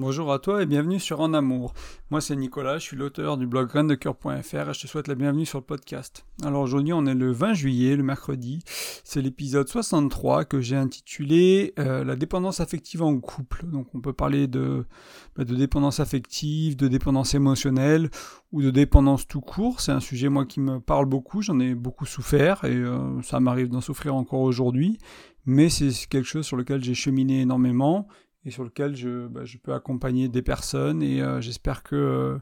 Bonjour 0.00 0.32
à 0.32 0.38
toi 0.38 0.62
et 0.62 0.66
bienvenue 0.66 1.00
sur 1.00 1.18
En 1.18 1.34
Amour. 1.34 1.74
Moi 2.10 2.20
c'est 2.20 2.36
Nicolas, 2.36 2.78
je 2.78 2.84
suis 2.84 2.96
l'auteur 2.96 3.36
du 3.36 3.48
blog 3.48 3.66
graindecoeur.fr 3.66 4.28
et 4.30 4.72
je 4.72 4.82
te 4.82 4.86
souhaite 4.86 5.08
la 5.08 5.16
bienvenue 5.16 5.44
sur 5.44 5.58
le 5.58 5.64
podcast. 5.64 6.24
Alors 6.44 6.62
aujourd'hui 6.62 6.92
on 6.92 7.04
est 7.04 7.16
le 7.16 7.32
20 7.32 7.54
juillet, 7.54 7.96
le 7.96 8.04
mercredi. 8.04 8.60
C'est 9.02 9.20
l'épisode 9.20 9.66
63 9.66 10.44
que 10.44 10.60
j'ai 10.60 10.76
intitulé 10.76 11.74
euh, 11.80 12.04
La 12.04 12.14
dépendance 12.14 12.60
affective 12.60 13.02
en 13.02 13.18
couple. 13.18 13.66
Donc 13.66 13.92
on 13.92 14.00
peut 14.00 14.12
parler 14.12 14.46
de, 14.46 14.86
bah, 15.34 15.42
de 15.42 15.56
dépendance 15.56 15.98
affective, 15.98 16.76
de 16.76 16.86
dépendance 16.86 17.34
émotionnelle 17.34 18.08
ou 18.52 18.62
de 18.62 18.70
dépendance 18.70 19.26
tout 19.26 19.40
court. 19.40 19.80
C'est 19.80 19.90
un 19.90 19.98
sujet 19.98 20.28
moi 20.28 20.46
qui 20.46 20.60
me 20.60 20.78
parle 20.78 21.06
beaucoup, 21.06 21.42
j'en 21.42 21.58
ai 21.58 21.74
beaucoup 21.74 22.06
souffert 22.06 22.62
et 22.64 22.76
euh, 22.76 23.20
ça 23.22 23.40
m'arrive 23.40 23.68
d'en 23.68 23.80
souffrir 23.80 24.14
encore 24.14 24.42
aujourd'hui. 24.42 24.98
Mais 25.44 25.68
c'est 25.68 25.90
quelque 26.08 26.28
chose 26.28 26.46
sur 26.46 26.56
lequel 26.56 26.84
j'ai 26.84 26.94
cheminé 26.94 27.40
énormément 27.40 28.06
et 28.44 28.50
sur 28.50 28.64
lequel 28.64 28.96
je, 28.96 29.26
bah, 29.28 29.44
je 29.44 29.58
peux 29.58 29.74
accompagner 29.74 30.28
des 30.28 30.42
personnes 30.42 31.02
et 31.02 31.20
euh, 31.22 31.40
j'espère 31.40 31.82
que, 31.82 31.96
euh, 31.96 32.38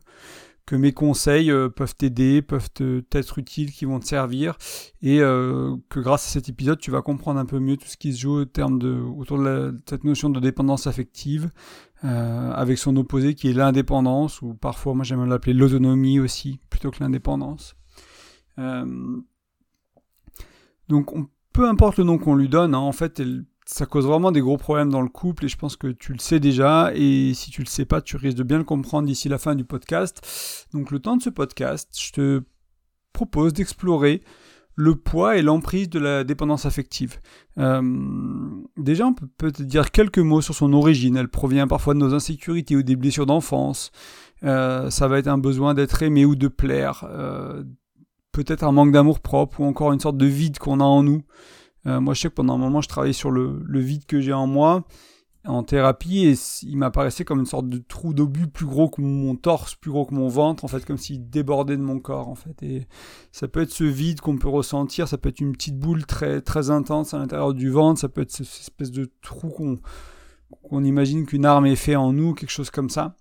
que 0.67 0.77
mes 0.77 0.93
conseils 0.93 1.51
euh, 1.51 1.69
peuvent 1.69 1.97
t'aider, 1.97 2.43
peuvent 2.43 2.71
t'être 2.71 3.39
utiles, 3.39 3.73
qui 3.73 3.85
vont 3.85 3.99
te 3.99 4.05
servir 4.05 4.57
et 5.03 5.19
que 5.19 6.01
grâce 6.01 6.27
à 6.27 6.31
cet 6.31 6.49
épisode 6.49 6.79
tu 6.79 6.91
vas 6.91 7.03
comprendre 7.03 7.41
un 7.41 7.47
peu 7.47 7.59
mieux 7.59 7.77
tout 7.77 7.87
ce 7.87 7.97
qui 7.97 8.13
se 8.13 8.21
joue 8.21 8.41
au 8.41 8.45
terme 8.45 8.79
de, 8.79 8.93
autour 8.93 9.39
de, 9.39 9.81
cette 9.89 10.05
notion 10.05 10.31
de 10.31 10.41
dépendance 10.41 10.87
affective 10.87 11.51
avec 12.03 12.79
son 12.79 12.97
opposé 12.97 13.35
qui 13.35 13.49
est 13.49 13.53
l'indépendance 13.53 14.43
ou 14.43 14.55
parfois 14.55 14.95
moi 14.95 15.05
j'aime 15.05 15.25
l'appeler 15.25 15.55
l'autonomie 15.55 16.21
aussi 16.21 16.61
plutôt 16.69 16.91
que 16.91 16.99
l'indépendance. 17.01 17.75
donc 20.89 21.11
peu 21.53 21.67
importe 21.67 21.97
le 21.97 22.05
nom 22.05 22.19
qu'on 22.19 22.35
lui 22.35 22.49
donne, 22.51 22.75
hein, 22.75 22.79
en 22.79 22.93
fait 22.93 23.19
elle 23.19 23.45
ça 23.67 23.85
cause 23.85 24.07
vraiment 24.07 24.33
des 24.33 24.41
gros 24.41 24.57
problèmes 24.57 24.91
dans 24.91 25.03
le 25.03 25.09
couple 25.09 25.45
et 25.45 25.49
je 25.49 25.57
pense 25.57 25.77
que 25.77 25.89
tu 25.89 26.13
le 26.13 26.21
sais 26.21 26.41
déjà 26.41 26.93
et 26.95 27.35
si 27.35 27.51
tu 27.51 27.63
le 27.63 27.67
sais 27.67 27.85
pas, 27.85 28.01
tu 28.01 28.17
risques 28.17 28.39
de 28.39 28.45
bien 28.45 28.59
le 28.59 28.65
comprendre 28.65 29.07
d'ici 29.07 29.29
la 29.29 29.39
fin 29.39 29.55
du 29.55 29.65
podcast. 29.65 30.67
Donc 30.73 30.91
le 30.91 31.01
temps 31.01 31.17
de 31.17 31.23
ce 31.23 31.31
podcast, 31.31 31.91
je 32.01 32.13
te 32.13 32.43
propose 33.13 33.53
d'explorer 33.53 34.23
le 34.77 34.95
poids 34.95 35.37
et 35.37 35.43
l'emprise 35.43 35.89
de 35.89 35.99
la 35.99 36.23
dépendance 36.23 36.67
affective. 36.67 37.19
Euh, 37.59 37.83
déjà, 38.77 39.07
on 39.07 39.15
peut 39.15 39.27
peut-être 39.39 39.63
dire 39.63 39.91
quelques 39.91 40.19
mots 40.19 40.43
sur 40.43 40.55
son 40.55 40.73
origine. 40.75 41.17
Elle 41.17 41.29
provient 41.29 41.67
parfois 41.67 41.95
de 41.95 41.99
nos 41.99 42.15
insécurités 42.15 42.77
ou 42.77 42.83
des 42.83 42.95
blessures 42.95 43.25
d'enfance. 43.25 43.91
Euh, 44.45 44.91
ça 44.91 45.09
va 45.09 45.19
être 45.19 45.29
un 45.29 45.39
besoin 45.39 45.73
d'être 45.73 46.03
aimé 46.03 46.27
ou 46.27 46.37
de 46.37 46.49
plaire. 46.49 47.07
Euh, 47.09 47.65
peut-être 48.33 48.65
un 48.65 48.73
manque 48.73 48.93
d'amour 48.93 49.21
propre 49.21 49.61
ou 49.61 49.65
encore 49.65 49.95
une 49.95 50.01
sorte 50.01 50.19
de 50.19 50.27
vide 50.27 50.59
qu'on 50.59 50.81
a 50.81 50.85
en 50.85 51.03
nous. 51.03 51.23
Euh, 51.87 52.01
moi, 52.01 52.15
je 52.15 52.23
sais 52.23 52.29
que 52.29 52.35
pendant 52.35 52.55
un 52.55 52.59
moment, 52.59 52.81
je 52.81 52.89
travaillais 52.89 53.13
sur 53.13 53.31
le, 53.31 53.63
vide 53.81 54.07
que 54.07 54.21
j'ai 54.21 54.33
en 54.33 54.47
moi 54.47 54.85
en 55.47 55.63
thérapie 55.63 56.27
et 56.27 56.35
il 56.63 56.77
m'apparaissait 56.77 57.25
comme 57.25 57.39
une 57.39 57.47
sorte 57.47 57.69
de 57.69 57.79
trou 57.79 58.13
d'obus 58.13 58.49
plus 58.49 58.67
gros 58.67 58.89
que 58.89 59.01
mon 59.01 59.37
torse, 59.37 59.77
plus 59.77 59.93
gros 59.93 60.05
que 60.05 60.13
mon 60.13 60.27
ventre, 60.27 60.65
en 60.65 60.69
fait, 60.69 60.85
comme 60.85 60.99
s'il 60.99 61.31
débordait 61.31 61.77
de 61.77 61.83
mon 61.83 62.01
corps, 62.01 62.29
en 62.29 62.35
fait. 62.35 62.61
Et 62.65 62.89
ça 63.31 63.47
peut 63.47 63.61
être 63.61 63.71
ce 63.71 63.85
vide 63.85 64.21
qu'on 64.21 64.39
peut 64.39 64.49
ressentir, 64.49 65.07
ça 65.07 65.19
peut 65.19 65.29
être 65.29 65.41
une 65.41 65.53
petite 65.53 65.79
boule 65.79 66.05
très, 66.05 66.41
très 66.41 66.71
intense 66.71 67.15
à 67.15 67.19
l'intérieur 67.19 67.55
du 67.55 67.71
ventre, 67.71 68.01
ça 68.01 68.09
peut 68.09 68.23
être 68.23 68.33
cette 68.33 68.49
espèce 68.49 68.91
de 68.91 69.09
trou 69.23 69.49
qu'on 69.51 69.79
qu'on 70.63 70.85
imagine 70.85 71.27
qu'une 71.27 71.45
arme 71.45 71.67
est 71.67 71.77
fait 71.77 71.97
en 71.97 72.13
nous, 72.13 72.35
quelque 72.35 72.51
chose 72.51 72.71
comme 72.71 72.91
ça. 72.91 73.17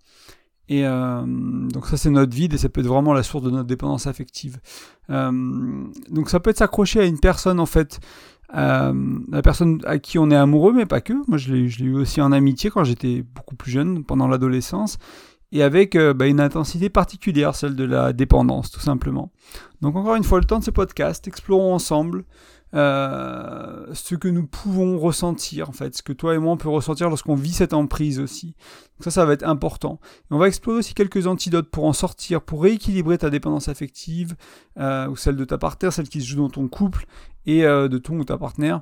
Et 0.68 0.86
euh, 0.86 1.22
donc 1.26 1.86
ça 1.86 1.96
c'est 1.96 2.10
notre 2.10 2.34
vide 2.34 2.54
et 2.54 2.58
ça 2.58 2.70
peut 2.70 2.82
être 2.82 2.88
vraiment 2.88 3.14
la 3.14 3.22
source 3.22 3.44
de 3.44 3.52
notre 3.52 3.68
dépendance 3.68 4.08
affective. 4.08 4.60
Euh, 5.12 5.32
donc 6.10 6.30
ça 6.30 6.40
peut 6.40 6.50
être 6.50 6.58
s'accrocher 6.58 7.02
à 7.02 7.06
une 7.06 7.20
personne 7.20 7.60
en 7.60 7.68
fait 7.68 8.00
euh, 8.54 8.94
la 9.32 9.42
personne 9.42 9.82
à 9.86 9.98
qui 9.98 10.20
on 10.20 10.30
est 10.30 10.36
amoureux, 10.36 10.74
mais 10.74 10.86
pas 10.86 11.02
que. 11.02 11.14
Moi, 11.28 11.38
je 11.38 11.54
l'ai 11.54 11.86
eu 11.86 11.96
aussi 11.96 12.22
en 12.22 12.32
amitié 12.32 12.70
quand 12.70 12.84
j'étais 12.84 13.24
beaucoup 13.24 13.56
plus 13.56 13.72
jeune, 13.72 14.04
pendant 14.04 14.28
l'adolescence, 14.28 14.98
et 15.52 15.64
avec 15.64 15.96
euh, 15.96 16.14
bah, 16.14 16.28
une 16.28 16.40
intensité 16.40 16.90
particulière, 16.90 17.56
celle 17.56 17.76
de 17.76 17.84
la 17.84 18.14
dépendance, 18.14 18.72
tout 18.72 18.80
simplement. 18.80 19.32
Donc, 19.82 19.96
encore 19.96 20.16
une 20.16 20.24
fois, 20.24 20.40
le 20.40 20.46
temps 20.46 20.60
de 20.60 20.64
ce 20.64 20.72
podcast, 20.72 21.28
explorons 21.28 21.74
ensemble 21.74 22.24
euh, 22.74 23.86
ce 23.94 24.16
que 24.16 24.28
nous 24.28 24.46
pouvons 24.46 24.98
ressentir, 24.98 25.70
en 25.70 25.72
fait, 25.72 25.96
ce 25.96 26.04
que 26.04 26.14
toi 26.14 26.36
et 26.36 26.38
moi 26.38 26.52
on 26.54 26.58
peut 26.58 26.70
ressentir 26.70 27.10
lorsqu'on 27.10 27.36
vit 27.36 27.54
cette 27.54 27.74
emprise 27.74 28.20
aussi. 28.20 28.48
Donc 28.48 29.04
ça, 29.04 29.12
ça 29.12 29.26
va 29.26 29.34
être 29.34 29.48
important. 29.48 30.00
on 30.30 30.38
va 30.38 30.48
explorer 30.48 30.80
aussi 30.80 30.94
quelques 30.94 31.28
antidotes 31.28 31.70
pour 31.70 31.86
en 31.86 31.94
sortir, 31.94 32.42
pour 32.42 32.64
rééquilibrer 32.64 33.18
ta 33.18 33.30
dépendance 33.30 33.70
affective, 33.70 34.36
euh, 34.78 35.08
ou 35.08 35.16
celle 35.16 35.36
de 35.36 35.46
ta 35.46 35.58
partenaire, 35.58 35.94
celle 35.94 36.10
qui 36.10 36.22
se 36.22 36.28
joue 36.28 36.38
dans 36.38 36.50
ton 36.50 36.68
couple, 36.68 37.06
et 37.46 37.66
euh, 37.66 37.88
de 37.88 37.98
ton 37.98 38.18
ou 38.20 38.26
ta 38.26 38.38
partenaire. 38.38 38.82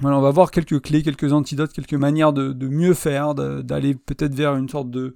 Voilà, 0.00 0.16
on 0.16 0.22
va 0.22 0.30
voir 0.30 0.52
quelques 0.52 0.80
clés, 0.80 1.02
quelques 1.02 1.32
antidotes, 1.32 1.72
quelques 1.72 1.94
manières 1.94 2.32
de, 2.32 2.68
mieux 2.68 2.94
faire, 2.94 3.34
d'aller 3.34 3.96
peut-être 3.96 4.34
vers 4.34 4.54
une 4.54 4.68
sorte 4.68 4.90
de 4.90 5.14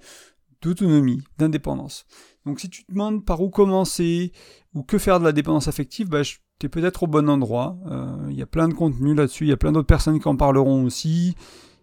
d'autonomie, 0.61 1.23
d'indépendance. 1.39 2.07
Donc 2.47 2.61
si 2.61 2.71
tu 2.71 2.85
te 2.85 2.93
demandes 2.93 3.25
par 3.25 3.41
où 3.41 3.51
commencer 3.51 4.33
ou 4.75 4.83
que 4.83 4.99
faire 4.99 5.19
de 5.19 5.25
la 5.25 5.33
dépendance 5.33 5.69
affective, 5.69 6.09
bah, 6.09 6.23
je 6.23 6.37
peut-être 6.69 7.05
au 7.05 7.07
bon 7.07 7.29
endroit. 7.29 7.77
Euh, 7.91 8.17
il 8.31 8.37
y 8.37 8.43
a 8.43 8.47
plein 8.47 8.69
de 8.69 8.75
contenu 8.75 9.15
là-dessus, 9.15 9.45
il 9.45 9.51
y 9.51 9.53
a 9.53 9.57
plein 9.57 9.73
d'autres 9.73 9.87
personnes 9.87 10.21
qui 10.21 10.29
en 10.29 10.37
parleront 10.37 10.85
aussi. 10.85 11.35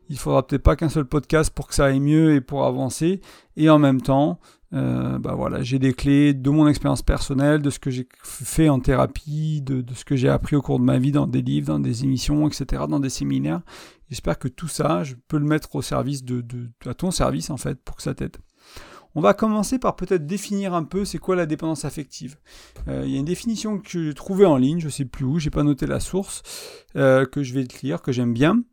Il 0.09 0.17
faudra 0.17 0.45
peut-être 0.45 0.63
pas 0.63 0.75
qu'un 0.75 0.89
seul 0.89 1.05
podcast 1.05 1.51
pour 1.53 1.67
que 1.67 1.75
ça 1.75 1.85
aille 1.85 1.99
mieux 1.99 2.33
et 2.33 2.41
pour 2.41 2.65
avancer. 2.65 3.21
Et 3.57 3.69
en 3.69 3.77
même 3.77 4.01
temps, 4.01 4.39
euh, 4.73 5.17
bah 5.17 5.33
voilà, 5.35 5.63
j'ai 5.63 5.79
des 5.79 5.93
clés 5.93 6.33
de 6.33 6.49
mon 6.49 6.67
expérience 6.67 7.01
personnelle, 7.01 7.61
de 7.61 7.69
ce 7.69 7.79
que 7.79 7.89
j'ai 7.89 8.07
fait 8.23 8.69
en 8.69 8.79
thérapie, 8.79 9.61
de, 9.61 9.83
ce 9.93 10.05
que 10.05 10.15
j'ai 10.15 10.29
appris 10.29 10.55
au 10.55 10.61
cours 10.61 10.79
de 10.79 10.83
ma 10.83 10.99
vie 10.99 11.11
dans 11.11 11.27
des 11.27 11.41
livres, 11.41 11.67
dans 11.67 11.79
des 11.79 12.03
émissions, 12.03 12.47
etc., 12.47 12.83
dans 12.87 12.99
des 12.99 13.09
séminaires. 13.09 13.61
J'espère 14.09 14.37
que 14.37 14.47
tout 14.47 14.67
ça, 14.67 15.03
je 15.03 15.15
peux 15.27 15.37
le 15.37 15.45
mettre 15.45 15.75
au 15.75 15.81
service 15.81 16.23
de, 16.23 16.41
de 16.41 16.69
à 16.85 16.93
ton 16.93 17.11
service 17.11 17.49
en 17.49 17.57
fait, 17.57 17.75
pour 17.83 17.95
que 17.95 18.03
ça 18.03 18.13
t'aide. 18.13 18.37
On 19.19 19.21
va 19.21 19.33
commencer 19.33 19.79
par 19.79 19.97
peut-être 19.97 20.25
définir 20.25 20.73
un 20.73 20.85
peu 20.85 21.03
c'est 21.03 21.17
quoi 21.17 21.35
la 21.35 21.45
dépendance 21.45 21.83
affective. 21.83 22.37
Euh, 22.87 23.03
il 23.05 23.11
y 23.11 23.17
a 23.17 23.19
une 23.19 23.25
définition 23.25 23.77
que 23.77 23.89
j'ai 23.89 24.13
trouvée 24.13 24.45
en 24.45 24.55
ligne, 24.55 24.79
je 24.79 24.85
ne 24.85 24.91
sais 24.91 25.03
plus 25.03 25.25
où, 25.25 25.39
j'ai 25.39 25.49
pas 25.49 25.63
noté 25.63 25.87
la 25.87 25.99
source, 25.99 26.41
euh, 26.95 27.25
que 27.25 27.43
je 27.43 27.53
vais 27.53 27.65
te 27.65 27.85
lire, 27.85 28.01
que 28.01 28.13
j'aime 28.13 28.33
bien. 28.33 28.63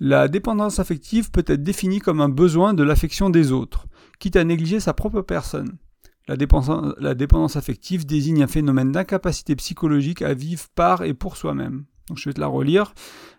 La 0.00 0.26
dépendance 0.26 0.80
affective 0.80 1.30
peut 1.30 1.44
être 1.46 1.62
définie 1.62 2.00
comme 2.00 2.20
un 2.20 2.28
besoin 2.28 2.74
de 2.74 2.82
l'affection 2.82 3.30
des 3.30 3.52
autres, 3.52 3.86
quitte 4.18 4.34
à 4.34 4.42
négliger 4.42 4.80
sa 4.80 4.92
propre 4.92 5.20
personne. 5.20 5.78
La 6.26 6.34
dépendance, 6.34 7.54
affective 7.54 8.06
désigne 8.06 8.42
un 8.42 8.48
phénomène 8.48 8.90
d'incapacité 8.90 9.54
psychologique 9.54 10.22
à 10.22 10.34
vivre 10.34 10.64
par 10.74 11.04
et 11.04 11.14
pour 11.14 11.36
soi-même. 11.36 11.84
Je 12.16 12.28
vais 12.28 12.32
te 12.32 12.40
la 12.40 12.48
relire. 12.48 12.92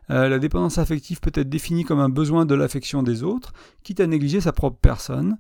Euh, 0.10 0.30
la 0.30 0.40
dépendance 0.40 0.78
affective 0.78 1.20
peut 1.20 1.34
être 1.36 1.50
définie 1.50 1.84
comme 1.84 2.00
un 2.00 2.08
besoin 2.08 2.46
de 2.46 2.56
l'affection 2.56 3.04
des 3.04 3.22
autres, 3.22 3.52
quitte 3.84 4.00
à 4.00 4.08
négliger 4.08 4.40
sa 4.40 4.54
propre 4.54 4.78
personne. 4.82 5.38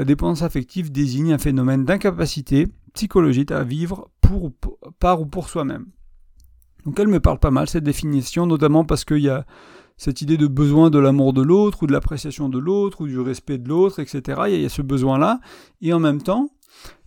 La 0.00 0.06
dépendance 0.06 0.40
affective 0.40 0.90
désigne 0.90 1.34
un 1.34 1.38
phénomène 1.38 1.84
d'incapacité 1.84 2.68
psychologique 2.94 3.52
à 3.52 3.64
vivre 3.64 4.10
pour, 4.22 4.50
par 4.98 5.20
ou 5.20 5.26
pour 5.26 5.50
soi-même. 5.50 5.88
Donc 6.86 6.98
elle 6.98 7.08
me 7.08 7.20
parle 7.20 7.38
pas 7.38 7.50
mal 7.50 7.68
cette 7.68 7.84
définition, 7.84 8.46
notamment 8.46 8.86
parce 8.86 9.04
qu'il 9.04 9.18
y 9.18 9.28
a 9.28 9.44
cette 9.98 10.22
idée 10.22 10.38
de 10.38 10.46
besoin 10.46 10.88
de 10.88 10.98
l'amour 10.98 11.34
de 11.34 11.42
l'autre, 11.42 11.82
ou 11.82 11.86
de 11.86 11.92
l'appréciation 11.92 12.48
de 12.48 12.58
l'autre, 12.58 13.02
ou 13.02 13.08
du 13.08 13.20
respect 13.20 13.58
de 13.58 13.68
l'autre, 13.68 13.98
etc. 13.98 14.40
Il 14.48 14.62
y, 14.62 14.64
a, 14.64 14.70
ce 14.70 14.80
besoin-là. 14.80 15.38
Et 15.82 15.92
en 15.92 16.00
même 16.00 16.22
temps, 16.22 16.48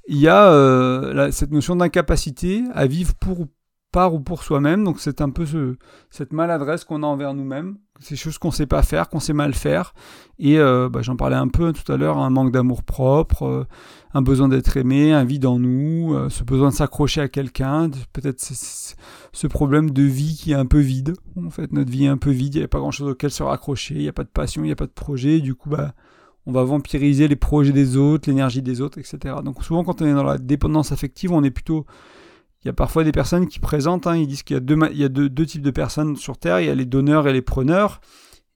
il 0.07 0.19
y 0.19 0.27
a 0.27 0.51
euh, 0.51 1.31
cette 1.31 1.49
notion 1.49 1.75
d'incapacité 1.75 2.63
à 2.75 2.85
vivre 2.85 3.15
pour 3.15 3.47
par 3.91 4.13
ou 4.13 4.19
pour 4.19 4.43
soi-même. 4.43 4.83
Donc 4.83 4.99
c'est 4.99 5.19
un 5.19 5.31
peu 5.31 5.47
ce, 5.47 5.77
cette 6.11 6.31
maladresse 6.31 6.83
qu'on 6.83 7.01
a 7.01 7.07
envers 7.07 7.33
nous-mêmes, 7.33 7.79
ces 7.99 8.15
choses 8.15 8.37
qu'on 8.37 8.51
sait 8.51 8.65
pas 8.65 8.83
faire, 8.83 9.09
qu'on 9.09 9.19
sait 9.19 9.33
mal 9.33 9.53
faire. 9.53 9.93
Et 10.39 10.59
euh, 10.59 10.89
bah, 10.89 11.01
j'en 11.01 11.15
parlais 11.15 11.35
un 11.35 11.47
peu 11.47 11.73
tout 11.73 11.89
à 11.91 11.97
l'heure, 11.97 12.17
un 12.17 12.29
manque 12.29 12.51
d'amour 12.51 12.83
propre, 12.83 13.43
euh, 13.43 13.67
un 14.13 14.21
besoin 14.21 14.49
d'être 14.49 14.75
aimé, 14.77 15.13
un 15.13 15.23
vide 15.23 15.45
en 15.45 15.59
nous, 15.59 16.13
euh, 16.13 16.29
ce 16.29 16.43
besoin 16.43 16.69
de 16.69 16.73
s'accrocher 16.73 17.21
à 17.21 17.27
quelqu'un, 17.27 17.89
peut-être 18.11 18.41
ce 18.41 19.47
problème 19.47 19.91
de 19.91 20.03
vie 20.03 20.35
qui 20.35 20.51
est 20.51 20.55
un 20.55 20.65
peu 20.65 20.79
vide. 20.79 21.13
En 21.37 21.49
fait, 21.49 21.71
notre 21.71 21.91
vie 21.91 22.05
est 22.05 22.09
un 22.09 22.17
peu 22.17 22.31
vide, 22.31 22.55
il 22.55 22.59
n'y 22.59 22.65
a 22.65 22.67
pas 22.67 22.79
grand-chose 22.79 23.09
auquel 23.09 23.31
se 23.31 23.43
raccrocher, 23.43 23.95
il 23.95 24.01
n'y 24.01 24.09
a 24.09 24.13
pas 24.13 24.23
de 24.23 24.29
passion, 24.29 24.63
il 24.63 24.67
n'y 24.67 24.71
a 24.71 24.77
pas 24.77 24.87
de 24.87 24.91
projet. 24.91 25.39
Du 25.39 25.55
coup, 25.55 25.69
bah, 25.69 25.93
on 26.45 26.51
va 26.51 26.63
vampiriser 26.63 27.27
les 27.27 27.35
projets 27.35 27.71
des 27.71 27.95
autres, 27.95 28.29
l'énergie 28.29 28.61
des 28.61 28.81
autres, 28.81 28.97
etc. 28.97 29.35
Donc 29.43 29.63
souvent, 29.63 29.83
quand 29.83 30.01
on 30.01 30.05
est 30.05 30.13
dans 30.13 30.23
la 30.23 30.37
dépendance 30.37 30.91
affective, 30.91 31.31
on 31.31 31.43
est 31.43 31.51
plutôt 31.51 31.85
il 32.63 32.67
y 32.67 32.69
a 32.69 32.73
parfois 32.73 33.03
des 33.03 33.11
personnes 33.11 33.47
qui 33.47 33.59
présentent, 33.59 34.07
hein, 34.07 34.15
ils 34.15 34.27
disent 34.27 34.43
qu'il 34.43 34.55
y 34.55 35.03
a, 35.03 35.09
deux, 35.09 35.45
types 35.45 35.61
de 35.61 35.71
personnes 35.71 36.15
sur 36.15 36.37
Terre, 36.37 36.61
il 36.61 36.67
y 36.67 36.69
a 36.69 36.75
les 36.75 36.85
donneurs 36.85 37.27
et 37.27 37.33
les 37.33 37.41
preneurs, 37.41 37.99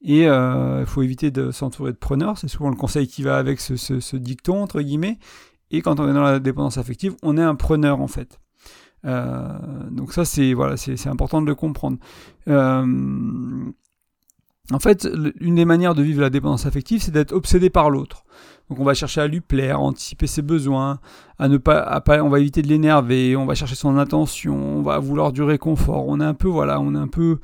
et 0.01 0.27
euh, 0.27 0.81
il 0.81 0.85
faut 0.85 1.01
éviter 1.01 1.29
de 1.29 1.51
s'entourer 1.51 1.91
de 1.91 1.97
preneurs, 1.97 2.37
c'est 2.37 2.47
souvent 2.47 2.69
le 2.69 2.75
conseil 2.75 3.07
qui 3.07 3.23
va 3.23 3.37
avec 3.37 3.59
ce, 3.59 4.15
dicton, 4.15 4.63
entre 4.63 4.81
guillemets, 4.81 5.19
et 5.71 5.81
quand 5.81 5.99
on 5.99 6.09
est 6.09 6.13
dans 6.13 6.21
la 6.21 6.39
dépendance 6.39 6.77
affective, 6.77 7.15
on 7.21 7.37
est 7.37 7.43
un 7.43 7.55
preneur 7.55 7.99
en 7.99 8.07
fait. 8.07 8.39
Euh, 9.05 9.59
donc 9.91 10.11
ça 10.11 10.25
c'est 10.25 10.53
voilà 10.53 10.75
important 11.05 11.41
de 11.41 11.47
le 11.47 11.55
comprendre. 11.55 11.97
Euh, 12.47 12.85
en 14.71 14.79
fait, 14.79 15.07
une 15.39 15.55
des 15.55 15.65
manières 15.65 15.95
de 15.95 16.03
vivre 16.03 16.21
la 16.21 16.29
dépendance 16.29 16.65
affective, 16.65 17.01
c'est 17.01 17.11
d'être 17.11 17.31
obsédé 17.31 17.69
par 17.69 17.89
l'autre. 17.89 18.23
Donc 18.69 18.79
on 18.79 18.83
va 18.83 18.93
chercher 18.93 19.21
à 19.21 19.27
lui 19.27 19.39
plaire, 19.39 19.77
à 19.77 19.79
anticiper 19.79 20.27
ses 20.27 20.41
besoins, 20.41 20.99
à 21.39 21.47
ne 21.47 21.57
pas, 21.57 21.79
à 21.79 22.01
pas 22.01 22.21
on 22.21 22.29
va 22.29 22.39
éviter 22.39 22.61
de 22.61 22.67
l'énerver, 22.67 23.37
on 23.37 23.45
va 23.45 23.55
chercher 23.55 23.75
son 23.75 23.97
attention, 23.97 24.55
on 24.55 24.81
va 24.81 24.99
vouloir 24.99 25.31
du 25.31 25.41
réconfort. 25.41 26.05
On 26.07 26.19
est 26.19 26.25
un 26.25 26.33
peu, 26.33 26.49
voilà, 26.49 26.81
on 26.81 26.93
est 26.93 26.99
un 26.99 27.07
peu 27.07 27.39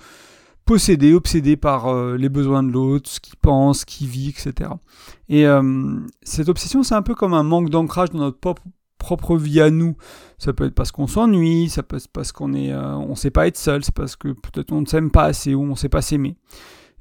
possédé, 0.66 1.14
obsédé 1.14 1.56
par 1.56 1.88
euh, 1.88 2.18
les 2.18 2.30
besoins 2.30 2.64
de 2.64 2.72
l'autre, 2.72 3.10
ce 3.10 3.20
qu'il 3.20 3.36
pense, 3.38 3.80
ce 3.80 3.86
qu'il 3.86 4.08
vit, 4.08 4.30
etc. 4.30 4.72
Et 5.30 5.48
euh, 5.48 5.98
cette 6.24 6.50
obsession, 6.50 6.84
c'est 6.84 6.96
un 6.96 7.02
peu 7.02 7.16
comme 7.16 7.34
un 7.34 7.44
manque 7.44 7.70
d'ancrage 7.70 8.12
dans 8.12 8.20
notre 8.20 8.40
propre, 8.98 9.38
vie 9.38 9.62
à 9.62 9.70
nous. 9.70 9.96
Ça 10.38 10.54
peut 10.54 10.66
être 10.66 10.76
parce 10.76 10.92
qu'on 10.92 11.08
s'ennuie, 11.08 11.70
ça 11.70 11.84
peut 11.84 11.98
être 11.98 12.08
parce 12.08 12.32
qu'on 12.32 12.54
est, 12.54 12.72
euh, 12.72 12.96
on 12.96 13.16
sait 13.16 13.32
pas 13.32 13.48
être 13.48 13.58
seul, 13.58 13.84
c'est 13.84 13.94
parce 13.94 14.16
que 14.16 14.30
peut-être 14.30 14.72
on 14.72 14.82
ne 14.82 14.86
s'aime 14.86 15.12
pas 15.12 15.24
assez 15.24 15.54
ou 15.54 15.64
on 15.64 15.76
sait 15.76 15.90
pas 15.90 16.02
s'aimer. 16.02 16.36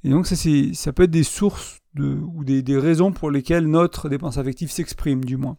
Et 0.04 0.10
donc 0.10 0.26
ça, 0.26 0.37
ça 0.37 0.93
peut 0.93 1.04
être 1.04 1.10
des 1.10 1.25
sources 1.25 1.81
ou 1.99 2.44
des, 2.44 2.78
raisons 2.78 3.12
pour 3.12 3.31
lesquelles 3.31 3.66
notre 3.66 4.08
dépense 4.08 4.38
affective 4.38 4.70
s'exprime, 4.70 5.25
du 5.25 5.37
moins. 5.37 5.58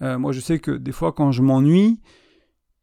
moi, 0.00 0.32
je 0.32 0.40
sais 0.40 0.58
que 0.58 0.70
des 0.70 0.92
fois, 0.92 1.12
quand 1.12 1.32
je 1.32 1.42
m'ennuie, 1.42 1.98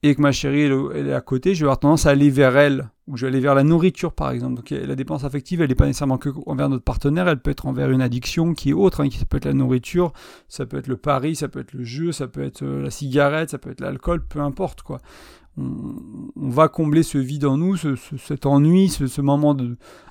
et 0.03 0.15
que 0.15 0.21
ma 0.21 0.33
chérie 0.33 0.63
elle, 0.63 1.07
est 1.07 1.13
à 1.13 1.21
côté, 1.21 1.55
je 1.55 1.61
vais 1.61 1.67
avoir 1.67 1.79
tendance 1.79 2.05
à 2.05 2.09
aller 2.09 2.29
vers 2.29 2.57
elle, 2.57 2.89
ou 3.07 3.15
je 3.15 3.25
vais 3.25 3.31
aller 3.31 3.39
vers 3.39 3.55
la 3.55 3.63
nourriture 3.63 4.13
par 4.13 4.31
exemple. 4.31 4.55
Donc 4.55 4.69
la 4.69 4.95
dépense 4.95 5.23
affective, 5.23 5.61
elle 5.61 5.69
n'est 5.69 5.75
pas 5.75 5.85
nécessairement 5.85 6.17
que 6.17 6.29
envers 6.45 6.67
notre 6.67 6.83
partenaire, 6.83 7.27
elle 7.29 7.39
peut 7.39 7.51
être 7.51 7.65
envers 7.65 7.89
une 7.89 8.01
addiction 8.01 8.53
qui 8.53 8.71
est 8.71 8.73
autre, 8.73 9.01
hein, 9.01 9.07
qui 9.07 9.17
ça 9.17 9.25
peut 9.25 9.37
être 9.37 9.45
la 9.45 9.53
nourriture, 9.53 10.11
ça 10.49 10.65
peut 10.65 10.77
être 10.77 10.87
le 10.87 10.97
pari, 10.97 11.37
ça 11.37 11.47
peut 11.47 11.61
être 11.61 11.73
le 11.73 11.85
jeu, 11.85 12.11
ça 12.11 12.27
peut 12.27 12.43
être 12.43 12.63
euh, 12.63 12.83
la 12.83 12.91
cigarette, 12.91 13.49
ça 13.49 13.57
peut 13.57 13.71
être 13.71 13.79
l'alcool, 13.79 14.27
peu 14.27 14.41
importe 14.41 14.81
quoi. 14.81 14.99
On, 15.55 16.49
va 16.49 16.67
combler 16.67 17.03
ce 17.03 17.19
vide 17.19 17.45
en 17.45 17.57
nous, 17.57 17.77
ce, 17.77 17.95
cet 18.17 18.47
ennui, 18.47 18.89
ce, 18.89 19.21
moment 19.21 19.55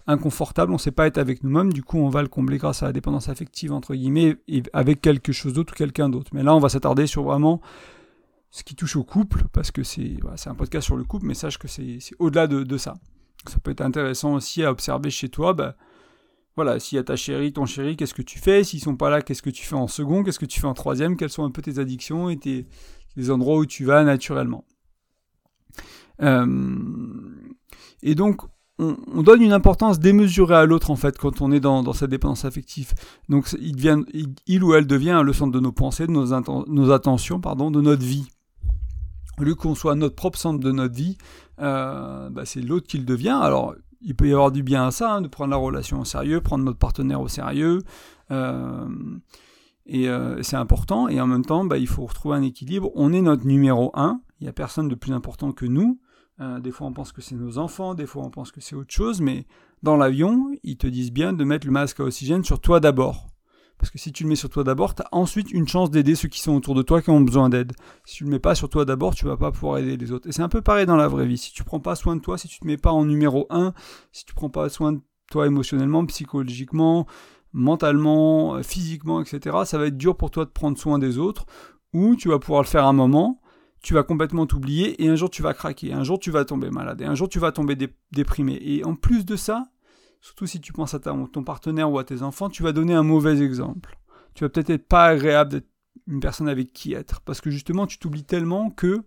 inconfortable, 0.06 0.70
on 0.70 0.76
ne 0.76 0.80
sait 0.80 0.92
pas 0.92 1.08
être 1.08 1.18
avec 1.18 1.42
nous-mêmes, 1.42 1.72
du 1.72 1.82
coup 1.82 1.98
on 1.98 2.08
va 2.08 2.22
le 2.22 2.28
combler 2.28 2.58
grâce 2.58 2.84
à 2.84 2.86
la 2.86 2.92
dépendance 2.92 3.28
affective 3.28 3.72
entre 3.72 3.94
guillemets, 3.94 4.36
et 4.46 4.62
avec 4.72 5.00
quelque 5.00 5.32
chose 5.32 5.52
d'autre 5.52 5.72
ou 5.72 5.76
quelqu'un 5.76 6.08
d'autre. 6.08 6.30
Mais 6.32 6.44
là 6.44 6.54
on 6.54 6.60
va 6.60 6.68
s'attarder 6.68 7.08
sur 7.08 7.24
vraiment 7.24 7.60
ce 8.52 8.62
qui 8.62 8.76
touche 8.76 8.96
au 8.96 9.02
couple, 9.02 9.44
parce 9.52 9.70
que 9.70 9.82
c'est 9.82 10.18
un 10.46 10.54
podcast 10.54 10.84
sur 10.84 10.96
le 10.96 11.04
couple, 11.04 11.26
mais 11.26 11.34
sache 11.34 11.58
que 11.58 11.66
c'est 11.66 11.98
au-delà 12.18 12.46
de, 12.46 12.76
ça. 12.76 12.94
Ça 13.48 13.58
peut 13.58 13.72
être 13.72 13.80
intéressant 13.80 14.34
aussi 14.34 14.62
à 14.62 14.70
observer 14.70 15.10
chez 15.10 15.28
toi, 15.28 15.54
bah, 15.54 15.74
voilà, 16.54 16.78
s'il 16.78 16.96
y 16.96 16.98
a 16.98 17.02
ta 17.02 17.16
chérie, 17.16 17.52
ton 17.52 17.64
chéri, 17.64 17.96
qu'est-ce 17.96 18.12
que 18.12 18.22
tu 18.22 18.38
fais? 18.38 18.62
S'ils 18.62 18.80
sont 18.80 18.94
pas 18.94 19.08
là, 19.08 19.22
qu'est-ce 19.22 19.40
que 19.40 19.50
tu 19.50 19.64
fais 19.64 19.74
en 19.74 19.88
second? 19.88 20.22
Qu'est-ce 20.22 20.38
que 20.38 20.44
tu 20.44 20.60
fais 20.60 20.66
en 20.66 20.74
troisième? 20.74 21.16
Quelles 21.16 21.30
sont 21.30 21.44
un 21.44 21.50
peu 21.50 21.62
tes 21.62 21.78
addictions 21.78 22.28
et 22.28 22.36
tes, 22.36 22.66
les 23.16 23.30
endroits 23.30 23.56
où 23.56 23.64
tu 23.64 23.86
vas 23.86 24.04
naturellement? 24.04 24.64
Et 28.02 28.14
donc, 28.14 28.42
on, 28.78 29.22
donne 29.22 29.42
une 29.42 29.52
importance 29.52 29.98
démesurée 29.98 30.56
à 30.56 30.64
l'autre 30.64 30.90
en 30.90 30.96
fait 30.96 31.18
quand 31.18 31.40
on 31.40 31.52
est 31.52 31.60
dans, 31.60 31.92
cette 31.92 32.10
dépendance 32.10 32.44
affective. 32.44 32.94
Donc 33.28 33.54
il, 33.60 34.64
ou 34.64 34.74
elle 34.74 34.86
devient 34.86 35.22
le 35.24 35.32
centre 35.32 35.52
de 35.52 35.60
nos 35.60 35.72
pensées, 35.72 36.06
de 36.06 36.12
nos, 36.12 36.90
attentions, 36.90 37.40
pardon, 37.40 37.70
de 37.70 37.80
notre 37.80 38.04
vie 38.04 38.26
au 39.40 39.44
lieu 39.44 39.54
qu'on 39.54 39.74
soit 39.74 39.94
notre 39.94 40.14
propre 40.14 40.38
centre 40.38 40.60
de 40.60 40.72
notre 40.72 40.94
vie, 40.94 41.16
euh, 41.60 42.28
bah, 42.30 42.44
c'est 42.44 42.60
l'autre 42.60 42.86
qui 42.86 42.98
le 42.98 43.04
devient. 43.04 43.38
Alors, 43.40 43.74
il 44.00 44.14
peut 44.14 44.28
y 44.28 44.32
avoir 44.32 44.52
du 44.52 44.62
bien 44.62 44.86
à 44.86 44.90
ça, 44.90 45.14
hein, 45.14 45.20
de 45.20 45.28
prendre 45.28 45.50
la 45.50 45.56
relation 45.56 46.00
au 46.00 46.04
sérieux, 46.04 46.40
prendre 46.40 46.64
notre 46.64 46.78
partenaire 46.78 47.20
au 47.20 47.28
sérieux. 47.28 47.80
Euh, 48.30 48.86
et 49.86 50.08
euh, 50.08 50.42
c'est 50.42 50.56
important. 50.56 51.08
Et 51.08 51.20
en 51.20 51.26
même 51.26 51.44
temps, 51.44 51.64
bah, 51.64 51.78
il 51.78 51.88
faut 51.88 52.04
retrouver 52.04 52.36
un 52.36 52.42
équilibre. 52.42 52.90
On 52.94 53.12
est 53.12 53.22
notre 53.22 53.46
numéro 53.46 53.90
un. 53.94 54.20
Il 54.42 54.46
n'y 54.46 54.48
a 54.48 54.52
personne 54.52 54.88
de 54.88 54.96
plus 54.96 55.12
important 55.12 55.52
que 55.52 55.66
nous. 55.66 56.00
des 56.40 56.72
fois, 56.72 56.88
on 56.88 56.92
pense 56.92 57.12
que 57.12 57.22
c'est 57.22 57.36
nos 57.36 57.58
enfants, 57.58 57.94
des 57.94 58.06
fois, 58.06 58.24
on 58.24 58.30
pense 58.30 58.50
que 58.50 58.60
c'est 58.60 58.74
autre 58.74 58.92
chose. 58.92 59.20
Mais 59.20 59.46
dans 59.84 59.96
l'avion, 59.96 60.50
ils 60.64 60.76
te 60.76 60.88
disent 60.88 61.12
bien 61.12 61.32
de 61.32 61.44
mettre 61.44 61.64
le 61.64 61.72
masque 61.72 62.00
à 62.00 62.02
oxygène 62.02 62.42
sur 62.42 62.60
toi 62.60 62.80
d'abord. 62.80 63.28
Parce 63.78 63.90
que 63.92 63.98
si 63.98 64.10
tu 64.10 64.24
le 64.24 64.28
mets 64.28 64.34
sur 64.34 64.50
toi 64.50 64.64
d'abord, 64.64 64.96
tu 64.96 65.02
as 65.02 65.08
ensuite 65.12 65.52
une 65.52 65.68
chance 65.68 65.92
d'aider 65.92 66.16
ceux 66.16 66.26
qui 66.26 66.40
sont 66.40 66.56
autour 66.56 66.74
de 66.74 66.82
toi 66.82 67.02
qui 67.02 67.10
ont 67.10 67.20
besoin 67.20 67.50
d'aide. 67.50 67.72
Si 68.04 68.16
tu 68.16 68.24
le 68.24 68.30
mets 68.30 68.40
pas 68.40 68.56
sur 68.56 68.68
toi 68.68 68.84
d'abord, 68.84 69.14
tu 69.14 69.26
vas 69.26 69.36
pas 69.36 69.52
pouvoir 69.52 69.78
aider 69.78 69.96
les 69.96 70.10
autres. 70.10 70.28
Et 70.28 70.32
c'est 70.32 70.42
un 70.42 70.48
peu 70.48 70.60
pareil 70.60 70.86
dans 70.86 70.96
la 70.96 71.06
vraie 71.06 71.26
vie. 71.26 71.38
Si 71.38 71.52
tu 71.52 71.62
prends 71.62 71.80
pas 71.80 71.94
soin 71.94 72.16
de 72.16 72.20
toi, 72.20 72.36
si 72.36 72.48
tu 72.48 72.58
te 72.58 72.66
mets 72.66 72.76
pas 72.76 72.90
en 72.90 73.04
numéro 73.04 73.46
1, 73.50 73.74
si 74.10 74.24
tu 74.24 74.34
prends 74.34 74.50
pas 74.50 74.68
soin 74.68 74.92
de 74.92 75.00
toi 75.30 75.46
émotionnellement, 75.46 76.04
psychologiquement, 76.06 77.06
mentalement, 77.52 78.56
euh, 78.56 78.62
physiquement, 78.62 79.20
etc., 79.20 79.56
ça 79.64 79.78
va 79.78 79.86
être 79.86 79.96
dur 79.96 80.16
pour 80.16 80.30
toi 80.30 80.44
de 80.44 80.50
prendre 80.50 80.78
soin 80.78 80.98
des 80.98 81.18
autres. 81.18 81.46
Ou 81.92 82.16
tu 82.16 82.28
vas 82.28 82.38
pouvoir 82.38 82.62
le 82.62 82.68
faire 82.68 82.86
un 82.86 82.92
moment, 82.92 83.41
tu 83.82 83.94
vas 83.94 84.04
complètement 84.04 84.46
t'oublier 84.46 85.02
et 85.02 85.08
un 85.08 85.16
jour 85.16 85.28
tu 85.28 85.42
vas 85.42 85.54
craquer, 85.54 85.92
un 85.92 86.04
jour 86.04 86.18
tu 86.18 86.30
vas 86.30 86.44
tomber 86.44 86.70
malade 86.70 87.00
et 87.00 87.04
un 87.04 87.14
jour 87.14 87.28
tu 87.28 87.38
vas 87.38 87.52
tomber 87.52 87.76
déprimé. 88.12 88.58
Et 88.62 88.84
en 88.84 88.94
plus 88.94 89.24
de 89.24 89.36
ça, 89.36 89.66
surtout 90.20 90.46
si 90.46 90.60
tu 90.60 90.72
penses 90.72 90.94
à 90.94 91.00
ton 91.00 91.44
partenaire 91.44 91.90
ou 91.90 91.98
à 91.98 92.04
tes 92.04 92.22
enfants, 92.22 92.48
tu 92.48 92.62
vas 92.62 92.72
donner 92.72 92.94
un 92.94 93.02
mauvais 93.02 93.42
exemple. 93.42 93.98
Tu 94.34 94.44
vas 94.44 94.48
peut-être 94.48 94.70
être 94.70 94.86
pas 94.86 95.06
agréable 95.06 95.50
d'être 95.50 95.68
une 96.06 96.20
personne 96.20 96.48
avec 96.48 96.72
qui 96.72 96.94
être, 96.94 97.20
parce 97.20 97.40
que 97.40 97.50
justement 97.50 97.86
tu 97.86 97.98
t'oublies 97.98 98.24
tellement 98.24 98.70
que, 98.70 99.02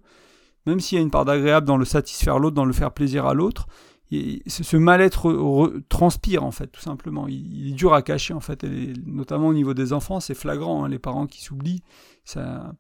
même 0.66 0.80
s'il 0.80 0.98
y 0.98 1.00
a 1.00 1.02
une 1.02 1.12
part 1.12 1.26
d'agréable 1.26 1.66
dans 1.66 1.78
le 1.78 1.86
satisfaire 1.86 2.38
l'autre, 2.38 2.56
dans 2.56 2.66
le 2.66 2.74
faire 2.74 2.92
plaisir 2.92 3.26
à 3.26 3.34
l'autre, 3.34 3.68
ce 4.12 4.78
mal-être 4.78 5.82
transpire 5.90 6.44
en 6.44 6.52
fait, 6.52 6.68
tout 6.68 6.82
simplement. 6.82 7.28
Il, 7.28 7.70
est 7.70 7.74
dur 7.74 7.94
à 7.94 8.02
cacher 8.02 8.34
en 8.34 8.40
fait, 8.40 8.64
notamment 9.06 9.48
au 9.48 9.54
niveau 9.54 9.74
des 9.74 9.94
enfants, 9.94 10.20
c'est 10.20 10.36
flagrant. 10.36 10.86
Hein, 10.86 10.90
les 10.90 11.00
parents 11.00 11.28
qui 11.28 11.42
s'oublient, 11.42 11.82
ça, 12.24 12.74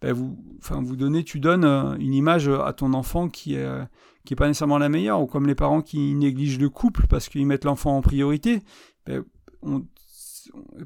ben 0.00 0.12
vous, 0.12 0.38
enfin, 0.58 0.80
vous 0.82 0.96
donnez, 0.96 1.24
tu 1.24 1.40
donnes 1.40 1.64
euh, 1.64 1.96
une 1.98 2.14
image 2.14 2.48
à 2.48 2.72
ton 2.72 2.92
enfant 2.94 3.28
qui 3.28 3.54
est, 3.54 3.68
qui 4.24 4.34
est 4.34 4.36
pas 4.36 4.46
nécessairement 4.46 4.78
la 4.78 4.88
meilleure, 4.88 5.20
ou 5.20 5.26
comme 5.26 5.46
les 5.46 5.54
parents 5.54 5.82
qui 5.82 6.14
négligent 6.14 6.60
le 6.60 6.68
couple 6.68 7.06
parce 7.08 7.28
qu'ils 7.28 7.46
mettent 7.46 7.64
l'enfant 7.64 7.96
en 7.96 8.02
priorité. 8.02 8.62
Ben, 9.06 9.24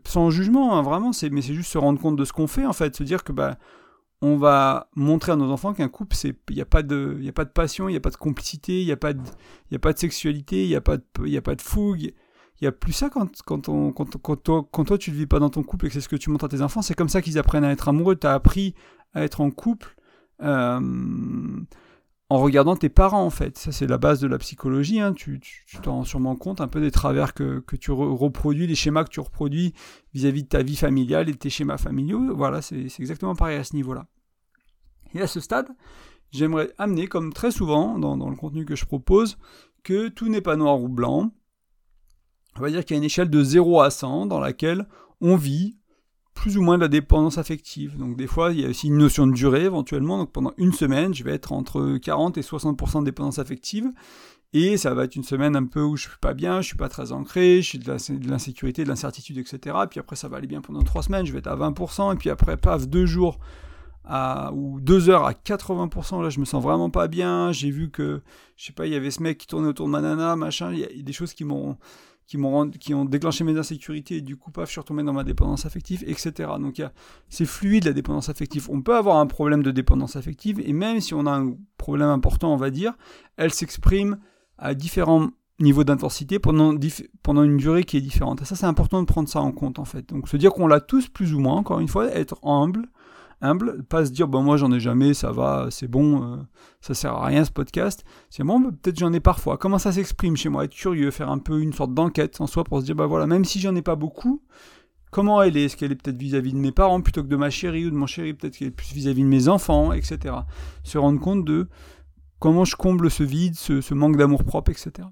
sans 0.06 0.30
jugement, 0.30 0.76
hein, 0.76 0.82
vraiment, 0.82 1.12
c'est, 1.12 1.30
mais 1.30 1.42
c'est 1.42 1.54
juste 1.54 1.70
se 1.70 1.78
rendre 1.78 2.00
compte 2.00 2.16
de 2.16 2.24
ce 2.24 2.32
qu'on 2.32 2.46
fait 2.46 2.66
en 2.66 2.72
fait, 2.72 2.96
se 2.96 3.02
dire 3.02 3.24
que 3.24 3.32
bah 3.32 3.58
on 4.20 4.36
va 4.36 4.88
montrer 4.94 5.32
à 5.32 5.36
nos 5.36 5.50
enfants 5.50 5.74
qu'un 5.74 5.88
couple, 5.88 6.16
il 6.24 6.54
n'y 6.54 6.60
a 6.60 6.64
pas 6.64 6.82
de 6.82 7.20
a 7.26 7.32
pas 7.32 7.44
de 7.44 7.50
passion, 7.50 7.88
il 7.88 7.92
n'y 7.92 7.96
a 7.96 8.00
pas 8.00 8.10
de 8.10 8.16
complicité, 8.16 8.80
il 8.80 8.86
n'y 8.86 8.92
a 8.92 8.96
pas 8.96 9.12
de 9.12 9.20
a 9.74 9.78
pas 9.78 9.92
de 9.92 9.98
sexualité, 9.98 10.62
il 10.62 10.68
n'y 10.68 10.76
a 10.76 10.80
pas 10.80 10.96
de 10.96 11.36
a 11.36 11.42
pas 11.42 11.54
de 11.56 11.62
fougue. 11.62 12.12
Il 12.60 12.64
y 12.64 12.68
a 12.68 12.72
plus 12.72 12.92
ça 12.92 13.10
quand, 13.10 13.42
quand, 13.44 13.68
on, 13.68 13.90
quand, 13.90 14.16
quand, 14.18 14.36
toi, 14.36 14.64
quand 14.70 14.84
toi 14.84 14.96
tu 14.96 15.10
ne 15.10 15.16
vis 15.16 15.26
pas 15.26 15.40
dans 15.40 15.50
ton 15.50 15.64
couple 15.64 15.86
et 15.86 15.88
que 15.88 15.94
c'est 15.94 16.00
ce 16.00 16.08
que 16.08 16.14
tu 16.14 16.30
montres 16.30 16.44
à 16.44 16.48
tes 16.48 16.62
enfants. 16.62 16.80
C'est 16.80 16.94
comme 16.94 17.08
ça 17.08 17.20
qu'ils 17.20 17.36
apprennent 17.36 17.64
à 17.64 17.72
être 17.72 17.88
amoureux. 17.88 18.14
Tu 18.14 18.28
as 18.28 18.34
appris 18.34 18.76
à 19.14 19.22
être 19.22 19.40
en 19.40 19.50
couple 19.50 19.96
euh, 20.42 20.80
en 22.32 22.38
regardant 22.38 22.76
tes 22.76 22.88
parents, 22.88 23.24
en 23.24 23.30
fait. 23.30 23.58
Ça, 23.58 23.72
c'est 23.72 23.86
la 23.86 23.98
base 23.98 24.20
de 24.20 24.26
la 24.26 24.38
psychologie. 24.38 25.00
Hein. 25.00 25.12
Tu 25.12 25.38
t'en 25.82 25.96
rends 25.96 26.04
sûrement 26.04 26.34
compte 26.34 26.62
un 26.62 26.68
peu 26.68 26.80
des 26.80 26.90
travers 26.90 27.34
que, 27.34 27.60
que 27.60 27.76
tu 27.76 27.90
reproduis, 27.90 28.66
les 28.66 28.74
schémas 28.74 29.04
que 29.04 29.10
tu 29.10 29.20
reproduis 29.20 29.74
vis-à-vis 30.14 30.44
de 30.44 30.48
ta 30.48 30.62
vie 30.62 30.76
familiale 30.76 31.28
et 31.28 31.32
de 31.32 31.36
tes 31.36 31.50
schémas 31.50 31.76
familiaux. 31.76 32.34
Voilà, 32.34 32.62
c'est 32.62 32.86
exactement 32.98 33.34
pareil 33.34 33.58
à 33.58 33.64
ce 33.64 33.76
niveau-là. 33.76 34.06
Et 35.14 35.20
à 35.20 35.26
ce 35.26 35.40
stade, 35.40 35.68
j'aimerais 36.30 36.72
amener, 36.78 37.06
comme 37.06 37.34
très 37.34 37.50
souvent 37.50 37.98
dans, 37.98 38.16
dans 38.16 38.30
le 38.30 38.36
contenu 38.36 38.64
que 38.64 38.76
je 38.76 38.86
propose, 38.86 39.36
que 39.82 40.08
tout 40.08 40.30
n'est 40.30 40.40
pas 40.40 40.56
noir 40.56 40.80
ou 40.80 40.88
blanc. 40.88 41.32
On 42.56 42.60
va 42.60 42.70
dire 42.70 42.82
qu'il 42.82 42.94
y 42.94 42.96
a 42.96 43.00
une 43.00 43.04
échelle 43.04 43.28
de 43.28 43.42
0 43.44 43.82
à 43.82 43.90
100 43.90 44.24
dans 44.24 44.40
laquelle 44.40 44.86
on 45.20 45.36
vit 45.36 45.76
plus 46.34 46.56
ou 46.56 46.62
moins 46.62 46.76
de 46.76 46.82
la 46.82 46.88
dépendance 46.88 47.38
affective. 47.38 47.96
Donc 47.96 48.16
des 48.16 48.26
fois, 48.26 48.52
il 48.52 48.60
y 48.60 48.64
a 48.64 48.68
aussi 48.68 48.88
une 48.88 48.98
notion 48.98 49.26
de 49.26 49.32
durée 49.32 49.64
éventuellement. 49.64 50.18
Donc 50.18 50.32
pendant 50.32 50.52
une 50.56 50.72
semaine, 50.72 51.14
je 51.14 51.24
vais 51.24 51.32
être 51.32 51.52
entre 51.52 51.98
40 51.98 52.38
et 52.38 52.40
60% 52.40 53.00
de 53.00 53.04
dépendance 53.04 53.38
affective. 53.38 53.90
Et 54.54 54.76
ça 54.76 54.92
va 54.92 55.04
être 55.04 55.16
une 55.16 55.24
semaine 55.24 55.56
un 55.56 55.64
peu 55.64 55.80
où 55.80 55.96
je 55.96 56.08
suis 56.08 56.18
pas 56.20 56.34
bien, 56.34 56.60
je 56.60 56.66
suis 56.66 56.76
pas 56.76 56.90
très 56.90 57.12
ancré, 57.12 57.62
je 57.62 57.68
suis 57.68 57.78
de 57.78 58.28
l'insécurité, 58.28 58.84
de 58.84 58.88
l'incertitude, 58.88 59.38
etc. 59.38 59.76
Puis 59.88 59.98
après, 59.98 60.14
ça 60.14 60.28
va 60.28 60.36
aller 60.36 60.46
bien 60.46 60.60
pendant 60.60 60.82
trois 60.82 61.02
semaines, 61.02 61.24
je 61.24 61.32
vais 61.32 61.38
être 61.38 61.46
à 61.46 61.56
20%. 61.56 62.12
Et 62.12 62.16
puis 62.16 62.28
après, 62.28 62.58
paf, 62.58 62.86
deux 62.86 63.06
jours 63.06 63.38
à, 64.04 64.52
ou 64.52 64.80
deux 64.80 65.08
heures 65.08 65.24
à 65.24 65.32
80%, 65.32 66.22
là, 66.22 66.28
je 66.28 66.38
me 66.38 66.44
sens 66.44 66.62
vraiment 66.62 66.90
pas 66.90 67.08
bien. 67.08 67.50
J'ai 67.52 67.70
vu 67.70 67.90
que, 67.90 68.20
je 68.56 68.66
sais 68.66 68.72
pas, 68.74 68.86
il 68.86 68.92
y 68.92 68.96
avait 68.96 69.10
ce 69.10 69.22
mec 69.22 69.38
qui 69.38 69.46
tournait 69.46 69.68
autour 69.68 69.86
de 69.86 69.92
ma 69.92 70.02
nana, 70.02 70.36
machin. 70.36 70.70
Il 70.72 70.80
y 70.80 70.84
a 70.84 71.02
des 71.02 71.12
choses 71.14 71.32
qui 71.32 71.44
m'ont 71.44 71.78
qui, 72.32 72.38
m'ont 72.38 72.70
qui 72.70 72.94
ont 72.94 73.04
déclenché 73.04 73.44
mes 73.44 73.58
insécurités 73.58 74.16
et 74.16 74.20
du 74.22 74.36
coup, 74.38 74.50
paf, 74.50 74.66
je 74.66 74.72
suis 74.72 74.80
retombé 74.80 75.02
dans 75.02 75.12
ma 75.12 75.22
dépendance 75.22 75.66
affective, 75.66 76.02
etc. 76.06 76.52
Donc 76.58 76.82
c'est 77.28 77.44
fluide 77.44 77.84
la 77.84 77.92
dépendance 77.92 78.30
affective. 78.30 78.68
On 78.70 78.80
peut 78.80 78.96
avoir 78.96 79.18
un 79.18 79.26
problème 79.26 79.62
de 79.62 79.70
dépendance 79.70 80.16
affective 80.16 80.58
et 80.64 80.72
même 80.72 81.02
si 81.02 81.12
on 81.12 81.26
a 81.26 81.30
un 81.30 81.54
problème 81.76 82.08
important, 82.08 82.54
on 82.54 82.56
va 82.56 82.70
dire, 82.70 82.94
elle 83.36 83.52
s'exprime 83.52 84.18
à 84.56 84.72
différents 84.72 85.28
niveaux 85.60 85.84
d'intensité 85.84 86.38
pendant, 86.38 86.74
pendant 87.22 87.42
une 87.42 87.58
durée 87.58 87.84
qui 87.84 87.98
est 87.98 88.00
différente. 88.00 88.40
Et 88.40 88.46
ça, 88.46 88.56
c'est 88.56 88.64
important 88.64 89.02
de 89.02 89.06
prendre 89.06 89.28
ça 89.28 89.42
en 89.42 89.52
compte 89.52 89.78
en 89.78 89.84
fait. 89.84 90.08
Donc 90.08 90.26
se 90.26 90.38
dire 90.38 90.52
qu'on 90.52 90.66
l'a 90.66 90.80
tous 90.80 91.08
plus 91.08 91.34
ou 91.34 91.38
moins, 91.38 91.56
encore 91.56 91.80
une 91.80 91.88
fois, 91.88 92.06
être 92.06 92.42
humble, 92.46 92.88
humble, 93.42 93.82
pas 93.82 94.06
se 94.06 94.10
dire 94.10 94.28
bon 94.28 94.42
moi 94.42 94.56
j'en 94.56 94.72
ai 94.72 94.80
jamais, 94.80 95.14
ça 95.14 95.32
va, 95.32 95.68
c'est 95.70 95.88
bon, 95.88 96.22
euh, 96.22 96.36
ça 96.80 96.94
sert 96.94 97.12
à 97.12 97.26
rien 97.26 97.44
ce 97.44 97.50
podcast. 97.50 98.04
C'est 98.30 98.44
bon, 98.44 98.62
peut-être 98.62 98.98
j'en 98.98 99.12
ai 99.12 99.20
parfois. 99.20 99.58
Comment 99.58 99.78
ça 99.78 99.92
s'exprime 99.92 100.36
chez 100.36 100.48
moi? 100.48 100.64
Être 100.64 100.74
curieux, 100.74 101.10
faire 101.10 101.30
un 101.30 101.38
peu 101.38 101.60
une 101.60 101.72
sorte 101.72 101.92
d'enquête 101.92 102.40
en 102.40 102.46
soi 102.46 102.64
pour 102.64 102.80
se 102.80 102.84
dire 102.84 102.94
bah 102.94 103.06
voilà, 103.06 103.26
même 103.26 103.44
si 103.44 103.60
j'en 103.60 103.74
ai 103.74 103.82
pas 103.82 103.96
beaucoup, 103.96 104.42
comment 105.10 105.42
elle 105.42 105.56
est? 105.56 105.64
Est-ce 105.64 105.76
qu'elle 105.76 105.92
est 105.92 106.02
peut-être 106.02 106.16
vis-à-vis 106.16 106.52
de 106.52 106.58
mes 106.58 106.72
parents 106.72 107.00
plutôt 107.00 107.22
que 107.22 107.28
de 107.28 107.36
ma 107.36 107.50
chérie 107.50 107.86
ou 107.86 107.90
de 107.90 107.96
mon 107.96 108.06
chéri? 108.06 108.34
Peut-être 108.34 108.56
qu'elle 108.56 108.68
est 108.68 108.72
plus 108.72 108.92
vis-à-vis 108.92 109.22
de 109.22 109.28
mes 109.28 109.48
enfants, 109.48 109.92
etc. 109.92 110.34
Se 110.82 110.98
rendre 110.98 111.20
compte 111.20 111.44
de 111.44 111.68
comment 112.40 112.64
je 112.64 112.74
comble 112.74 113.08
ce 113.10 113.22
vide, 113.22 113.54
ce, 113.54 113.94
manque 113.94 114.16
d'amour 114.16 114.42
propre, 114.42 114.72
etc. 114.72 115.06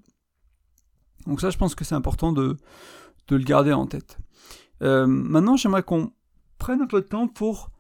Donc 1.26 1.40
ça, 1.40 1.50
je 1.50 1.58
pense 1.58 1.76
que 1.76 1.84
c'est 1.84 1.94
important 1.94 2.32
de, 2.32 2.56
de, 3.28 3.36
le 3.36 3.44
garder 3.44 3.72
en 3.72 3.86
tête. 3.86 4.18
Euh, 4.82 5.06
maintenant, 5.06 5.56
j'aimerais 5.56 5.82
qu'on 5.84 6.12
prenne 6.58 6.82
un 6.82 6.86
peu 6.86 7.00
de 7.00 7.06
temps 7.06 7.28
pour 7.28 7.70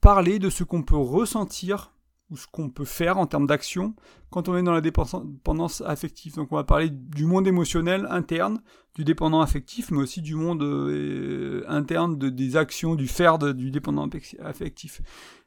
parler 0.00 0.38
de 0.38 0.50
ce 0.50 0.64
qu'on 0.64 0.82
peut 0.82 0.96
ressentir 0.96 1.92
ou 2.30 2.36
ce 2.36 2.46
qu'on 2.46 2.70
peut 2.70 2.84
faire 2.84 3.18
en 3.18 3.26
termes 3.26 3.46
d'action 3.46 3.94
quand 4.30 4.48
on 4.48 4.56
est 4.56 4.62
dans 4.62 4.72
la 4.72 4.80
dépendance 4.80 5.80
affective. 5.82 6.34
Donc 6.34 6.50
on 6.50 6.56
va 6.56 6.64
parler 6.64 6.90
du 6.90 7.24
monde 7.24 7.46
émotionnel 7.46 8.06
interne, 8.10 8.60
du 8.94 9.04
dépendant 9.04 9.40
affectif, 9.40 9.90
mais 9.90 9.98
aussi 9.98 10.22
du 10.22 10.34
monde 10.34 10.62
euh, 10.62 11.64
interne 11.68 12.18
de, 12.18 12.28
des 12.28 12.56
actions, 12.56 12.94
du 12.94 13.06
faire 13.06 13.38
du 13.38 13.70
dépendant 13.70 14.08
affectif. 14.42 15.00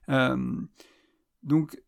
Euh, 0.09 0.37
donc 1.43 1.81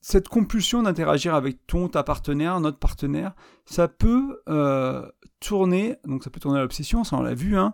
cette 0.00 0.28
compulsion 0.28 0.82
d'interagir 0.82 1.34
avec 1.34 1.66
ton, 1.66 1.88
ta 1.88 2.02
partenaire, 2.02 2.60
notre 2.60 2.78
partenaire, 2.78 3.34
ça 3.64 3.88
peut 3.88 4.42
euh, 4.50 5.08
tourner, 5.40 5.96
donc 6.04 6.24
ça 6.24 6.30
peut 6.30 6.40
tourner 6.40 6.58
à 6.58 6.62
l'obsession, 6.62 7.04
ça 7.04 7.16
on 7.16 7.22
l'a 7.22 7.32
vu, 7.34 7.56
hein, 7.56 7.72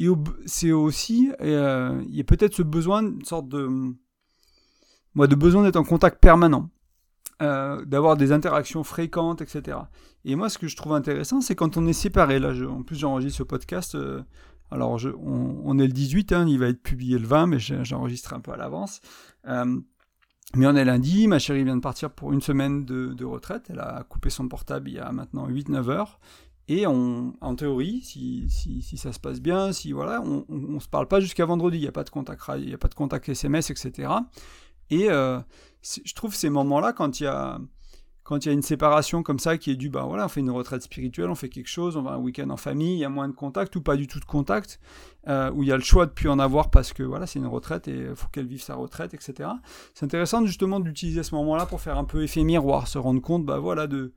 et 0.00 0.08
c'est 0.46 0.72
aussi, 0.72 1.30
il 1.40 2.14
y 2.16 2.20
a 2.20 2.24
peut-être 2.24 2.54
ce 2.54 2.62
besoin, 2.62 3.02
une 3.02 3.24
sorte 3.24 3.48
de 3.48 3.94
moi, 5.14 5.26
de 5.26 5.34
besoin 5.34 5.62
d'être 5.62 5.76
en 5.76 5.84
contact 5.84 6.20
permanent, 6.20 6.70
euh, 7.42 7.84
d'avoir 7.84 8.16
des 8.16 8.32
interactions 8.32 8.82
fréquentes, 8.82 9.42
etc. 9.42 9.78
Et 10.24 10.34
moi, 10.34 10.48
ce 10.48 10.58
que 10.58 10.66
je 10.66 10.76
trouve 10.76 10.94
intéressant, 10.94 11.40
c'est 11.40 11.54
quand 11.54 11.76
on 11.76 11.86
est 11.86 11.92
séparé. 11.92 12.38
Là, 12.38 12.52
en 12.68 12.82
plus, 12.82 12.96
j'enregistre 12.96 13.38
ce 13.38 13.42
podcast. 13.44 13.94
Euh, 13.94 14.22
alors, 14.70 14.98
on, 15.22 15.78
est 15.78 15.86
le 15.86 15.92
18, 15.92 16.32
hein, 16.32 16.46
il 16.48 16.58
va 16.58 16.66
être 16.66 16.82
publié 16.82 17.18
le 17.18 17.26
20, 17.26 17.46
mais 17.46 17.58
j'enregistre 17.58 18.34
un 18.34 18.40
peu 18.40 18.50
à 18.52 18.56
l'avance. 18.56 19.00
Euh, 19.46 19.80
mais 20.56 20.66
on 20.66 20.74
est 20.74 20.84
lundi, 20.84 21.28
ma 21.28 21.38
chérie 21.38 21.64
vient 21.64 21.76
de 21.76 21.80
partir 21.80 22.10
pour 22.10 22.32
une 22.32 22.40
semaine 22.40 22.84
de, 22.84 23.24
retraite. 23.24 23.66
Elle 23.70 23.80
a 23.80 24.04
coupé 24.08 24.30
son 24.30 24.48
portable 24.48 24.88
il 24.88 24.94
y 24.94 24.98
a 24.98 25.10
maintenant 25.12 25.48
8-9 25.48 25.90
heures. 25.90 26.18
Et 26.68 26.86
on, 26.86 27.34
en 27.40 27.54
théorie, 27.56 28.00
si, 28.02 28.48
si, 28.48 28.96
ça 28.96 29.12
se 29.12 29.20
passe 29.20 29.40
bien, 29.40 29.72
si 29.72 29.92
voilà, 29.92 30.22
on 30.22 30.44
ne 30.48 30.80
se 30.80 30.88
parle 30.88 31.08
pas 31.08 31.20
jusqu'à 31.20 31.44
vendredi, 31.44 31.76
il 31.76 31.82
n'y 31.82 31.88
a 31.88 31.92
pas 31.92 32.04
de 32.04 32.10
contact, 32.10 32.42
il 32.56 32.66
n'y 32.66 32.74
a 32.74 32.78
pas 32.78 32.88
de 32.88 32.94
contact 32.94 33.28
SMS, 33.28 33.70
etc. 33.70 34.08
Et 34.90 35.10
euh, 35.10 35.40
je 35.82 36.14
trouve 36.14 36.34
ces 36.34 36.48
moments-là, 36.48 36.92
quand 36.92 37.20
il 37.20 37.24
y 37.24 37.26
a 37.26 37.60
quand 38.24 38.42
il 38.42 38.48
y 38.48 38.50
a 38.50 38.54
une 38.54 38.62
séparation 38.62 39.22
comme 39.22 39.38
ça 39.38 39.58
qui 39.58 39.70
est 39.70 39.76
due, 39.76 39.90
bah 39.90 40.04
voilà, 40.08 40.24
on 40.24 40.28
fait 40.28 40.40
une 40.40 40.50
retraite 40.50 40.80
spirituelle, 40.80 41.28
on 41.28 41.34
fait 41.34 41.50
quelque 41.50 41.68
chose, 41.68 41.94
on 41.98 42.02
va 42.02 42.12
un 42.12 42.18
week-end 42.18 42.48
en 42.48 42.56
famille, 42.56 42.94
il 42.94 42.98
y 42.98 43.04
a 43.04 43.10
moins 43.10 43.28
de 43.28 43.34
contact 43.34 43.76
ou 43.76 43.82
pas 43.82 43.96
du 43.96 44.06
tout 44.06 44.18
de 44.18 44.24
contact, 44.24 44.80
euh, 45.28 45.50
où 45.52 45.62
il 45.62 45.68
y 45.68 45.72
a 45.72 45.76
le 45.76 45.82
choix 45.82 46.06
de 46.06 46.10
plus 46.10 46.30
en 46.30 46.38
avoir 46.38 46.70
parce 46.70 46.94
que 46.94 47.02
voilà, 47.02 47.26
c'est 47.26 47.38
une 47.38 47.46
retraite 47.46 47.86
et 47.86 48.06
il 48.08 48.16
faut 48.16 48.28
qu'elle 48.28 48.46
vive 48.46 48.62
sa 48.62 48.76
retraite, 48.76 49.12
etc. 49.12 49.50
C'est 49.92 50.06
intéressant 50.06 50.44
justement 50.46 50.80
d'utiliser 50.80 51.22
ce 51.22 51.34
moment-là 51.34 51.66
pour 51.66 51.82
faire 51.82 51.98
un 51.98 52.04
peu 52.04 52.22
effet 52.22 52.44
miroir, 52.44 52.88
se 52.88 52.96
rendre 52.96 53.20
compte, 53.20 53.44
bah 53.44 53.58
voilà, 53.58 53.86
de 53.86 54.14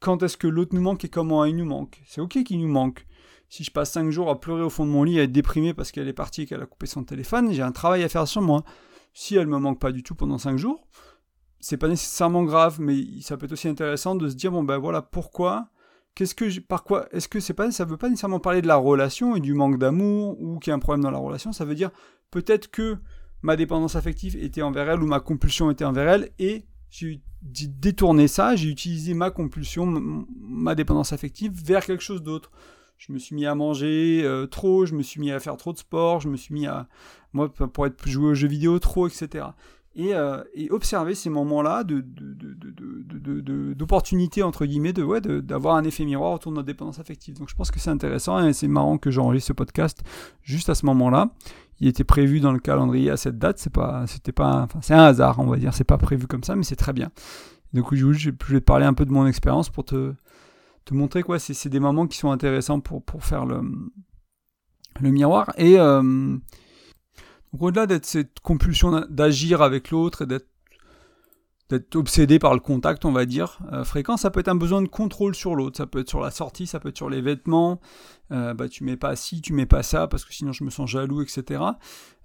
quand 0.00 0.22
est-ce 0.22 0.36
que 0.36 0.46
l'autre 0.46 0.74
nous 0.74 0.80
manque 0.80 1.04
et 1.04 1.08
comment 1.08 1.44
il 1.44 1.56
nous 1.56 1.64
manque. 1.64 2.02
C'est 2.06 2.20
ok 2.20 2.42
qu'il 2.42 2.60
nous 2.60 2.68
manque. 2.68 3.06
Si 3.48 3.64
je 3.64 3.70
passe 3.70 3.92
5 3.92 4.10
jours 4.10 4.30
à 4.30 4.40
pleurer 4.40 4.62
au 4.62 4.70
fond 4.70 4.86
de 4.86 4.90
mon 4.90 5.02
lit, 5.02 5.20
à 5.20 5.24
être 5.24 5.32
déprimé 5.32 5.74
parce 5.74 5.92
qu'elle 5.92 6.08
est 6.08 6.12
partie 6.12 6.42
et 6.42 6.46
qu'elle 6.46 6.62
a 6.62 6.66
coupé 6.66 6.86
son 6.86 7.04
téléphone, 7.04 7.52
j'ai 7.52 7.62
un 7.62 7.72
travail 7.72 8.02
à 8.02 8.08
faire 8.08 8.26
sur 8.26 8.42
moi. 8.42 8.64
Si 9.12 9.36
elle 9.36 9.46
me 9.46 9.58
manque 9.58 9.80
pas 9.80 9.92
du 9.92 10.02
tout 10.02 10.14
pendant 10.14 10.38
5 10.38 10.56
jours, 10.56 10.86
c'est 11.58 11.76
pas 11.76 11.88
nécessairement 11.88 12.44
grave, 12.44 12.80
mais 12.80 13.20
ça 13.20 13.36
peut 13.36 13.46
être 13.46 13.52
aussi 13.52 13.68
intéressant 13.68 14.14
de 14.14 14.28
se 14.28 14.34
dire 14.34 14.50
bon 14.50 14.62
ben 14.62 14.78
voilà 14.78 15.02
pourquoi, 15.02 15.68
qu'est-ce 16.14 16.34
que 16.34 16.60
par 16.60 16.84
est-ce 17.12 17.28
que 17.28 17.40
c'est 17.40 17.54
pas, 17.54 17.70
ça 17.70 17.84
veut 17.84 17.96
pas 17.96 18.08
nécessairement 18.08 18.40
parler 18.40 18.62
de 18.62 18.66
la 18.68 18.76
relation 18.76 19.36
et 19.36 19.40
du 19.40 19.52
manque 19.52 19.78
d'amour 19.78 20.40
ou 20.40 20.58
qu'il 20.58 20.70
y 20.70 20.72
a 20.72 20.76
un 20.76 20.78
problème 20.78 21.02
dans 21.02 21.10
la 21.10 21.18
relation, 21.18 21.52
ça 21.52 21.64
veut 21.64 21.74
dire 21.74 21.90
peut-être 22.30 22.70
que 22.70 22.98
ma 23.42 23.56
dépendance 23.56 23.96
affective 23.96 24.36
était 24.36 24.62
envers 24.62 24.88
elle 24.88 25.02
ou 25.02 25.06
ma 25.06 25.20
compulsion 25.20 25.70
était 25.70 25.84
envers 25.84 26.08
elle 26.08 26.30
et 26.38 26.64
j'ai 26.88 27.20
détourné 27.42 28.28
ça, 28.28 28.56
j'ai 28.56 28.68
utilisé 28.68 29.14
ma 29.14 29.30
compulsion, 29.30 29.86
ma 29.86 30.74
dépendance 30.74 31.12
affective 31.12 31.52
vers 31.64 31.84
quelque 31.84 32.02
chose 32.02 32.22
d'autre 32.22 32.50
je 33.00 33.12
me 33.12 33.18
suis 33.18 33.34
mis 33.34 33.46
à 33.46 33.54
manger 33.54 34.20
euh, 34.24 34.46
trop, 34.46 34.84
je 34.84 34.94
me 34.94 35.02
suis 35.02 35.20
mis 35.20 35.32
à 35.32 35.40
faire 35.40 35.56
trop 35.56 35.72
de 35.72 35.78
sport, 35.78 36.20
je 36.20 36.28
me 36.28 36.36
suis 36.36 36.52
mis 36.52 36.66
à, 36.66 36.86
moi, 37.32 37.50
pour 37.50 37.86
être 37.86 38.06
jouer 38.06 38.32
aux 38.32 38.34
jeux 38.34 38.46
vidéo 38.46 38.78
trop, 38.78 39.08
etc. 39.08 39.46
Et, 39.96 40.14
euh, 40.14 40.42
et 40.54 40.70
observer 40.70 41.16
ces 41.16 41.30
moments-là 41.30 41.82
de, 41.82 42.04
d'opportunité, 43.74 44.44
entre 44.44 44.64
guillemets, 44.64 44.92
de, 44.92 45.02
ouais, 45.02 45.20
d'avoir 45.20 45.74
un 45.74 45.82
effet 45.82 46.04
miroir 46.04 46.32
autour 46.32 46.52
de 46.52 46.56
notre 46.56 46.66
dépendance 46.66 47.00
affective. 47.00 47.36
Donc 47.36 47.48
je 47.48 47.56
pense 47.56 47.72
que 47.72 47.80
c'est 47.80 47.90
intéressant 47.90 48.44
et 48.46 48.52
c'est 48.52 48.68
marrant 48.68 48.98
que 48.98 49.10
j'enregistre 49.10 49.48
ce 49.48 49.52
podcast 49.52 50.02
juste 50.42 50.68
à 50.68 50.76
ce 50.76 50.86
moment-là. 50.86 51.30
Il 51.80 51.88
était 51.88 52.04
prévu 52.04 52.38
dans 52.38 52.52
le 52.52 52.60
calendrier 52.60 53.10
à 53.10 53.16
cette 53.16 53.38
date, 53.38 53.58
c'est 53.58 53.72
pas, 53.72 54.06
c'était 54.06 54.32
pas, 54.32 54.68
c'est 54.80 54.94
un 54.94 55.02
hasard, 55.02 55.40
on 55.40 55.46
va 55.46 55.56
dire, 55.56 55.74
c'est 55.74 55.82
pas 55.82 55.98
prévu 55.98 56.28
comme 56.28 56.44
ça, 56.44 56.54
mais 56.54 56.62
c'est 56.62 56.76
très 56.76 56.92
bien. 56.92 57.10
Du 57.72 57.82
coup, 57.82 57.96
je 57.96 58.30
vais 58.30 58.60
te 58.60 58.64
parler 58.64 58.86
un 58.86 58.94
peu 58.94 59.04
de 59.04 59.12
mon 59.12 59.26
expérience 59.26 59.70
pour 59.70 59.84
te, 59.84 60.12
te 60.84 60.94
montrer 60.94 61.22
quoi 61.22 61.38
c'est 61.38 61.68
des 61.68 61.80
moments 61.80 62.06
qui 62.06 62.18
sont 62.18 62.30
intéressants 62.30 62.80
pour, 62.80 63.02
pour 63.02 63.24
faire 63.24 63.46
le, 63.46 63.60
le 65.00 65.10
miroir. 65.10 65.50
Et 65.56 65.78
euh, 65.78 66.36
au-delà 67.58 67.86
d'être 67.86 68.06
cette 68.06 68.40
compulsion 68.40 69.04
d'agir 69.08 69.62
avec 69.62 69.90
l'autre 69.90 70.22
et 70.22 70.26
d'être 70.26 70.46
obsédé 71.94 72.38
par 72.38 72.54
le 72.54 72.60
contact, 72.60 73.04
on 73.04 73.12
va 73.12 73.26
dire, 73.26 73.58
euh, 73.72 73.84
fréquent, 73.84 74.16
ça 74.16 74.30
peut 74.30 74.40
être 74.40 74.48
un 74.48 74.56
besoin 74.56 74.82
de 74.82 74.88
contrôle 74.88 75.34
sur 75.34 75.54
l'autre, 75.54 75.76
ça 75.76 75.86
peut 75.86 76.00
être 76.00 76.08
sur 76.08 76.20
la 76.20 76.30
sortie, 76.30 76.66
ça 76.66 76.80
peut 76.80 76.88
être 76.88 76.96
sur 76.96 77.08
les 77.08 77.20
vêtements, 77.20 77.80
euh, 78.32 78.54
bah 78.54 78.68
tu 78.68 78.84
mets 78.84 78.96
pas 78.96 79.14
ci, 79.16 79.40
tu 79.40 79.52
mets 79.52 79.66
pas 79.66 79.82
ça, 79.82 80.08
parce 80.08 80.24
que 80.24 80.34
sinon 80.34 80.52
je 80.52 80.64
me 80.64 80.70
sens 80.70 80.90
jaloux, 80.90 81.22
etc. 81.22 81.62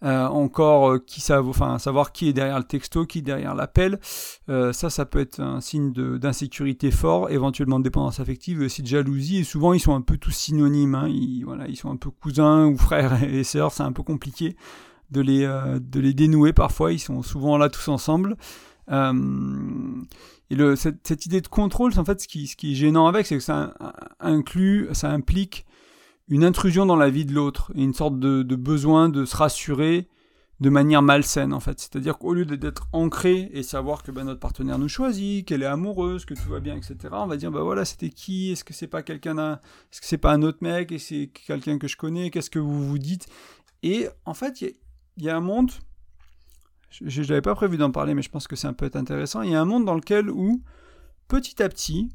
Euh, 0.03 0.25
encore, 0.25 0.94
euh, 0.94 1.00
qui 1.00 1.22
savoir 1.22 2.12
qui 2.12 2.29
est 2.29 2.34
derrière 2.34 2.58
le 2.58 2.63
texto, 2.63 3.05
qui 3.05 3.20
est 3.20 3.22
derrière 3.22 3.55
l'appel, 3.55 4.00
ça, 4.48 4.89
ça 4.89 5.05
peut 5.05 5.20
être 5.20 5.39
un 5.39 5.62
signe 5.62 5.91
d'insécurité 5.91 6.91
fort, 6.91 7.29
éventuellement 7.29 7.79
de 7.79 7.84
dépendance 7.84 8.20
affective, 8.20 8.62
aussi 8.62 8.82
de 8.82 8.88
jalousie, 8.88 9.38
et 9.38 9.44
souvent 9.44 9.74
ils 9.74 9.79
sont 9.79 9.96
un 9.96 10.01
peu 10.01 10.17
tous 10.17 10.32
synonymes, 10.32 10.96
hein, 10.96 11.08
ils, 11.08 11.44
voilà, 11.44 11.67
ils 11.67 11.77
sont 11.77 11.91
un 11.91 11.98
peu 11.98 12.10
cousins 12.10 12.65
ou 12.65 12.77
frères 12.77 13.24
et 13.24 13.44
sœurs, 13.44 13.72
c'est 13.72 13.84
un 13.84 13.91
peu 13.91 14.03
compliqué 14.03 14.55
de 15.12 15.21
les, 15.21 15.45
de 15.45 16.00
les 16.00 16.13
dénouer 16.13 16.53
parfois, 16.53 16.91
ils 16.91 17.00
sont 17.00 17.21
souvent 17.21 17.57
là 17.57 17.69
tous 17.69 17.88
ensemble. 17.88 18.35
Euh, 18.91 20.03
et 20.50 20.55
le, 20.55 20.75
cette, 20.75 21.07
cette, 21.07 21.25
idée 21.25 21.41
de 21.41 21.47
contrôle, 21.47 21.91
en 21.97 22.05
fait, 22.05 22.21
ce 22.21 22.27
qui, 22.27 22.47
ce 22.47 22.55
qui 22.55 22.74
est 22.74 22.75
gênant 22.75 23.07
avec, 23.07 23.25
c'est 23.25 23.35
que 23.35 23.43
ça 23.43 23.74
inclut, 24.19 24.89
ça 24.93 25.09
implique 25.09 25.65
une 26.27 26.43
intrusion 26.43 26.85
dans 26.85 26.95
la 26.95 27.09
vie 27.09 27.25
de 27.25 27.33
l'autre, 27.33 27.71
et 27.75 27.83
une 27.83 27.93
sorte 27.93 28.19
de, 28.19 28.43
besoin 28.55 29.09
de 29.09 29.25
se 29.25 29.35
rassurer 29.35 30.07
de 30.62 30.69
manière 30.69 31.01
malsaine, 31.01 31.53
en 31.53 31.59
fait. 31.59 31.79
C'est-à-dire 31.79 32.17
qu'au 32.17 32.33
lieu 32.33 32.45
d'être 32.45 32.88
ancré 32.93 33.50
et 33.53 33.62
savoir 33.62 34.03
que 34.03 34.12
ben, 34.12 34.24
notre 34.24 34.39
partenaire 34.39 34.79
nous 34.79 34.88
choisit, 34.88 35.45
qu'elle 35.45 35.63
est 35.63 35.67
amoureuse, 35.67 36.25
que 36.25 36.33
tout 36.33 36.50
va 36.50 36.59
bien, 36.59 36.75
etc., 36.75 36.95
on 37.12 37.27
va 37.27 37.38
dire, 37.38 37.51
bah 37.51 37.62
voilà, 37.62 37.83
c'était 37.83 38.09
qui? 38.09 38.51
Est-ce 38.51 38.63
que 38.63 38.74
c'est 38.74 38.88
pas 38.88 39.03
quelqu'un. 39.03 39.38
Est-ce 39.38 40.01
que 40.01 40.07
c'est 40.07 40.17
pas 40.17 40.31
un 40.31 40.41
autre 40.43 40.59
mec? 40.62 40.91
Et 40.91 41.00
c'est 41.00 41.27
quelqu'un 41.27 41.77
que 41.77 41.88
je 41.88 41.97
connais? 41.97 42.29
Qu'est-ce 42.31 42.50
que 42.50 42.59
vous 42.59 42.88
vous 42.88 42.97
dites? 43.00 43.27
Et 43.83 44.07
en 44.25 44.33
fait, 44.33 44.62
il 44.62 44.74
y, 45.17 45.24
y, 45.24 45.29
a 45.29 45.36
un 45.36 45.41
monde 45.41 45.72
je 47.01 47.22
n'avais 47.22 47.41
pas 47.41 47.55
prévu 47.55 47.77
d'en 47.77 47.91
parler, 47.91 48.13
mais 48.13 48.22
je 48.22 48.29
pense 48.29 48.48
que 48.48 48.55
c'est 48.55 48.67
un 48.67 48.74
peu 48.74 48.89
intéressant. 48.93 49.41
Il 49.41 49.51
y 49.51 49.55
a 49.55 49.62
un 49.62 49.65
monde 49.65 49.86
dans 49.86 49.95
lequel 49.95 50.29
où, 50.29 50.62
petit 51.27 51.62
à 51.62 51.69
petit, 51.69 52.10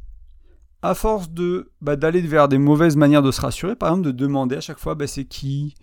à 0.83 0.95
force 0.95 1.30
de 1.30 1.71
bah, 1.80 1.97
d'aller 1.97 2.21
vers 2.21 2.49
des 2.49 2.59
mauvaises 2.59 2.97
manières 2.97 3.23
de 3.23 3.30
se 3.30 3.40
rassurer, 3.40 3.76
par 3.76 3.90
exemple 3.90 4.07
de 4.07 4.12
demander 4.12 4.57
à 4.57 4.61
chaque 4.61 4.78
fois 4.78 4.95
bah, 4.95 5.07
c'est 5.07 5.26
qui, 5.26 5.75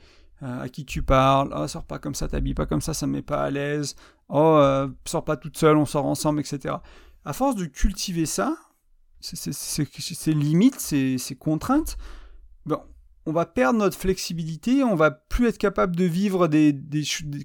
euh, 0.41 0.61
à 0.61 0.69
qui 0.69 0.85
tu 0.85 1.03
parles, 1.03 1.53
oh 1.55 1.67
sors 1.67 1.85
pas 1.85 1.99
comme 1.99 2.15
ça, 2.15 2.27
t'habilles 2.27 2.55
pas 2.55 2.65
comme 2.65 2.81
ça, 2.81 2.93
ça 2.93 3.05
me 3.05 3.13
met 3.13 3.21
pas 3.21 3.43
à 3.43 3.51
l'aise, 3.51 3.95
oh 4.29 4.55
euh, 4.57 4.87
sors 5.05 5.23
pas 5.23 5.37
toute 5.37 5.57
seule, 5.57 5.77
on 5.77 5.85
sort 5.85 6.05
ensemble, 6.05 6.39
etc. 6.39 6.75
À 7.25 7.33
force 7.33 7.55
de 7.55 7.65
cultiver 7.65 8.25
ça, 8.25 8.55
ces 9.19 10.33
limites, 10.33 10.79
ces, 10.79 11.35
contraintes, 11.37 11.97
ben, 12.65 12.81
on 13.27 13.33
va 13.33 13.45
perdre 13.45 13.77
notre 13.77 13.97
flexibilité, 13.97 14.85
on 14.85 14.95
va 14.95 15.11
plus 15.11 15.47
être 15.47 15.57
capable 15.57 15.97
de 15.97 16.05
vivre 16.05 16.47
des, 16.47 16.73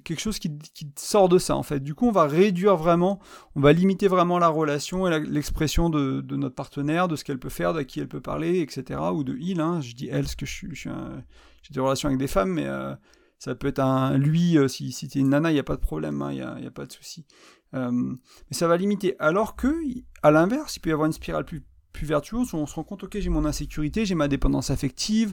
quelque 0.05 0.21
chose 0.21 0.39
qui, 0.39 0.49
sort 0.97 1.27
de 1.27 1.37
ça 1.37 1.57
en 1.57 1.63
fait. 1.63 1.81
Du 1.81 1.93
coup, 1.93 2.07
on 2.07 2.11
va 2.11 2.23
réduire 2.23 2.77
vraiment, 2.77 3.19
on 3.57 3.59
va 3.59 3.73
limiter 3.73 4.07
vraiment 4.07 4.39
la 4.39 4.47
relation 4.47 5.05
et 5.05 5.19
l'expression 5.19 5.89
de, 5.89 6.23
notre 6.37 6.55
partenaire, 6.55 7.09
de 7.09 7.17
ce 7.17 7.25
qu'elle 7.25 7.37
peut 7.37 7.49
faire, 7.49 7.73
de 7.73 7.81
qui 7.81 7.99
elle 7.99 8.07
peut 8.07 8.21
parler, 8.21 8.61
etc. 8.61 8.97
Ou 9.13 9.25
de 9.25 9.35
il, 9.37 9.59
hein. 9.59 9.81
je 9.81 9.93
dis 9.93 10.07
elle, 10.07 10.21
parce 10.21 10.35
que 10.35 10.45
je 10.45 10.53
suis, 10.53 10.69
j'ai 10.73 11.73
des 11.73 11.81
relations 11.81 12.07
avec 12.07 12.17
des 12.17 12.27
femmes, 12.27 12.53
mais 12.53 12.65
euh, 12.65 12.95
ça 13.37 13.53
peut 13.53 13.67
être 13.67 13.79
un 13.79 14.17
lui, 14.17 14.57
euh, 14.57 14.69
si, 14.69 14.93
si 14.93 15.09
tu 15.09 15.17
es 15.17 15.21
une 15.21 15.29
nana, 15.29 15.51
il 15.51 15.55
n'y 15.55 15.59
a 15.59 15.63
pas 15.63 15.75
de 15.75 15.81
problème, 15.81 16.21
hein, 16.21 16.31
il 16.31 16.61
n'y 16.61 16.67
a, 16.67 16.71
pas 16.71 16.85
de 16.85 16.93
souci. 16.93 17.25
Mais 17.73 18.17
ça 18.51 18.69
va 18.69 18.77
limiter. 18.77 19.17
Alors 19.19 19.57
que, 19.57 19.75
à 20.21 20.31
l'inverse, 20.31 20.77
il 20.77 20.79
peut 20.79 20.91
y 20.91 20.93
avoir 20.93 21.07
une 21.07 21.13
spirale 21.13 21.43
plus 21.43 21.61
plus 21.93 22.07
vertueuse 22.07 22.53
où 22.53 22.57
on 22.57 22.65
se 22.65 22.75
rend 22.75 22.83
compte, 22.83 23.03
ok, 23.03 23.17
j'ai 23.19 23.29
mon 23.29 23.45
insécurité, 23.45 24.05
j'ai 24.05 24.15
ma 24.15 24.27
dépendance 24.27 24.71
affective, 24.71 25.31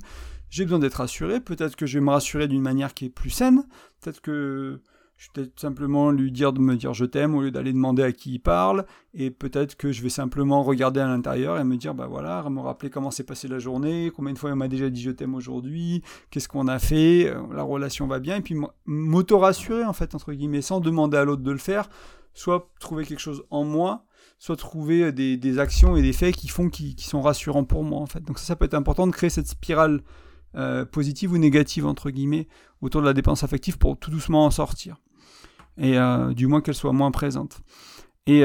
j'ai 0.50 0.64
besoin 0.64 0.78
d'être 0.78 0.95
rassuré, 0.95 1.40
peut-être 1.40 1.76
que 1.76 1.87
je 1.87 1.99
vais 1.99 2.04
me 2.04 2.11
rassurer 2.11 2.49
d'une 2.49 2.62
manière 2.62 2.95
qui 2.95 3.07
est 3.07 3.11
plus 3.11 3.30
saine, 3.30 3.64
peut-être 4.00 4.21
que 4.21 4.80
je 5.21 5.28
vais 5.37 5.50
simplement 5.57 6.11
lui 6.11 6.33
dire 6.33 6.54
de 6.54 6.61
me 6.61 6.76
dire 6.76 6.95
je 6.95 7.04
t'aime 7.04 7.35
au 7.35 7.42
lieu 7.42 7.50
d'aller 7.50 7.75
demander 7.75 8.02
à 8.02 8.11
qui 8.11 8.35
il 8.35 8.38
parle, 8.38 8.87
et 9.12 9.30
peut-être 9.30 9.76
que 9.76 9.92
je 9.92 10.02
vais 10.02 10.09
simplement 10.09 10.62
regarder 10.62 10.99
à 11.00 11.07
l'intérieur 11.07 11.59
et 11.59 11.64
me 11.64 11.76
dire 11.76 11.95
bah 11.95 12.07
voilà, 12.07 12.49
me 12.49 12.61
rappeler 12.61 12.88
comment 12.88 13.11
s'est 13.11 13.25
passée 13.25 13.47
la 13.47 13.59
journée, 13.59 14.11
combien 14.16 14.33
de 14.33 14.38
fois 14.38 14.49
il 14.49 14.57
m'a 14.57 14.69
déjà 14.69 14.88
dit 14.88 15.02
je 15.02 15.11
t'aime 15.11 15.35
aujourd'hui, 15.35 16.02
qu'est-ce 16.30 16.49
qu'on 16.49 16.69
a 16.69 16.78
fait, 16.78 17.28
euh, 17.28 17.42
la 17.52 17.62
relation 17.62 18.07
va 18.07 18.19
bien, 18.19 18.37
et 18.37 18.40
puis 18.40 18.57
m'auto-rassurer 18.87 19.85
en 19.85 19.92
fait 19.92 20.14
entre 20.14 20.33
guillemets, 20.33 20.62
sans 20.62 20.80
demander 20.80 21.19
à 21.19 21.25
l'autre 21.25 21.42
de 21.42 21.52
le 21.52 21.59
faire, 21.59 21.90
soit 22.33 22.71
trouver 22.80 23.04
quelque 23.04 23.21
chose 23.21 23.45
en 23.50 23.64
moi, 23.64 24.07
soit 24.38 24.57
trouver 24.57 25.12
des, 25.12 25.59
actions 25.59 25.97
et 25.97 26.02
des 26.02 26.14
faits 26.14 26.35
qui 26.35 26.49
font 26.49 26.71
qui, 26.71 26.97
sont 26.99 27.21
rassurants 27.21 27.64
pour 27.64 27.85
moi 27.85 28.00
en 28.00 28.07
fait. 28.07 28.23
Donc 28.23 28.38
ça, 28.38 28.47
ça 28.47 28.57
peut 28.57 28.64
être 28.64 28.75
important 28.75 29.07
de 29.07 29.12
créer 29.12 29.28
cette 29.28 29.49
spirale 29.49 30.00
euh, 30.54 30.85
positive 30.85 31.33
ou 31.33 31.38
négative 31.38 31.87
entre 31.87 32.11
guillemets 32.11 32.49
autour 32.80 33.00
de 33.00 33.07
la 33.07 33.12
dépense 33.12 33.45
affective 33.45 33.78
pour 33.78 33.99
tout 33.99 34.11
doucement 34.11 34.45
en 34.45 34.50
sortir. 34.50 34.97
et 35.76 35.97
du 36.35 36.47
moins 36.47 36.61
qu'elle 36.61 36.75
soit 36.75 36.92
moins 36.92 37.11
présente. 37.11 37.61
Et 38.26 38.45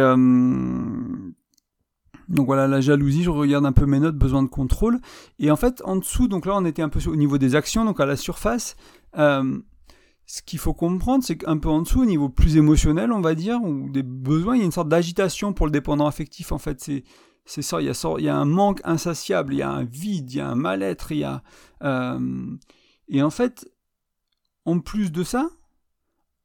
donc 2.29 2.47
voilà, 2.47 2.67
la 2.67 2.81
jalousie, 2.81 3.23
je 3.23 3.29
regarde 3.29 3.65
un 3.65 3.71
peu 3.71 3.85
mes 3.85 3.99
notes, 3.99 4.15
besoin 4.15 4.43
de 4.43 4.47
contrôle. 4.47 4.99
Et 5.39 5.51
en 5.51 5.55
fait, 5.55 5.81
en 5.85 5.95
dessous, 5.95 6.27
donc 6.27 6.45
là, 6.45 6.53
on 6.55 6.65
était 6.65 6.81
un 6.81 6.89
peu 6.89 6.99
au 7.07 7.15
niveau 7.15 7.37
des 7.37 7.55
actions, 7.55 7.85
donc 7.85 7.99
à 7.99 8.05
la 8.05 8.15
surface. 8.15 8.75
Euh, 9.17 9.59
ce 10.25 10.41
qu'il 10.41 10.57
faut 10.57 10.73
comprendre, 10.73 11.23
c'est 11.23 11.37
qu'un 11.37 11.57
peu 11.57 11.69
en 11.69 11.81
dessous, 11.81 12.01
au 12.01 12.05
niveau 12.05 12.29
plus 12.29 12.57
émotionnel, 12.57 13.11
on 13.11 13.21
va 13.21 13.35
dire, 13.35 13.61
ou 13.63 13.89
des 13.89 14.01
besoins, 14.01 14.55
il 14.55 14.59
y 14.59 14.61
a 14.63 14.65
une 14.65 14.71
sorte 14.71 14.89
d'agitation 14.89 15.53
pour 15.53 15.67
le 15.67 15.71
dépendant 15.71 16.07
affectif. 16.07 16.51
En 16.51 16.57
fait, 16.57 16.81
c'est 16.81 17.03
c'est 17.45 17.61
ça, 17.61 17.79
il 17.79 17.85
y, 17.85 17.89
a, 17.89 18.15
il 18.17 18.23
y 18.23 18.29
a 18.29 18.35
un 18.35 18.45
manque 18.45 18.81
insatiable, 18.83 19.53
il 19.53 19.57
y 19.57 19.61
a 19.61 19.69
un 19.69 19.83
vide, 19.83 20.31
il 20.31 20.37
y 20.37 20.41
a 20.41 20.49
un 20.49 20.55
mal-être, 20.55 21.11
il 21.11 21.19
y 21.19 21.23
a... 21.23 21.43
Euh, 21.83 22.57
et 23.07 23.21
en 23.21 23.29
fait, 23.29 23.71
en 24.65 24.79
plus 24.79 25.11
de 25.11 25.23
ça, 25.23 25.49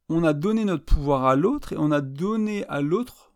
on 0.09 0.23
a 0.23 0.33
donné 0.33 0.63
notre 0.63 0.85
pouvoir 0.85 1.25
à 1.25 1.35
l'autre 1.35 1.73
et 1.73 1.77
on 1.79 1.91
a 1.91 2.01
donné 2.01 2.65
à 2.67 2.81
l'autre 2.81 3.33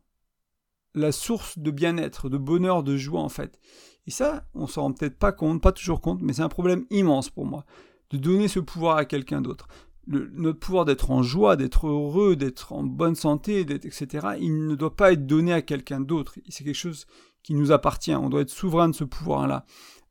la 0.94 1.12
source 1.12 1.58
de 1.58 1.72
bien-être, 1.72 2.30
de 2.30 2.38
bonheur, 2.38 2.84
de 2.84 2.98
joie 2.98 3.22
en 3.22 3.30
fait. 3.30 3.60
Et 4.08 4.12
ça, 4.12 4.46
on 4.54 4.68
s'en 4.68 4.84
rend 4.84 4.94
peut-être 4.94 5.18
pas 5.18 5.32
compte, 5.32 5.62
pas 5.62 5.72
toujours 5.72 6.02
compte, 6.02 6.22
mais 6.22 6.34
c'est 6.34 6.42
un 6.42 6.50
problème 6.50 6.86
immense 6.92 7.30
pour 7.30 7.46
moi, 7.46 7.66
de 8.12 8.18
donner 8.18 8.48
ce 8.48 8.60
pouvoir 8.60 8.98
à 8.98 9.06
quelqu'un 9.06 9.42
d'autre. 9.42 9.68
notre 10.08 10.60
pouvoir 10.60 10.86
d'être 10.86 11.10
en 11.10 11.24
joie, 11.24 11.56
d'être 11.56 11.88
heureux, 11.88 12.36
d'être 12.36 12.74
en 12.74 12.84
bonne 12.84 13.16
santé, 13.16 13.62
etc., 13.62 14.36
il 14.40 14.68
ne 14.68 14.76
doit 14.76 14.96
pas 14.96 15.14
être 15.14 15.26
donné 15.26 15.52
à 15.52 15.64
quelqu'un 15.64 16.00
d'autre. 16.00 16.36
C'est 16.50 16.64
quelque 16.64 16.76
chose 16.76 17.08
qui 17.46 17.54
nous 17.54 17.72
appartient. 17.72 18.16
On 18.16 18.28
doit 18.28 18.42
être 18.42 18.50
souverain 18.50 18.90
de 18.90 18.96
ce 18.96 19.04
pouvoir-là. 19.04 19.66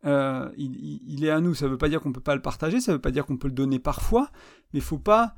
Euh, 0.06 0.48
il, 0.56 1.24
est 1.24 1.30
à 1.30 1.40
nous. 1.40 1.52
Ça 1.52 1.66
ne 1.66 1.70
veut 1.72 1.78
pas 1.78 1.88
dire 1.88 2.00
qu'on 2.00 2.10
ne 2.10 2.14
peut 2.14 2.20
pas 2.20 2.36
le 2.36 2.42
partager, 2.42 2.80
ça 2.80 2.92
ne 2.92 2.96
veut 2.96 3.00
pas 3.00 3.10
dire 3.10 3.26
qu'on 3.26 3.36
peut 3.36 3.48
le 3.48 3.54
donner 3.54 3.80
parfois, 3.80 4.30
mais 4.72 4.78
il 4.78 4.82
faut 4.82 5.00
pas 5.00 5.34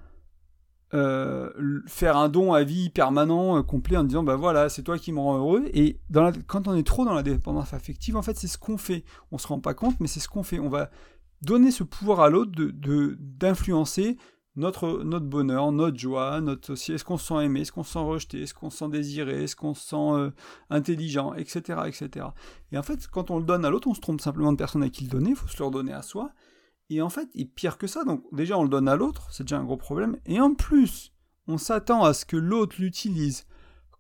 euh, 0.93 1.51
faire 1.87 2.19
un 2.19 2.29
don 2.29 2.53
à 2.53 2.65
vie 2.65 2.91
permanent, 2.91 3.57
euh, 3.57 3.63
complet, 3.63 3.97
en 3.97 4.05
disant 4.05 4.23
bah 4.23 4.37
voilà, 4.37 4.69
c'est 4.69 4.83
toi 4.83 4.99
qui 4.99 5.11
me 5.11 5.21
rends 5.21 5.39
heureux. 5.39 5.65
Et 5.73 5.99
quand 6.47 6.69
on 6.69 6.75
est 6.75 6.87
trop 6.87 7.07
dans 7.07 7.15
la 7.15 7.23
dépendance 7.23 7.73
affective, 7.73 8.15
en 8.15 8.23
fait, 8.23 8.37
c'est 8.37 8.47
ce 8.47 8.59
qu'on 8.59 8.77
fait. 8.77 9.03
On 9.33 9.39
se 9.39 9.47
rend 9.47 9.61
pas 9.61 9.73
compte, 9.73 9.99
mais 9.99 10.07
c'est 10.07 10.21
ce 10.21 10.29
qu'on 10.29 10.43
fait. 10.43 10.59
On 10.59 10.69
va 10.69 10.91
donner 11.41 11.71
ce 11.71 11.83
pouvoir 11.83 12.21
à 12.21 12.29
l'autre 12.29 12.53
de 12.53 13.17
d'influencer 13.19 14.19
notre, 14.57 15.03
notre 15.05 15.27
bonheur, 15.27 15.71
notre 15.71 15.99
joie, 15.99 16.41
notre 16.41 16.73
est-ce 16.73 17.05
qu'on 17.05 17.19
se 17.19 17.27
sent 17.27 17.45
aimé, 17.45 17.61
est-ce 17.61 17.73
qu'on 17.73 17.85
se 17.85 17.93
sent 17.93 17.99
rejeté, 17.99 18.43
est-ce 18.43 18.55
qu'on 18.55 18.71
se 18.71 18.79
sent 18.79 18.89
désiré, 18.89 19.45
est-ce 19.45 19.55
qu'on 19.55 19.75
se 19.75 19.89
sent 19.89 19.97
euh, 19.97 20.31
intelligent, 20.71 21.35
etc., 21.35 21.81
etc. 21.87 22.27
Et 22.73 22.79
en 22.79 22.83
fait, 22.83 23.07
quand 23.09 23.31
on 23.31 23.39
le 23.39 23.45
donne 23.45 23.65
à 23.65 23.71
l'autre, 23.71 23.89
on 23.89 23.95
se 23.95 24.01
trompe 24.01 24.21
simplement 24.21 24.53
de 24.53 24.57
personne 24.57 24.83
à 24.83 24.89
qui 24.89 25.05
le 25.05 25.11
donner, 25.11 25.31
il 25.31 25.37
faut 25.37 25.49
se 25.49 25.59
le 25.59 25.67
redonner 25.67 25.93
à 25.93 26.03
soi. 26.03 26.31
Et 26.89 27.03
en 27.03 27.11
fait, 27.11 27.29
il 27.35 27.51
pire 27.51 27.79
que 27.79 27.87
ça. 27.87 28.05
Donc 28.05 28.25
déjà, 28.33 28.57
on 28.59 28.63
le 28.63 28.69
donne 28.69 28.89
à 28.89 28.97
l'autre, 28.97 29.29
c'est 29.31 29.45
déjà 29.45 29.59
un 29.59 29.65
gros 29.65 29.77
problème. 29.77 30.17
Et 30.25 30.41
en 30.41 30.55
plus, 30.55 31.13
on 31.49 31.59
s'attend 31.59 32.05
à 32.05 32.15
ce 32.15 32.25
que 32.25 32.37
l'autre 32.37 32.77
l'utilise 32.79 33.47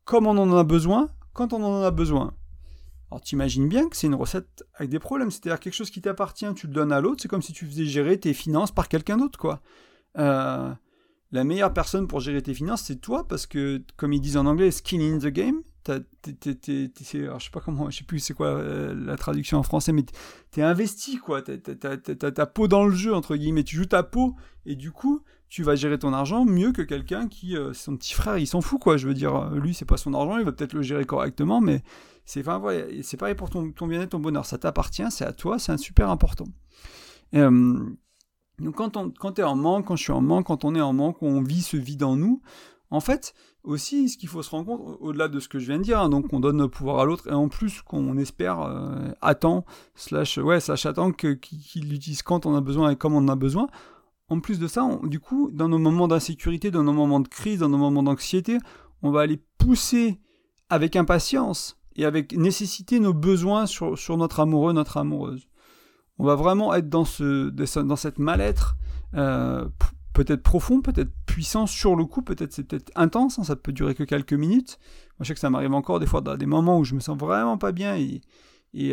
comme 0.05 0.27
on 0.27 0.39
en 0.39 0.57
a 0.57 0.65
besoin, 0.65 1.09
quand 1.33 1.53
on 1.53 1.63
en 1.63 1.83
a 1.83 1.91
besoin. 1.91 2.33
Alors 3.11 3.21
t'imagines 3.21 3.69
bien 3.69 3.89
que 3.89 3.97
c'est 3.97 4.07
une 4.07 4.15
recette 4.15 4.65
avec 4.75 4.91
des 4.91 4.99
problèmes. 4.99 5.31
C'est-à-dire 5.31 5.61
quelque 5.61 5.75
chose 5.75 5.91
qui 5.91 6.01
t'appartient, 6.01 6.47
tu 6.55 6.67
le 6.67 6.73
donnes 6.73 6.93
à 6.93 7.01
l'autre. 7.01 7.23
C'est 7.23 7.29
comme 7.29 7.43
si 7.43 7.53
tu 7.53 7.67
faisais 7.67 7.85
gérer 7.85 8.19
tes 8.19 8.33
finances 8.33 8.73
par 8.73 8.89
quelqu'un 8.89 9.17
d'autre, 9.17 9.39
quoi. 9.39 9.61
Euh, 10.19 10.73
la 11.33 11.45
meilleure 11.45 11.73
personne 11.73 12.07
pour 12.07 12.21
gérer 12.21 12.43
tes 12.43 12.55
finances, 12.55 12.83
c'est 12.83 13.01
toi, 13.01 13.27
parce 13.27 13.47
que, 13.47 13.83
comme 13.97 14.13
ils 14.13 14.21
disent 14.21 14.37
en 14.37 14.47
anglais, 14.47 14.71
skin 14.71 15.01
in 15.01 15.19
the 15.19 15.29
game 15.29 15.63
je 15.87 17.45
sais 17.45 17.51
pas 17.53 17.61
comment, 17.61 17.91
je 17.91 17.99
sais 17.99 18.05
plus 18.05 18.19
c'est 18.19 18.35
quoi 18.35 18.49
euh, 18.49 18.95
la 18.95 19.17
traduction 19.17 19.59
en 19.59 19.63
français, 19.63 19.93
mais 19.93 20.05
t'es 20.51 20.63
investi 20.63 21.19
quoi, 21.19 21.43
t'as 21.43 22.31
ta 22.31 22.47
peau 22.47 22.69
dans 22.69 22.85
le 22.85 22.95
jeu 22.95 23.15
entre 23.15 23.37
guillemets, 23.37 23.65
tu 23.65 23.77
joues 23.77 23.87
ta 23.87 24.03
peau 24.03 24.35
et 24.65 24.75
du 24.75 24.91
coup 24.91 25.23
tu 25.49 25.63
vas 25.63 25.77
gérer 25.77 25.99
ton 25.99 26.13
argent 26.13 26.45
mieux 26.45 26.73
que 26.73 26.83
quelqu'un 26.83 27.29
qui, 27.29 27.57
euh, 27.57 27.73
son 27.73 27.97
petit 27.97 28.15
frère, 28.15 28.39
il 28.39 28.47
s'en 28.47 28.61
fout 28.61 28.81
quoi. 28.81 28.97
Je 28.97 29.07
veux 29.07 29.15
dire, 29.15 29.51
lui 29.51 29.75
c'est 29.75 29.85
pas 29.85 29.97
son 29.97 30.13
argent, 30.15 30.39
il 30.39 30.45
va 30.45 30.53
peut-être 30.53 30.73
le 30.73 30.83
gérer 30.83 31.05
correctement, 31.05 31.61
mais 31.61 31.83
c'est 32.25 32.41
enfin 32.41 32.59
ouais, 32.59 33.01
pareil 33.19 33.35
pour 33.35 33.51
ton, 33.51 33.71
ton 33.71 33.87
bien-être, 33.87 34.11
ton 34.11 34.19
bonheur, 34.19 34.45
ça 34.45 34.59
t'appartient, 34.59 35.09
c'est 35.11 35.25
à 35.25 35.33
toi, 35.33 35.59
c'est 35.59 35.77
super 35.77 36.11
important. 36.11 36.47
Donc 38.59 38.77
quand 38.77 38.97
on, 38.97 39.11
quand 39.11 39.33
t'es 39.33 39.43
en 39.43 39.57
manque, 39.57 39.87
quand 39.87 39.97
je 39.97 40.03
suis 40.03 40.13
en 40.13 40.21
manque, 40.21 40.47
quand 40.47 40.65
on 40.65 40.75
est 40.75 40.81
en 40.81 40.93
manque, 40.93 41.23
on 41.23 41.43
vit 41.43 41.63
ce 41.63 41.77
vide 41.77 42.05
en 42.05 42.17
nous, 42.17 42.41
en 42.91 43.01
fait, 43.01 43.35
aussi, 43.65 44.09
ce 44.09 44.17
qu'il 44.17 44.29
faut 44.29 44.43
se 44.43 44.51
rendre 44.51 44.67
compte, 44.67 44.97
au-delà 45.01 45.29
de 45.29 45.41
ce 45.41 45.49
que 45.49 45.59
je 45.59 45.67
viens 45.67 45.79
de 45.79 45.83
dire, 45.83 45.99
hein, 46.01 46.09
donc 46.09 46.33
on 46.33 46.41
donne 46.41 46.59
le 46.59 46.69
pouvoir 46.69 47.01
à 47.01 47.05
l'autre, 47.05 47.29
et 47.29 47.33
en 47.33 47.49
plus 47.49 47.83
qu'on 47.83 48.17
espère, 48.17 48.61
euh, 48.61 49.11
attend, 49.21 49.65
slash, 49.97 50.39
ouais, 50.39 50.61
slash 50.61 50.87
attend 50.87 51.11
qu'il 51.13 51.89
l'utilise 51.89 52.23
quand 52.23 52.47
on 52.47 52.55
a 52.55 52.61
besoin 52.61 52.91
et 52.91 52.97
comme 52.97 53.15
on 53.15 53.19
en 53.19 53.29
a 53.29 53.37
besoin. 53.37 53.67
En 54.29 54.41
plus 54.41 54.59
de 54.59 54.67
ça, 54.67 54.89
du 55.05 55.21
coup, 55.21 55.51
dans 55.53 55.69
nos 55.69 55.79
moments 55.79 56.09
d'insécurité, 56.09 56.71
dans 56.71 56.83
nos 56.83 56.93
moments 56.93 57.21
de 57.21 57.29
crise, 57.29 57.61
dans 57.61 57.69
nos 57.69 57.79
moments 57.79 58.03
d'anxiété, 58.03 58.59
on 59.03 59.11
va 59.11 59.21
aller 59.21 59.41
pousser 59.59 60.21
avec 60.69 60.97
impatience 60.97 61.77
et 61.97 62.05
avec 62.05 62.33
nécessité 62.37 62.99
nos 62.99 63.13
besoins 63.13 63.67
sur, 63.67 63.99
sur 63.99 64.17
notre 64.17 64.41
amoureux, 64.41 64.73
notre 64.73 64.97
amoureuse. 64.97 65.47
On 66.19 66.25
va 66.25 66.35
vraiment 66.35 66.75
être 66.75 66.89
dans, 66.89 67.05
ce, 67.05 67.51
dans 67.51 67.97
cette 67.97 68.19
mal-être 68.19 68.77
euh, 69.15 69.69
peut-être 70.17 70.43
profond, 70.43 70.81
peut-être 70.81 71.11
puissant 71.27 71.67
sur 71.67 71.95
le 71.95 72.07
coup, 72.07 72.23
peut-être 72.23 72.53
c'est 72.53 72.65
peut-être 72.65 72.91
intense, 72.95 73.39
hein, 73.39 73.45
ça 73.45 73.55
peut 73.55 73.73
durer 73.73 73.95
que 73.95 74.03
quelques 74.03 74.33
minutes. 74.33 74.79
Moi 75.19 75.25
je 75.25 75.29
sais 75.29 75.35
que 75.35 75.41
ça 75.41 75.51
m'arrive 75.51 75.75
encore 75.75 76.01
des 76.01 76.07
fois 76.07 76.23
dans 76.23 76.37
des 76.37 76.47
moments 76.47 76.79
où 76.79 76.85
je 76.85 76.95
me 76.95 77.01
sens 77.01 77.19
vraiment 77.19 77.59
pas 77.59 77.73
bien 77.73 77.97
et, 77.97 78.23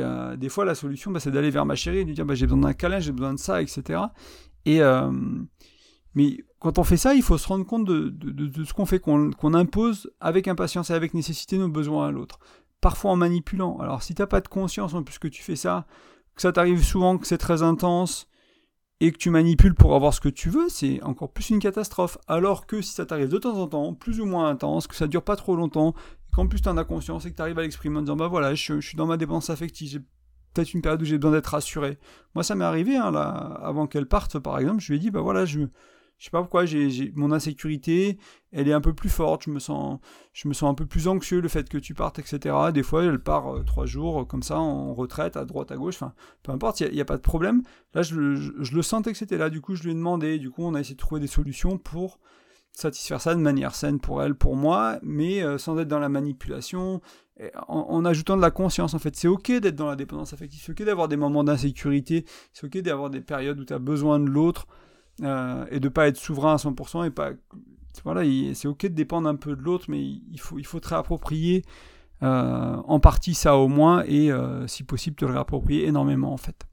euh, 0.01 0.35
des 0.35 0.49
fois 0.49 0.65
la 0.65 0.75
solution 0.75 1.11
bah, 1.11 1.19
c'est 1.19 1.31
d'aller 1.31 1.49
vers 1.49 1.65
ma 1.65 1.75
chérie 1.75 1.99
et 1.99 2.03
lui 2.03 2.13
dire 2.13 2.25
bah, 2.25 2.35
j'ai 2.35 2.45
besoin 2.45 2.61
d'un 2.61 2.73
câlin, 2.73 2.99
j'ai 2.99 3.13
besoin 3.13 3.33
de 3.33 3.39
ça, 3.39 3.61
etc. 3.61 4.01
Et, 4.65 4.81
euh, 4.81 5.11
mais 6.13 6.37
quand 6.59 6.77
on 6.77 6.83
fait 6.83 6.97
ça, 6.97 7.15
il 7.15 7.23
faut 7.23 7.37
se 7.37 7.47
rendre 7.47 7.65
compte 7.65 7.85
de, 7.85 8.09
de, 8.09 8.63
ce 8.63 8.73
qu'on 8.73 8.85
fait, 8.85 8.99
qu'on 8.99 9.53
impose 9.53 10.11
avec 10.19 10.47
impatience 10.47 10.89
et 10.89 10.93
avec 10.93 11.13
nécessité 11.13 11.57
nos 11.57 11.69
besoins 11.69 12.07
à 12.07 12.11
l'autre. 12.11 12.39
Parfois 12.81 13.11
en 13.11 13.15
manipulant. 13.15 13.77
Alors 13.79 14.03
si 14.03 14.13
t'as 14.13 14.27
pas 14.27 14.41
de 14.41 14.47
conscience 14.47 14.93
en 14.93 15.03
plus 15.03 15.19
que 15.19 15.27
tu 15.27 15.41
fais 15.41 15.55
ça, 15.55 15.87
que 16.35 16.41
ça 16.41 16.51
t'arrive 16.51 16.83
souvent, 16.83 17.17
que 17.17 17.27
c'est 17.27 17.37
très 17.37 17.63
intense, 17.63 18.27
et 18.99 19.11
que 19.11 19.17
tu 19.17 19.29
manipules 19.29 19.75
pour 19.75 19.95
avoir 19.95 20.13
ce 20.13 20.21
que 20.21 20.29
tu 20.29 20.49
veux, 20.49 20.69
c'est 20.69 21.03
encore 21.03 21.31
plus 21.31 21.49
une 21.49 21.59
catastrophe. 21.59 22.17
Alors 22.27 22.65
que 22.65 22.81
si 22.81 22.93
ça 22.93 23.05
t'arrive 23.05 23.27
de 23.27 23.37
temps 23.37 23.57
en 23.57 23.67
temps, 23.67 23.93
plus 23.93 24.21
ou 24.21 24.25
moins 24.25 24.47
intense, 24.47 24.87
que 24.87 24.95
ça 24.95 25.07
dure 25.07 25.23
pas 25.23 25.35
trop 25.35 25.57
longtemps, 25.57 25.93
qu'en 26.31 26.47
plus 26.47 26.61
tu 26.61 26.69
en 26.69 26.77
as 26.77 26.85
conscience 26.85 27.25
et 27.25 27.31
que 27.31 27.35
tu 27.35 27.41
arrives 27.41 27.59
à 27.59 27.63
l'exprimer 27.63 27.97
en 27.97 28.01
disant 28.01 28.15
bah 28.15 28.27
voilà, 28.27 28.55
je, 28.55 28.79
suis 28.79 28.95
dans 28.95 29.05
ma 29.05 29.17
dépense 29.17 29.49
affective, 29.49 29.89
j'ai 29.89 29.99
peut-être 30.53 30.73
une 30.73 30.81
période 30.81 31.01
où 31.01 31.05
j'ai 31.05 31.17
besoin 31.17 31.33
d'être 31.33 31.47
rassuré. 31.47 31.97
Moi 32.33 32.45
ça 32.45 32.55
m'est 32.55 32.63
arrivé, 32.63 32.95
hein, 32.95 33.11
là, 33.11 33.27
avant 33.61 33.87
qu'elle 33.87 34.05
parte 34.05 34.39
par 34.39 34.57
exemple, 34.57 34.81
je 34.81 34.93
lui 34.93 34.97
ai 34.97 34.99
dit 34.99 35.11
bah 35.11 35.21
voilà, 35.21 35.43
je, 35.43 35.59
je 36.17 36.25
sais 36.25 36.31
pas 36.31 36.39
pourquoi, 36.39 36.65
j'ai, 36.65 37.11
mon 37.15 37.31
insécurité, 37.31 38.17
elle 38.51 38.67
est 38.69 38.73
un 38.73 38.81
peu 38.81 38.93
plus 38.93 39.09
forte, 39.09 39.43
je 39.43 39.49
me 39.49 39.59
sens, 39.59 39.99
je 40.31 40.47
me 40.47 40.53
sens 40.53 40.69
un 40.69 40.73
peu 40.73 40.85
plus 40.85 41.07
anxieux 41.07 41.41
le 41.41 41.49
fait 41.49 41.67
que 41.67 41.77
tu 41.77 41.93
partes, 41.93 42.19
etc. 42.19 42.55
Des 42.73 42.83
fois, 42.83 43.03
elle 43.03 43.19
part 43.19 43.53
euh, 43.53 43.63
trois 43.63 43.85
jours 43.85 44.21
euh, 44.21 44.25
comme 44.25 44.43
ça 44.43 44.57
en 44.57 44.93
retraite, 44.93 45.35
à 45.35 45.45
droite, 45.45 45.71
à 45.71 45.75
gauche, 45.75 45.95
enfin, 45.95 46.13
peu 46.43 46.51
importe, 46.51 46.79
il 46.79 46.93
n'y 46.93 47.01
a, 47.01 47.05
pas 47.05 47.17
de 47.17 47.21
problème. 47.21 47.63
Là, 47.93 48.03
je, 48.03 48.15
le 48.15 48.81
sentais 48.81 49.11
que 49.11 49.17
c'était 49.17 49.37
là, 49.37 49.49
du 49.49 49.59
coup, 49.59 49.75
je 49.75 49.83
lui 49.83 49.91
ai 49.91 49.95
demandé, 49.95 50.39
du 50.39 50.49
coup, 50.49 50.63
on 50.63 50.75
a 50.75 50.79
essayé 50.79 50.95
de 50.95 50.99
trouver 50.99 51.19
des 51.19 51.27
solutions 51.27 51.77
pour 51.77 52.19
satisfaire 52.71 53.21
ça 53.21 53.35
de 53.35 53.39
manière 53.39 53.75
saine 53.75 53.99
pour 53.99 54.23
elle, 54.23 54.33
pour 54.33 54.55
moi, 54.55 54.99
mais 55.03 55.43
euh, 55.43 55.57
sans 55.57 55.77
être 55.77 55.87
dans 55.87 55.99
la 55.99 56.09
manipulation, 56.09 57.01
en, 57.67 57.79
en, 57.89 58.05
ajoutant 58.05 58.37
de 58.37 58.41
la 58.41 58.51
conscience. 58.51 58.93
En 58.93 58.99
fait, 58.99 59.15
c'est 59.15 59.27
ok 59.27 59.51
d'être 59.51 59.75
dans 59.75 59.87
la 59.87 59.95
dépendance 59.95 60.33
affective, 60.33 60.61
c'est 60.63 60.71
ok 60.71 60.83
d'avoir 60.83 61.07
des 61.07 61.17
moments 61.17 61.43
d'insécurité, 61.43 62.25
c'est 62.53 62.65
ok 62.65 62.77
d'avoir 62.77 63.09
des 63.09 63.21
périodes 63.21 63.59
où 63.59 63.65
tu 63.65 63.73
as 63.73 63.79
besoin 63.79 64.19
de 64.19 64.29
l'autre. 64.29 64.67
Euh, 65.21 65.65
et 65.69 65.79
de 65.79 65.89
pas 65.89 66.07
être 66.07 66.17
souverain 66.17 66.53
à 66.53 66.57
100% 66.57 67.05
et 67.05 67.11
pas 67.11 67.33
voilà 68.03 68.23
c'est 68.55 68.67
ok 68.67 68.81
de 68.81 68.87
dépendre 68.87 69.29
un 69.29 69.35
peu 69.35 69.55
de 69.55 69.61
l'autre 69.61 69.85
mais 69.87 70.01
il 70.03 70.39
faut 70.39 70.57
il 70.57 70.65
faut 70.65 70.79
te 70.79 70.89
réapproprier 70.89 71.63
euh, 72.23 72.77
en 72.87 72.99
partie 72.99 73.35
ça 73.35 73.55
au 73.57 73.67
moins 73.67 74.03
et 74.07 74.31
euh, 74.31 74.65
si 74.65 74.81
possible 74.81 75.15
te 75.15 75.25
le 75.25 75.33
réapproprier 75.33 75.85
énormément 75.85 76.33
en 76.33 76.37
fait. 76.37 76.65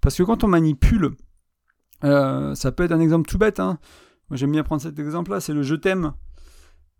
Parce 0.00 0.16
que 0.16 0.22
quand 0.22 0.44
on 0.44 0.48
manipule 0.48 1.10
ça 2.00 2.72
peut 2.74 2.84
être 2.84 2.92
un 2.92 3.00
exemple 3.00 3.28
tout 3.28 3.36
bête 3.36 3.60
hein. 3.60 3.78
moi 4.30 4.38
j'aime 4.38 4.52
bien 4.52 4.62
prendre 4.62 4.80
cet 4.80 4.98
exemple 4.98 5.30
là 5.32 5.40
c'est 5.40 5.52
le 5.52 5.62
je 5.62 5.74
t'aime. 5.74 6.14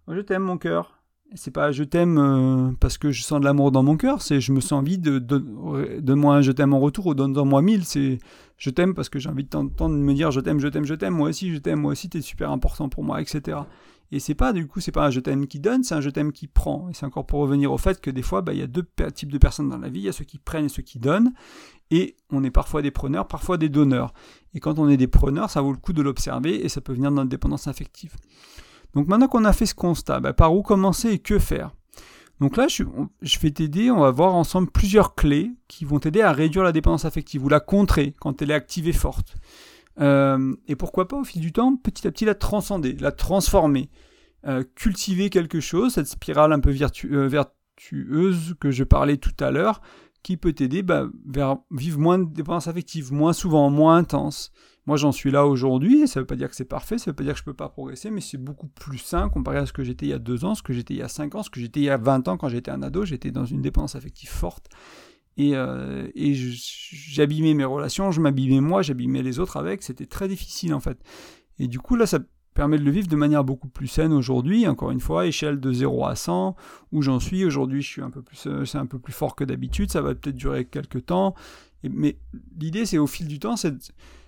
Je 0.06 0.20
t'aime 0.20 0.42
mon 0.42 0.58
cœur 0.58 1.02
c'est 1.34 1.50
pas 1.50 1.72
je 1.72 1.84
t'aime 1.84 2.18
euh, 2.18 2.72
parce 2.80 2.98
que 2.98 3.10
je 3.10 3.22
sens 3.22 3.40
de 3.40 3.44
l'amour 3.44 3.72
dans 3.72 3.82
mon 3.82 3.96
cœur, 3.96 4.22
c'est 4.22 4.40
je 4.40 4.52
me 4.52 4.60
sens 4.60 4.84
vide, 4.84 5.02
de, 5.02 5.18
de, 5.18 6.14
moi 6.14 6.36
un 6.36 6.42
je 6.42 6.52
t'aime 6.52 6.72
en 6.72 6.80
retour 6.80 7.06
ou 7.06 7.14
donne-moi 7.14 7.62
mille, 7.62 7.84
c'est 7.84 8.18
je 8.56 8.70
t'aime 8.70 8.94
parce 8.94 9.08
que 9.08 9.18
j'ai 9.18 9.28
envie 9.28 9.44
de 9.44 9.48
t'entendre 9.48 9.94
me 9.94 10.14
dire 10.14 10.30
je 10.30 10.40
t'aime, 10.40 10.60
je 10.60 10.68
t'aime, 10.68 10.84
je 10.84 10.94
t'aime, 10.94 11.14
moi 11.14 11.28
aussi 11.28 11.52
je 11.52 11.58
t'aime, 11.58 11.80
moi 11.80 11.92
aussi 11.92 12.08
t'es 12.08 12.20
super 12.20 12.50
important 12.50 12.88
pour 12.88 13.04
moi, 13.04 13.20
etc. 13.20 13.58
Et 14.12 14.20
c'est 14.20 14.34
pas 14.34 14.52
du 14.52 14.68
coup, 14.68 14.80
c'est 14.80 14.92
pas 14.92 15.06
un 15.06 15.10
je 15.10 15.18
t'aime 15.18 15.46
qui 15.46 15.58
donne, 15.58 15.82
c'est 15.82 15.94
un 15.94 16.00
je 16.00 16.10
t'aime 16.10 16.30
qui 16.30 16.46
prend. 16.46 16.88
Et 16.88 16.94
c'est 16.94 17.06
encore 17.06 17.26
pour 17.26 17.40
revenir 17.40 17.72
au 17.72 17.78
fait 17.78 18.00
que 18.00 18.10
des 18.10 18.22
fois, 18.22 18.42
bah, 18.42 18.52
il 18.52 18.60
y 18.60 18.62
a 18.62 18.66
deux 18.66 18.86
types 19.12 19.32
de 19.32 19.38
personnes 19.38 19.68
dans 19.68 19.78
la 19.78 19.88
vie, 19.88 20.00
il 20.00 20.04
y 20.04 20.08
a 20.08 20.12
ceux 20.12 20.24
qui 20.24 20.38
prennent 20.38 20.66
et 20.66 20.68
ceux 20.68 20.82
qui 20.82 20.98
donnent, 20.98 21.32
et 21.90 22.16
on 22.30 22.44
est 22.44 22.50
parfois 22.50 22.82
des 22.82 22.90
preneurs, 22.90 23.26
parfois 23.26 23.56
des 23.56 23.68
donneurs. 23.68 24.14
Et 24.54 24.60
quand 24.60 24.78
on 24.78 24.88
est 24.88 24.96
des 24.96 25.08
preneurs, 25.08 25.50
ça 25.50 25.62
vaut 25.62 25.72
le 25.72 25.78
coup 25.78 25.92
de 25.92 26.02
l'observer 26.02 26.64
et 26.64 26.68
ça 26.68 26.80
peut 26.80 26.92
venir 26.92 27.10
de 27.10 27.16
notre 27.16 27.28
dépendance 27.28 27.66
affective. 27.66 28.14
Donc 28.94 29.08
maintenant 29.08 29.28
qu'on 29.28 29.44
a 29.44 29.52
fait 29.52 29.66
ce 29.66 29.74
constat, 29.74 30.20
bah, 30.20 30.32
par 30.32 30.54
où 30.54 30.62
commencer 30.62 31.10
et 31.10 31.18
que 31.18 31.38
faire? 31.38 31.72
Donc 32.40 32.56
là, 32.56 32.66
je, 32.68 32.84
vais 33.40 33.50
t'aider, 33.50 33.90
on 33.90 34.00
va 34.00 34.10
voir 34.10 34.34
ensemble 34.34 34.70
plusieurs 34.70 35.14
clés 35.14 35.52
qui 35.68 35.84
vont 35.84 36.00
t'aider 36.00 36.20
à 36.20 36.32
réduire 36.32 36.64
la 36.64 36.72
dépendance 36.72 37.04
affective 37.04 37.44
ou 37.44 37.48
la 37.48 37.60
contrer 37.60 38.14
quand 38.20 38.42
elle 38.42 38.50
est 38.50 38.54
active 38.54 38.88
et 38.88 38.92
forte. 38.92 39.36
Euh, 40.00 40.54
et 40.66 40.74
pourquoi 40.74 41.06
pas, 41.06 41.16
au 41.16 41.24
fil 41.24 41.40
du 41.40 41.52
temps, 41.52 41.76
petit 41.76 42.06
à 42.06 42.10
petit, 42.10 42.24
la 42.24 42.34
transcender, 42.34 42.94
la 42.94 43.12
transformer. 43.12 43.88
cultiver 44.74 45.30
quelque 45.30 45.60
chose, 45.60 45.94
cette 45.94 46.08
spirale 46.08 46.52
un 46.52 46.60
peu 46.60 46.70
vertueuse 46.70 48.54
que 48.60 48.70
je 48.70 48.84
parlais 48.84 49.16
tout 49.16 49.36
à 49.40 49.50
l'heure, 49.50 49.80
qui 50.24 50.36
peut 50.36 50.52
t'aider 50.52 50.82
bah, 50.82 51.06
vers 51.26 51.58
vivre 51.70 52.00
moins 52.00 52.18
de 52.18 52.24
dépendances 52.24 52.66
affectives, 52.66 53.12
moins 53.12 53.32
souvent, 53.32 53.70
moins 53.70 53.96
intense. 53.96 54.50
Moi, 54.86 54.98
j'en 54.98 55.12
suis 55.12 55.30
là 55.30 55.46
aujourd'hui, 55.46 56.06
ça 56.06 56.20
ne 56.20 56.22
veut 56.22 56.26
pas 56.26 56.36
dire 56.36 56.50
que 56.50 56.56
c'est 56.56 56.66
parfait, 56.66 56.98
ça 56.98 57.10
ne 57.10 57.12
veut 57.12 57.16
pas 57.16 57.24
dire 57.24 57.32
que 57.32 57.38
je 57.38 57.42
ne 57.42 57.46
peux 57.46 57.54
pas 57.54 57.70
progresser, 57.70 58.10
mais 58.10 58.20
c'est 58.20 58.36
beaucoup 58.36 58.66
plus 58.66 58.98
sain 58.98 59.30
comparé 59.30 59.56
à 59.56 59.66
ce 59.66 59.72
que 59.72 59.82
j'étais 59.82 60.06
il 60.06 60.10
y 60.10 60.14
a 60.14 60.18
deux 60.18 60.44
ans, 60.44 60.54
ce 60.54 60.62
que 60.62 60.74
j'étais 60.74 60.92
il 60.92 60.98
y 60.98 61.02
a 61.02 61.08
cinq 61.08 61.34
ans, 61.34 61.42
ce 61.42 61.48
que 61.48 61.58
j'étais 61.58 61.80
il 61.80 61.84
y 61.84 61.90
a 61.90 61.96
20 61.96 62.28
ans 62.28 62.36
quand 62.36 62.48
j'étais 62.48 62.70
un 62.70 62.82
ado. 62.82 63.04
J'étais 63.04 63.30
dans 63.30 63.46
une 63.46 63.62
dépendance 63.62 63.94
affective 63.94 64.28
forte. 64.28 64.68
Et, 65.36 65.56
euh, 65.56 66.06
j'abîmais 66.14 67.54
mes 67.54 67.64
relations, 67.64 68.10
je 68.10 68.20
m'abîmais 68.20 68.60
moi, 68.60 68.82
j'abîmais 68.82 69.22
les 69.22 69.38
autres 69.38 69.56
avec. 69.56 69.82
C'était 69.82 70.06
très 70.06 70.28
difficile 70.28 70.74
en 70.74 70.80
fait. 70.80 70.98
Et 71.58 71.66
du 71.66 71.78
coup, 71.78 71.96
là, 71.96 72.06
ça 72.06 72.18
permet 72.52 72.78
de 72.78 72.84
le 72.84 72.90
vivre 72.90 73.08
de 73.08 73.16
manière 73.16 73.42
beaucoup 73.42 73.68
plus 73.68 73.88
saine 73.88 74.12
aujourd'hui. 74.12 74.68
Encore 74.68 74.90
une 74.90 75.00
fois, 75.00 75.26
échelle 75.26 75.60
de 75.60 75.72
0 75.72 76.06
à 76.06 76.14
100, 76.14 76.56
où 76.92 77.00
j'en 77.00 77.20
suis. 77.20 77.44
Aujourd'hui, 77.44 77.80
je 77.80 77.88
suis 77.88 78.02
un 78.02 78.10
peu 78.10 78.22
plus, 78.22 78.46
euh, 78.46 78.64
c'est 78.66 78.78
un 78.78 78.86
peu 78.86 78.98
plus 78.98 79.14
fort 79.14 79.34
que 79.34 79.44
d'habitude. 79.44 79.90
Ça 79.90 80.02
va 80.02 80.14
peut-être 80.14 80.36
durer 80.36 80.66
quelques 80.66 81.06
temps. 81.06 81.34
mais 81.82 82.18
l'idée, 82.58 82.86
c'est 82.86 82.98
au 82.98 83.06
fil 83.06 83.26
du 83.26 83.38
temps, 83.38 83.56
c'est 83.56 83.74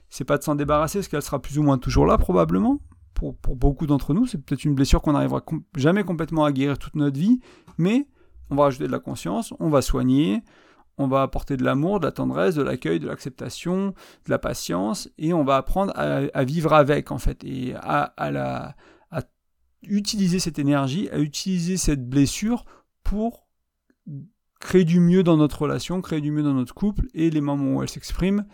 c'est 0.09 0.25
pas 0.25 0.39
de 0.39 0.43
s'en 0.43 0.55
débarrasser 0.55 0.99
parce 0.99 1.09
qu'elle 1.09 1.23
sera 1.23 1.41
plus 1.41 1.59
ou 1.59 1.63
moins 1.63 1.79
toujours 1.79 2.07
là 2.07 2.19
probablement. 2.19 2.81
Pour, 3.15 3.35
pour 3.35 3.57
beaucoup 3.57 3.87
d'entre 3.87 4.13
nous, 4.13 4.27
c'est 4.27 4.37
peut-être 4.37 4.65
une 4.65 4.75
blessure 4.75 5.01
qu'on 5.01 5.13
n'arrivera 5.13 5.43
jamais 5.75 6.05
complètement 6.05 6.45
à 6.45 6.53
guérir 6.53 6.79
toute 6.79 6.97
notre 6.97 7.19
vie, 7.19 7.41
mais 7.79 8.09
on 8.51 8.57
va 8.57 8.65
rajouter 8.65 8.87
de 8.87 8.93
la 8.93 8.99
conscience, 8.99 9.55
on 9.59 9.71
va 9.71 9.81
soigner, 9.81 10.43
on 10.99 11.09
va 11.09 11.23
apporter 11.23 11.57
de 11.57 11.65
l'amour, 11.65 12.01
de 12.01 12.07
la 12.07 12.13
tendresse, 12.13 12.55
de 12.55 12.63
l'accueil, 12.63 13.01
de 13.01 13.07
l'acceptation, 13.07 13.89
de 13.89 14.31
la 14.31 14.39
patience, 14.39 15.11
et 15.19 15.33
on 15.33 15.45
va 15.45 15.57
apprendre 15.57 15.93
à, 15.97 16.45
vivre 16.45 16.73
avec 16.73 17.11
en 17.11 17.19
fait, 17.19 17.43
et 17.45 17.75
à, 17.75 18.03
à, 18.03 18.31
la, 18.31 18.77
à 19.11 19.23
utiliser 19.83 20.39
cette 20.39 20.59
énergie, 20.59 21.09
à 21.11 21.19
utiliser 21.19 21.77
cette 21.77 22.09
blessure 22.09 22.65
pour 23.03 23.47
créer 24.61 24.85
du 24.85 25.01
mieux 25.01 25.23
dans 25.23 25.37
notre 25.37 25.63
relation, 25.63 26.01
créer 26.01 26.21
du 26.21 26.33
mieux 26.33 26.43
dans 26.43 26.55
notre 26.55 26.75
couple, 26.75 27.07
et 27.15 27.31
les 27.31 27.41
moments 27.41 27.77
où 27.77 27.83
elle 27.83 27.91
s'exprime, 27.91 28.47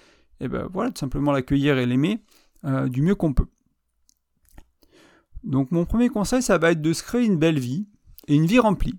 et 0.42 0.48
ben 0.48 0.68
voilà, 0.72 0.90
tout 0.90 0.98
simplement 0.98 1.32
l'accueillir 1.32 1.78
et 1.78 1.86
l'aimer 1.86 2.20
euh, 2.64 2.88
du 2.88 3.00
mieux 3.00 3.14
qu'on 3.14 3.32
peut. 3.32 3.46
Donc 5.44 5.70
mon 5.70 5.84
premier 5.86 6.08
conseil, 6.08 6.42
ça 6.42 6.58
va 6.58 6.72
être 6.72 6.82
de 6.82 6.92
se 6.92 7.02
créer 7.02 7.24
une 7.24 7.38
belle 7.38 7.58
vie 7.58 7.86
et 8.26 8.34
une 8.34 8.46
vie 8.46 8.58
remplie. 8.58 8.98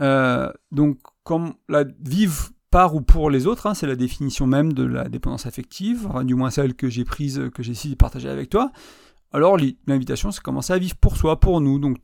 Euh, 0.00 0.52
donc 0.70 0.98
comme 1.24 1.54
la 1.68 1.84
vivre 2.00 2.50
par 2.70 2.94
ou 2.94 3.00
pour 3.00 3.30
les 3.30 3.46
autres, 3.46 3.66
hein, 3.66 3.74
c'est 3.74 3.86
la 3.86 3.96
définition 3.96 4.46
même 4.46 4.72
de 4.72 4.84
la 4.84 5.08
dépendance 5.08 5.46
affective, 5.46 6.08
du 6.24 6.34
moins 6.34 6.50
celle 6.50 6.74
que 6.74 6.88
j'ai 6.88 7.04
prise, 7.04 7.50
que 7.54 7.62
j'ai 7.62 7.72
essayé 7.72 7.94
de 7.94 7.98
partager 7.98 8.28
avec 8.28 8.50
toi. 8.50 8.70
Alors 9.32 9.56
l'invitation, 9.86 10.30
c'est 10.30 10.42
commencer 10.42 10.72
à 10.74 10.78
vivre 10.78 10.96
pour 10.96 11.16
soi, 11.16 11.40
pour 11.40 11.60
nous. 11.60 11.78
Donc 11.78 11.98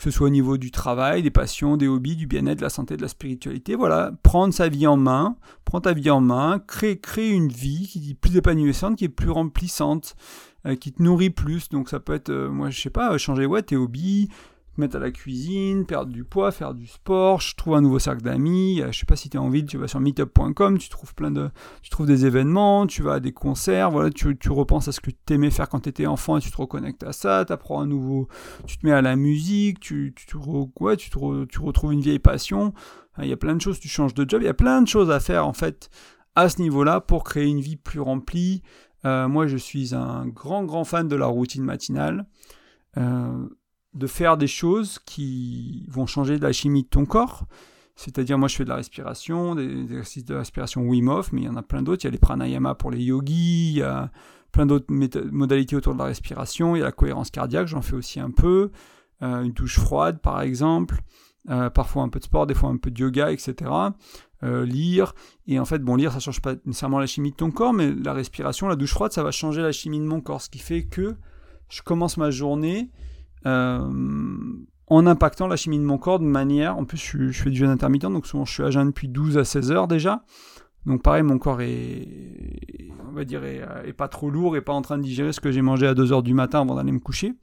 que 0.00 0.04
ce 0.04 0.16
soit 0.16 0.28
au 0.28 0.30
niveau 0.30 0.56
du 0.56 0.70
travail, 0.70 1.22
des 1.22 1.30
passions, 1.30 1.76
des 1.76 1.86
hobbies, 1.86 2.16
du 2.16 2.26
bien-être, 2.26 2.56
de 2.56 2.62
la 2.62 2.70
santé, 2.70 2.96
de 2.96 3.02
la 3.02 3.08
spiritualité. 3.08 3.74
Voilà, 3.74 4.12
prendre 4.22 4.54
sa 4.54 4.70
vie 4.70 4.86
en 4.86 4.96
main, 4.96 5.36
prendre 5.66 5.82
ta 5.82 5.92
vie 5.92 6.08
en 6.08 6.22
main, 6.22 6.58
créer, 6.66 6.98
créer 6.98 7.28
une 7.28 7.48
vie 7.48 7.86
qui 7.86 8.12
est 8.12 8.14
plus 8.14 8.34
épanouissante, 8.34 8.96
qui 8.96 9.04
est 9.04 9.10
plus 9.10 9.28
remplissante, 9.28 10.16
euh, 10.66 10.74
qui 10.74 10.92
te 10.92 11.02
nourrit 11.02 11.28
plus. 11.28 11.68
Donc 11.68 11.90
ça 11.90 12.00
peut 12.00 12.14
être, 12.14 12.30
euh, 12.30 12.48
moi 12.48 12.70
je 12.70 12.80
sais 12.80 12.88
pas, 12.88 13.18
changer 13.18 13.44
ouais, 13.44 13.62
tes 13.62 13.76
hobbies, 13.76 14.30
mettre 14.80 14.96
à 14.96 14.98
la 14.98 15.10
cuisine, 15.10 15.86
perdre 15.86 16.12
du 16.12 16.24
poids, 16.24 16.50
faire 16.50 16.74
du 16.74 16.86
sport, 16.86 17.40
je 17.40 17.54
trouve 17.54 17.74
un 17.74 17.80
nouveau 17.80 17.98
cercle 17.98 18.22
d'amis, 18.22 18.80
euh, 18.82 18.90
je 18.90 18.98
sais 18.98 19.06
pas 19.06 19.16
si 19.16 19.30
tu 19.30 19.36
es 19.36 19.40
en 19.40 19.48
ville, 19.48 19.66
tu 19.66 19.78
vas 19.78 19.86
sur 19.86 20.00
meetup.com, 20.00 20.78
tu 20.78 20.88
trouves 20.88 21.14
plein 21.14 21.30
de 21.30 21.50
tu 21.82 21.90
trouves 21.90 22.06
des 22.06 22.26
événements, 22.26 22.86
tu 22.86 23.02
vas 23.02 23.14
à 23.14 23.20
des 23.20 23.32
concerts, 23.32 23.90
voilà, 23.90 24.10
tu, 24.10 24.36
tu 24.36 24.50
repenses 24.50 24.88
à 24.88 24.92
ce 24.92 25.00
que 25.00 25.10
tu 25.10 25.34
aimais 25.34 25.50
faire 25.50 25.68
quand 25.68 25.80
tu 25.80 25.88
étais 25.88 26.06
enfant 26.06 26.36
et 26.36 26.40
tu 26.40 26.50
te 26.50 26.56
reconnectes 26.56 27.04
à 27.04 27.12
ça, 27.12 27.44
tu 27.44 27.52
apprends 27.52 27.80
un 27.80 27.86
nouveau 27.86 28.28
tu 28.66 28.78
te 28.78 28.86
mets 28.86 28.92
à 28.92 29.02
la 29.02 29.16
musique, 29.16 29.80
tu 29.80 30.14
tu, 30.16 30.36
ouais, 30.80 30.96
tu, 30.96 31.10
te 31.10 31.44
tu 31.44 31.58
retrouves 31.60 31.92
une 31.92 32.00
vieille 32.00 32.18
passion, 32.18 32.72
il 33.18 33.28
y 33.28 33.32
a 33.32 33.36
plein 33.36 33.54
de 33.54 33.60
choses, 33.60 33.78
tu 33.78 33.88
changes 33.88 34.14
de 34.14 34.28
job, 34.28 34.42
il 34.42 34.46
y 34.46 34.48
a 34.48 34.54
plein 34.54 34.82
de 34.82 34.88
choses 34.88 35.10
à 35.10 35.20
faire 35.20 35.46
en 35.46 35.52
fait 35.52 35.90
à 36.34 36.48
ce 36.48 36.60
niveau-là 36.60 37.00
pour 37.00 37.24
créer 37.24 37.46
une 37.46 37.60
vie 37.60 37.76
plus 37.76 38.00
remplie. 38.00 38.62
Euh, 39.04 39.28
moi, 39.28 39.46
je 39.46 39.56
suis 39.56 39.94
un 39.94 40.26
grand 40.26 40.64
grand 40.64 40.84
fan 40.84 41.08
de 41.08 41.16
la 41.16 41.26
routine 41.26 41.64
matinale. 41.64 42.26
Euh, 42.96 43.48
de 43.94 44.06
faire 44.06 44.36
des 44.36 44.46
choses 44.46 44.98
qui 45.04 45.86
vont 45.88 46.06
changer 46.06 46.38
la 46.38 46.52
chimie 46.52 46.84
de 46.84 46.88
ton 46.88 47.04
corps. 47.04 47.46
C'est-à-dire, 47.96 48.38
moi, 48.38 48.48
je 48.48 48.56
fais 48.56 48.64
de 48.64 48.70
la 48.70 48.76
respiration, 48.76 49.54
des, 49.54 49.82
exercices 49.82 50.24
de 50.24 50.34
respiration 50.34 50.82
Wim 50.82 51.22
mais 51.32 51.42
il 51.42 51.44
y 51.44 51.48
en 51.48 51.56
a 51.56 51.62
plein 51.62 51.82
d'autres. 51.82 52.04
Il 52.04 52.06
y 52.06 52.08
a 52.08 52.12
les 52.12 52.18
pranayama 52.18 52.74
pour 52.74 52.90
les 52.90 53.02
yogis, 53.02 53.72
il 53.72 53.78
y 53.78 53.82
a 53.82 54.10
plein 54.52 54.66
d'autres 54.66 54.86
modalités 54.90 55.76
autour 55.76 55.94
de 55.94 55.98
la 55.98 56.06
respiration. 56.06 56.76
Il 56.76 56.78
y 56.78 56.82
a 56.82 56.86
la 56.86 56.92
cohérence 56.92 57.30
cardiaque, 57.30 57.66
j'en 57.66 57.82
fais 57.82 57.94
aussi 57.94 58.20
un 58.20 58.30
peu. 58.30 58.70
Euh, 59.22 59.42
une 59.42 59.52
douche 59.52 59.78
froide, 59.78 60.20
par 60.20 60.40
exemple. 60.40 61.00
Euh, 61.48 61.70
parfois 61.70 62.02
un 62.02 62.08
peu 62.08 62.18
de 62.18 62.24
sport, 62.24 62.46
des 62.46 62.54
fois 62.54 62.68
un 62.68 62.76
peu 62.76 62.90
de 62.90 63.00
yoga, 63.00 63.32
etc. 63.32 63.70
Euh, 64.42 64.64
lire. 64.64 65.14
Et 65.46 65.58
en 65.58 65.64
fait, 65.64 65.80
bon, 65.80 65.96
lire, 65.96 66.12
ça 66.12 66.20
change 66.20 66.40
pas 66.40 66.54
nécessairement 66.64 66.98
la 66.98 67.06
chimie 67.06 67.30
de 67.30 67.36
ton 67.36 67.50
corps, 67.50 67.72
mais 67.72 67.92
la 67.92 68.12
respiration, 68.12 68.68
la 68.68 68.76
douche 68.76 68.92
froide, 68.92 69.12
ça 69.12 69.22
va 69.22 69.30
changer 69.30 69.62
la 69.62 69.72
chimie 69.72 69.98
de 69.98 70.04
mon 70.04 70.20
corps. 70.20 70.42
Ce 70.42 70.50
qui 70.50 70.58
fait 70.58 70.84
que 70.84 71.16
je 71.68 71.82
commence 71.82 72.16
ma 72.16 72.30
journée 72.30 72.90
en 73.44 75.06
impactant 75.06 75.46
la 75.46 75.56
chimie 75.56 75.78
de 75.78 75.84
mon 75.84 75.98
corps 75.98 76.18
de 76.18 76.24
manière. 76.24 76.76
En 76.76 76.84
plus, 76.84 76.98
je, 76.98 77.30
fais 77.32 77.50
du 77.50 77.56
jeûne 77.56 77.70
intermittent, 77.70 78.02
donc 78.02 78.26
souvent 78.26 78.44
je 78.44 78.52
suis 78.52 78.62
à 78.62 78.70
jeûne 78.70 78.88
depuis 78.88 79.08
12 79.08 79.38
à 79.38 79.44
16 79.44 79.72
heures 79.72 79.88
déjà. 79.88 80.24
Donc 80.86 81.02
pareil, 81.02 81.22
mon 81.22 81.38
corps 81.38 81.60
est, 81.60 82.08
on 83.08 83.12
va 83.12 83.24
dire, 83.24 83.44
est, 83.44 83.92
pas 83.92 84.08
trop 84.08 84.30
lourd 84.30 84.56
et 84.56 84.62
pas 84.62 84.72
en 84.72 84.82
train 84.82 84.96
de 84.96 85.02
digérer 85.02 85.32
ce 85.32 85.40
que 85.40 85.52
j'ai 85.52 85.62
mangé 85.62 85.86
à 85.86 85.94
2 85.94 86.12
heures 86.12 86.22
du 86.22 86.34
matin 86.34 86.62
avant 86.62 86.74
d'aller 86.74 86.92
me 86.92 87.00
coucher, 87.00 87.34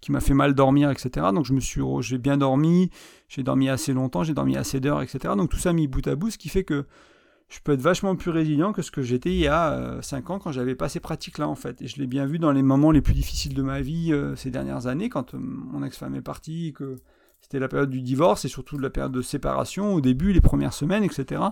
qui 0.00 0.12
m'a 0.12 0.20
fait 0.20 0.34
mal 0.34 0.54
dormir, 0.54 0.90
etc. 0.90 1.26
Donc 1.34 1.46
je 1.46 1.54
me 1.54 1.60
suis, 1.60 1.80
j'ai 2.00 2.18
bien 2.18 2.36
dormi, 2.36 2.90
j'ai 3.28 3.42
dormi 3.42 3.68
assez 3.68 3.94
longtemps, 3.94 4.22
j'ai 4.24 4.34
dormi 4.34 4.56
assez 4.56 4.78
d'heures, 4.78 5.00
etc. 5.00 5.34
Donc 5.36 5.50
tout 5.50 5.58
ça 5.58 5.72
mis 5.72 5.88
bout 5.88 6.06
à 6.06 6.16
bout, 6.16 6.30
ce 6.30 6.38
qui 6.38 6.50
fait 6.50 6.64
que 6.64 6.84
je 7.52 7.60
peux 7.60 7.72
être 7.72 7.82
vachement 7.82 8.16
plus 8.16 8.30
résilient 8.30 8.72
que 8.72 8.80
ce 8.80 8.90
que 8.90 9.02
j'étais 9.02 9.28
il 9.30 9.40
y 9.40 9.46
a 9.46 9.98
5 10.00 10.30
euh, 10.30 10.32
ans 10.32 10.38
quand 10.38 10.52
j'avais 10.52 10.74
pas 10.74 10.88
ces 10.88 11.00
pratiques-là 11.00 11.46
en 11.46 11.54
fait. 11.54 11.82
Et 11.82 11.86
je 11.86 11.98
l'ai 11.98 12.06
bien 12.06 12.24
vu 12.24 12.38
dans 12.38 12.50
les 12.50 12.62
moments 12.62 12.90
les 12.90 13.02
plus 13.02 13.12
difficiles 13.12 13.52
de 13.52 13.60
ma 13.60 13.82
vie 13.82 14.10
euh, 14.10 14.34
ces 14.36 14.50
dernières 14.50 14.86
années, 14.86 15.10
quand 15.10 15.34
euh, 15.34 15.38
mon 15.38 15.84
ex-femme 15.84 16.14
est 16.14 16.22
partie, 16.22 16.72
que 16.72 16.96
c'était 17.42 17.58
la 17.58 17.68
période 17.68 17.90
du 17.90 18.00
divorce 18.00 18.46
et 18.46 18.48
surtout 18.48 18.78
la 18.78 18.88
période 18.88 19.12
de 19.12 19.20
séparation, 19.20 19.92
au 19.92 20.00
début, 20.00 20.32
les 20.32 20.40
premières 20.40 20.72
semaines, 20.72 21.04
etc. 21.04 21.42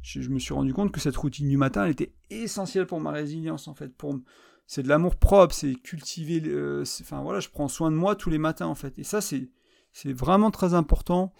Je, 0.00 0.26
me 0.30 0.38
suis 0.38 0.54
rendu 0.54 0.72
compte 0.72 0.92
que 0.92 1.00
cette 1.00 1.16
routine 1.16 1.48
du 1.48 1.58
matin, 1.58 1.84
elle 1.84 1.90
était 1.90 2.14
essentielle 2.30 2.86
pour 2.86 3.00
ma 3.00 3.10
résilience 3.10 3.68
en 3.68 3.74
fait. 3.74 3.94
Pour, 3.94 4.18
c'est 4.66 4.82
de 4.82 4.88
l'amour 4.88 5.16
propre, 5.16 5.54
c'est 5.54 5.74
cultiver. 5.74 6.42
enfin 7.02 7.20
voilà, 7.20 7.40
je 7.40 7.50
prends 7.50 7.68
soin 7.68 7.90
de 7.90 7.96
moi 7.96 8.16
tous 8.16 8.30
les 8.30 8.38
matins 8.38 8.66
en 8.66 8.74
fait. 8.74 8.98
Et 8.98 9.04
ça, 9.04 9.20
c'est, 9.20 9.50
c'est 9.92 10.14
vraiment 10.14 10.50
très 10.50 10.72
important 10.72 11.34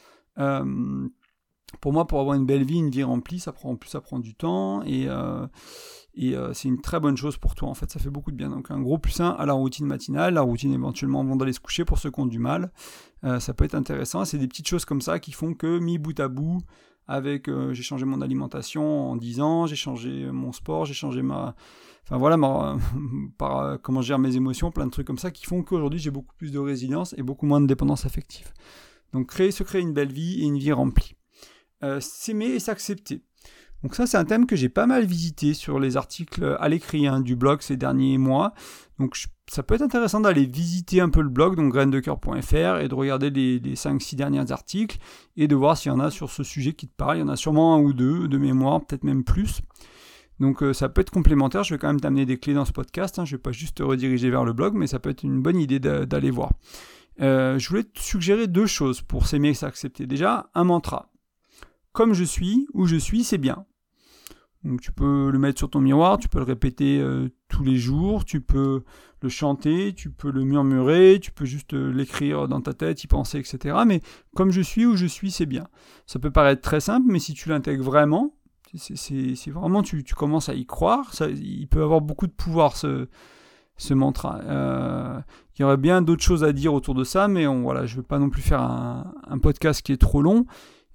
pour 1.81 1.93
moi, 1.93 2.07
pour 2.07 2.21
avoir 2.21 2.37
une 2.37 2.47
belle 2.47 2.65
vie, 2.65 2.79
une 2.79 2.91
vie 2.91 3.03
remplie, 3.03 3.39
ça 3.39 3.53
prend, 3.53 3.71
en 3.71 3.77
plus, 3.77 3.91
ça 3.91 4.01
prend 4.01 4.19
du 4.19 4.35
temps 4.35 4.83
et, 4.83 5.09
euh, 5.09 5.47
euh, 6.23 6.53
c'est 6.55 6.69
une 6.69 6.81
très 6.81 7.01
bonne 7.01 7.17
chose 7.17 7.37
pour 7.37 7.55
toi. 7.55 7.69
En 7.69 7.75
fait, 7.75 7.91
ça 7.91 7.99
fait 7.99 8.11
beaucoup 8.11 8.31
de 8.31 8.37
bien. 8.37 8.51
Donc, 8.51 8.71
un 8.71 8.81
gros 8.81 8.99
plus 8.99 9.21
un 9.21 9.31
à 9.31 9.47
la 9.47 9.53
routine 9.53 9.87
matinale, 9.87 10.35
la 10.35 10.43
routine 10.43 10.73
éventuellement 10.73 11.21
avant 11.21 11.37
d'aller 11.37 11.53
se 11.53 11.61
coucher 11.61 11.85
pour 11.85 11.99
ceux 11.99 12.11
qui 12.11 12.21
ont 12.21 12.27
du 12.27 12.39
mal. 12.39 12.73
Euh, 13.25 13.41
ça 13.41 13.53
peut 13.55 13.65
être 13.65 13.75
intéressant. 13.75 14.25
C'est 14.25 14.39
des 14.39 14.47
petites 14.47 14.69
choses 14.69 14.85
comme 14.85 15.01
ça 15.01 15.19
qui 15.19 15.33
font 15.33 15.55
que, 15.55 15.79
mis 15.79 15.99
bout 15.99 16.19
à 16.21 16.29
bout, 16.29 16.61
avec 17.07 17.51
j'ai 17.73 17.83
changé 17.83 18.07
mon 18.07 18.23
alimentation 18.23 19.11
en 19.11 19.17
10 19.17 19.41
ans, 19.41 19.67
j'ai 19.67 19.77
changé 19.77 20.31
mon 20.33 20.53
sport, 20.53 20.87
j'ai 20.87 20.95
changé 20.95 21.21
ma. 21.21 21.55
Enfin 22.05 22.17
voilà, 22.17 22.39
par, 23.39 23.81
comment 23.83 24.01
je 24.01 24.09
gère 24.09 24.19
mes 24.19 24.37
émotions, 24.37 24.71
plein 24.71 24.87
de 24.87 24.91
trucs 24.91 25.07
comme 25.07 25.19
ça 25.19 25.31
qui 25.31 25.45
font 25.45 25.63
qu'aujourd'hui 25.63 25.99
j'ai 25.99 26.11
beaucoup 26.11 26.35
plus 26.37 26.53
de 26.53 26.59
résilience 26.59 27.15
et 27.19 27.23
beaucoup 27.23 27.45
moins 27.45 27.61
de 27.61 27.67
dépendance 27.67 28.07
affective. 28.07 28.53
Donc, 29.15 29.29
créer, 29.29 29.53
se 29.53 29.63
créer 29.63 29.81
une 29.81 29.93
belle 29.93 30.13
vie 30.13 30.43
et 30.43 30.45
une 30.45 30.59
vie 30.59 30.73
remplie. 30.73 31.15
Euh, 31.85 32.01
s'aimer 32.01 32.47
et 32.47 32.61
s'accepter. 32.61 33.21
Donc 33.83 33.95
ça, 33.95 34.07
c'est 34.07 34.17
un 34.17 34.25
thème 34.25 34.47
que 34.47 34.57
j'ai 34.57 34.71
pas 34.71 34.87
mal 34.87 35.05
visité 35.05 35.53
sur 35.53 35.79
les 35.79 35.99
articles 35.99 36.57
à 36.59 36.71
l'écrit 36.71 37.07
hein, 37.07 37.21
du 37.21 37.37
blog 37.37 37.61
ces 37.61 37.77
derniers 37.77 38.17
mois. 38.17 38.55
Donc 38.99 39.17
ça 39.47 39.63
peut 39.63 39.75
être 39.75 39.83
intéressant 39.83 40.21
d'aller 40.21 40.47
visiter 40.47 41.03
un 41.03 41.11
peu 41.11 41.21
le 41.21 41.29
blog, 41.29 41.57
donc 41.57 41.75
graindecoeur.fr, 41.75 42.81
et 42.81 42.89
de 42.89 42.95
regarder 42.95 43.29
les, 43.29 43.59
les 43.59 43.75
5-6 43.75 44.17
derniers 44.17 44.51
articles, 44.51 44.97
et 45.37 45.47
de 45.47 45.55
voir 45.55 45.77
s'il 45.77 45.93
y 45.93 45.95
en 45.95 46.01
a 46.01 46.11
sur 46.11 46.31
ce 46.31 46.43
sujet 46.43 46.73
qui 46.73 46.89
te 46.89 46.95
parle. 46.97 47.19
Il 47.19 47.21
y 47.21 47.23
en 47.23 47.29
a 47.29 47.37
sûrement 47.37 47.75
un 47.75 47.81
ou 47.81 47.93
deux 47.93 48.27
de 48.27 48.39
mémoire, 48.39 48.83
peut-être 48.87 49.05
même 49.05 49.23
plus. 49.23 49.61
Donc 50.41 50.63
euh, 50.63 50.73
ça 50.73 50.89
peut 50.89 51.03
être 51.03 51.11
complémentaire, 51.11 51.63
je 51.63 51.75
vais 51.75 51.79
quand 51.79 51.89
même 51.89 52.01
t'amener 52.01 52.25
des 52.25 52.39
clés 52.39 52.55
dans 52.55 52.65
ce 52.65 52.73
podcast, 52.73 53.19
hein. 53.19 53.27
je 53.27 53.35
ne 53.35 53.37
vais 53.37 53.43
pas 53.43 53.53
juste 53.53 53.77
te 53.77 53.83
rediriger 53.83 54.31
vers 54.31 54.45
le 54.45 54.55
blog, 54.55 54.75
mais 54.75 54.87
ça 54.87 54.99
peut 54.99 55.11
être 55.11 55.23
une 55.23 55.43
bonne 55.43 55.59
idée 55.59 55.79
d'aller 55.79 56.31
voir. 56.31 56.53
Euh, 57.21 57.59
je 57.59 57.69
voulais 57.69 57.85
te 57.85 58.01
suggérer 58.01 58.47
deux 58.47 58.67
choses 58.67 59.03
pour 59.03 59.27
s'aimer 59.27 59.51
et 59.51 59.55
s'accepter. 59.55 60.07
Déjà, 60.07 60.51
un 60.55 60.65
mantra 60.65 61.11
comme 61.95 62.13
je 62.13 62.25
suis, 62.25 62.67
où 62.75 62.87
je 62.87 62.97
suis, 62.97 63.25
c'est 63.25 63.39
bien. 63.39 63.65
Donc 64.65 64.81
tu 64.81 64.93
peux 64.93 65.31
le 65.31 65.39
mettre 65.39 65.59
sur 65.59 65.71
ton 65.71 65.81
miroir, 65.81 66.19
tu 66.19 66.29
peux 66.29 66.39
le 66.39 66.45
répéter 66.45 66.99
euh, 66.99 67.29
tous 67.49 67.63
les 67.63 67.77
jours, 67.77 68.25
tu 68.25 68.41
peux 68.41 68.83
le 69.23 69.29
chanter, 69.29 69.95
tu 69.95 70.11
peux 70.11 70.31
le 70.31 70.43
murmurer, 70.43 71.19
tu 71.21 71.33
peux 71.33 71.45
juste 71.45 71.75
euh, 71.75 71.93
l'écrire 71.93 72.49
dans 72.49 72.61
ta 72.61 72.73
tête, 72.73 73.03
y 73.05 73.07
penser, 73.07 73.39
etc. 73.39 73.77
Mais 73.87 74.01
comme 74.35 74.51
je 74.51 74.61
suis, 74.61 74.87
où 74.87 74.97
je 74.97 75.07
suis, 75.07 75.31
c'est 75.31 75.47
bien. 75.47 75.67
Ça 76.07 76.19
peut 76.19 76.31
paraître 76.31 76.63
très 76.63 76.81
simple, 76.81 77.07
mais 77.11 77.19
si 77.19 77.33
tu 77.33 77.49
l'intègres 77.49 77.85
vraiment, 77.85 78.35
c'est 78.75 79.51
vraiment, 79.51 79.83
tu, 79.83 80.03
commences 80.17 80.49
à 80.49 80.55
y 80.55 80.67
croire, 80.67 81.15
ça, 81.15 81.29
il 81.29 81.69
peut 81.69 81.83
avoir 81.83 82.01
beaucoup 82.01 82.27
de 82.27 82.33
pouvoir 82.33 82.77
ce, 82.77 83.07
mantra. 83.91 84.41
Euh, 84.45 85.21
il 85.57 85.63
y 85.63 85.65
aurait 85.65 85.77
bien 85.77 86.03
d'autres 86.03 86.23
choses 86.23 86.43
à 86.43 86.53
dire 86.53 86.75
autour 86.75 86.95
de 86.95 87.05
ça, 87.05 87.29
mais 87.29 87.47
voilà, 87.47 87.87
je 87.87 87.95
ne 87.95 87.99
veux 87.99 88.07
pas 88.07 88.19
non 88.19 88.31
plus 88.31 88.43
faire 88.43 88.63
un, 88.63 89.39
podcast 89.41 89.83
qui 89.83 89.93
est 89.93 90.01
trop 90.01 90.23
long. 90.23 90.47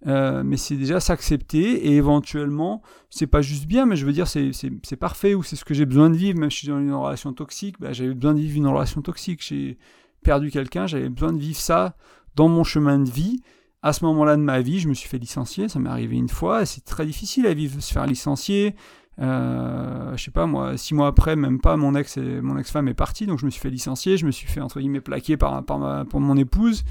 Euh, 0.07 0.43
mais 0.45 0.55
c'est 0.55 0.75
déjà 0.75 0.99
s'accepter 0.99 1.87
et 1.87 1.95
éventuellement, 1.97 2.81
c'est 3.09 3.27
pas 3.27 3.41
juste 3.41 3.65
bien, 3.65 3.85
mais 3.85 3.95
je 3.97 4.05
veux 4.05 4.13
dire, 4.13 4.27
c'est 4.27 4.95
parfait 4.97 5.33
ou 5.33 5.43
c'est 5.43 5.55
ce 5.55 5.65
que 5.65 5.73
j'ai 5.73 5.85
besoin 5.85 6.09
de 6.09 6.15
vivre, 6.15 6.39
même 6.39 6.49
si 6.49 6.57
je 6.57 6.61
suis 6.61 6.67
dans 6.69 6.79
une 6.79 6.93
relation 6.93 7.33
toxique, 7.33 7.75
bah, 7.79 7.91
j'avais 7.91 8.13
besoin 8.13 8.33
de 8.33 8.39
vivre 8.39 8.57
une 8.57 8.67
relation 8.67 9.01
toxique, 9.01 9.43
j'ai 9.43 9.77
perdu 10.23 10.51
quelqu'un, 10.51 10.87
j'avais 10.87 11.09
besoin 11.09 11.33
de 11.33 11.39
vivre 11.39 11.59
ça 11.59 11.95
dans 12.35 12.47
mon 12.47 12.63
chemin 12.63 12.99
de 12.99 13.09
vie. 13.09 13.41
À 13.81 13.93
ce 13.93 14.03
moment-là 14.05 14.35
de 14.35 14.41
ma 14.41 14.61
vie, 14.61 14.79
je 14.79 14.89
me 14.89 14.93
suis 14.93 15.07
fait 15.07 15.17
licencier, 15.17 15.69
ça 15.69 15.79
m'est 15.79 15.89
arrivé 15.89 16.17
une 16.17 16.29
fois, 16.29 16.65
c'est 16.65 16.83
très 16.83 17.05
difficile 17.05 17.45
à 17.47 17.53
vivre, 17.53 17.81
se 17.81 17.93
faire 17.93 18.05
licencier, 18.05 18.75
euh, 19.21 20.15
je 20.15 20.23
sais 20.23 20.31
pas 20.31 20.45
moi, 20.45 20.77
six 20.77 20.93
mois 20.93 21.07
après, 21.07 21.35
même 21.35 21.59
pas, 21.59 21.75
mon 21.75 21.93
ex 21.95 22.17
mon 22.17 22.57
ex-femme 22.57 22.87
est 22.87 22.93
partie, 22.93 23.25
donc 23.25 23.39
je 23.39 23.45
me 23.45 23.49
suis 23.49 23.59
fait 23.59 23.69
licencier, 23.69 24.17
je 24.17 24.25
me 24.25 24.31
suis 24.31 24.47
fait 24.47 24.61
entre 24.61 24.79
guillemets 24.79 25.01
plaquer 25.01 25.35
par, 25.35 25.63
par, 25.63 25.77
ma, 25.77 26.05
mon 26.13 26.37
épouse. 26.37 26.83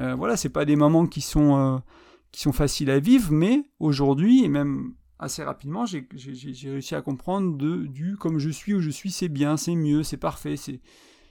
Euh, 0.00 0.14
voilà, 0.14 0.36
c'est 0.36 0.48
pas 0.48 0.64
des 0.64 0.76
moments 0.76 1.06
qui 1.06 1.20
sont 1.20 1.56
euh, 1.56 1.78
qui 2.32 2.42
sont 2.42 2.52
faciles 2.52 2.90
à 2.90 2.98
vivre, 2.98 3.32
mais 3.32 3.64
aujourd'hui 3.80 4.44
et 4.44 4.48
même 4.48 4.94
assez 5.18 5.42
rapidement, 5.42 5.86
j'ai 5.86 6.06
réussi 6.64 6.94
à 6.94 7.02
comprendre 7.02 7.56
de 7.56 7.86
du 7.86 8.16
comme 8.16 8.38
je 8.38 8.50
suis 8.50 8.74
où 8.74 8.80
je 8.80 8.90
suis, 8.90 9.10
c'est 9.10 9.28
bien, 9.28 9.56
c'est 9.56 9.74
mieux, 9.74 10.02
c'est 10.02 10.16
parfait, 10.16 10.56
c'est 10.56 10.80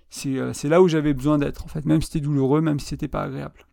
c'est 0.09 0.69
là 0.69 0.81
où 0.81 0.87
j'avais 0.87 1.13
besoin 1.13 1.37
d'être 1.37 1.65
en 1.65 1.67
fait, 1.67 1.85
même 1.85 2.01
si 2.01 2.07
c'était 2.07 2.21
douloureux, 2.21 2.61
même 2.61 2.79
si 2.79 2.87
c'était 2.87 3.09
pas 3.09 3.23
agréable. 3.23 3.67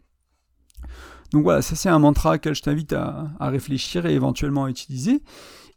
Donc 1.30 1.44
voilà, 1.44 1.62
ça 1.62 1.76
c'est 1.76 1.88
un 1.88 1.98
mantra 1.98 2.34
auquel 2.34 2.54
je 2.54 2.62
t'invite 2.62 2.92
à, 2.92 3.30
à, 3.38 3.50
réfléchir 3.50 4.06
et 4.06 4.14
éventuellement 4.14 4.64
à 4.64 4.70
utiliser. 4.70 5.22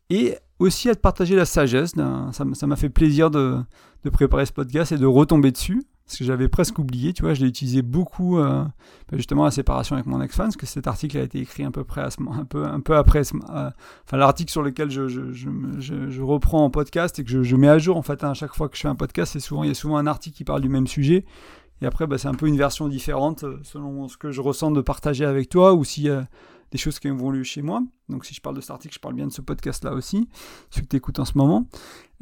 Et 0.09 0.35
aussi 0.59 0.89
à 0.89 0.95
te 0.95 0.99
partager 0.99 1.35
la 1.35 1.45
sagesse. 1.45 1.93
Ça 2.31 2.67
m'a 2.67 2.75
fait 2.75 2.89
plaisir 2.89 3.29
de, 3.31 3.59
préparer 4.11 4.45
ce 4.45 4.53
podcast 4.53 4.91
et 4.91 4.97
de 4.97 5.05
retomber 5.05 5.51
dessus. 5.51 5.83
Parce 6.07 6.19
que 6.19 6.23
j'avais 6.23 6.47
presque 6.47 6.79
oublié, 6.79 7.11
tu 7.11 7.23
vois, 7.23 7.33
je 7.33 7.41
l'ai 7.41 7.49
utilisé 7.49 7.81
beaucoup 7.81 8.39
euh, 8.39 8.63
bah, 9.11 9.17
justement 9.17 9.43
à 9.43 9.47
la 9.47 9.51
séparation 9.51 9.97
avec 9.97 10.05
mon 10.05 10.21
ex-fan, 10.21 10.45
parce 10.45 10.55
que 10.55 10.65
cet 10.65 10.87
article 10.87 11.17
a 11.17 11.21
été 11.21 11.39
écrit 11.39 11.65
un 11.65 11.71
peu, 11.71 11.83
près 11.83 12.01
un 12.01 12.45
peu, 12.45 12.63
un 12.63 12.79
peu 12.79 12.95
après, 12.95 13.19
euh, 13.19 13.69
enfin 14.05 14.15
l'article 14.15 14.49
sur 14.49 14.63
lequel 14.63 14.89
je, 14.89 15.09
je, 15.09 16.21
reprends 16.21 16.63
en 16.63 16.69
podcast 16.69 17.19
et 17.19 17.25
que 17.25 17.43
je, 17.43 17.55
mets 17.57 17.67
à 17.67 17.77
jour 17.77 17.97
en 17.97 18.03
fait 18.03 18.23
à 18.23 18.33
chaque 18.33 18.55
fois 18.55 18.69
que 18.69 18.77
je 18.77 18.83
fais 18.83 18.87
un 18.87 18.95
podcast, 18.95 19.33
c'est 19.33 19.41
souvent 19.41 19.63
il 19.63 19.67
y 19.67 19.71
a 19.71 19.75
souvent 19.75 19.97
un 19.97 20.07
article 20.07 20.37
qui 20.37 20.45
parle 20.45 20.61
du 20.61 20.69
même 20.69 20.87
sujet. 20.87 21.25
Et 21.81 21.85
après 21.85 22.07
bah, 22.07 22.17
c'est 22.17 22.29
un 22.29 22.35
peu 22.35 22.47
une 22.47 22.57
version 22.57 22.87
différente 22.87 23.43
euh, 23.43 23.59
selon 23.63 24.07
ce 24.07 24.15
que 24.15 24.31
je 24.31 24.39
ressens 24.39 24.71
de 24.71 24.79
partager 24.79 25.25
avec 25.25 25.49
toi 25.49 25.73
ou 25.73 25.83
si 25.83 26.07
des 26.71 26.77
choses 26.77 26.99
qui 26.99 27.09
vont 27.09 27.31
lieu 27.31 27.43
chez 27.43 27.61
moi. 27.61 27.81
Donc 28.09 28.25
si 28.25 28.33
je 28.33 28.41
parle 28.41 28.55
de 28.55 28.61
cet 28.61 28.71
article, 28.71 28.93
je 28.93 28.99
parle 28.99 29.15
bien 29.15 29.27
de 29.27 29.31
ce 29.31 29.41
podcast-là 29.41 29.93
aussi, 29.93 30.27
celui 30.69 30.85
que 30.85 30.91
tu 30.91 30.97
écoutes 30.97 31.19
en 31.19 31.25
ce 31.25 31.37
moment. 31.37 31.67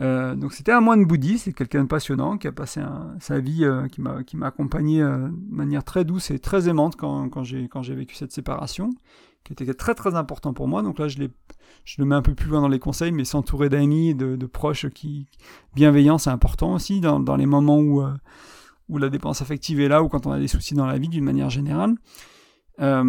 Euh, 0.02 0.36
donc 0.36 0.54
c'était 0.54 0.72
un 0.72 0.82
moine 0.82 1.06
bouddhiste, 1.06 1.46
c'est 1.46 1.54
quelqu'un 1.54 1.84
de 1.84 1.88
passionnant 1.88 2.38
qui 2.38 2.48
a 2.48 2.52
passé 2.52 2.82
sa 3.20 3.40
vie, 3.40 3.64
euh, 3.64 3.88
qui 3.88 4.02
m'a 4.02 4.48
accompagné 4.48 5.02
euh, 5.02 5.28
de 5.28 5.56
manière 5.56 5.84
très 5.84 6.06
douce 6.06 6.32
et 6.32 6.40
très 6.40 6.70
aimante 6.70 6.96
quand, 6.96 7.30
quand 7.30 7.44
j'ai 7.44 7.96
vécu 7.96 8.16
cette 8.16 8.32
séparation, 8.32 8.92
qui 9.44 9.54
était 9.54 9.74
très 9.74 9.96
très 9.96 10.16
important 10.16 10.54
pour 10.54 10.68
moi. 10.68 10.84
Donc 10.84 11.00
là 11.00 11.08
je, 11.08 11.20
le 11.20 12.06
mets 12.06 12.16
un 12.16 12.22
peu 12.22 12.36
plus 12.36 12.50
loin 12.50 12.62
dans 12.62 12.68
les 12.68 12.80
conseils, 12.80 13.12
mais 13.12 13.26
s'entourer 13.26 13.70
d'amis, 13.70 14.14
de, 14.14 14.36
de, 14.36 14.46
proches 14.46 14.90
qui 14.90 15.28
bienveillants, 15.76 16.18
c'est 16.18 16.32
important 16.32 16.74
aussi 16.74 17.00
dans, 17.00 17.20
dans, 17.20 17.36
les 17.36 17.46
moments 17.46 17.80
où, 17.80 18.04
où 18.90 18.98
la 18.98 19.10
dépense 19.10 19.42
affective 19.42 19.80
est 19.80 19.88
là 19.88 20.04
ou 20.04 20.10
quand 20.10 20.28
on 20.28 20.32
a 20.32 20.40
des 20.40 20.48
soucis 20.48 20.76
dans 20.76 20.86
la 20.86 20.98
vie 20.98 21.10
d'une 21.10 21.24
manière 21.24 21.50
générale. 21.50 21.96
Euh, 22.82 23.04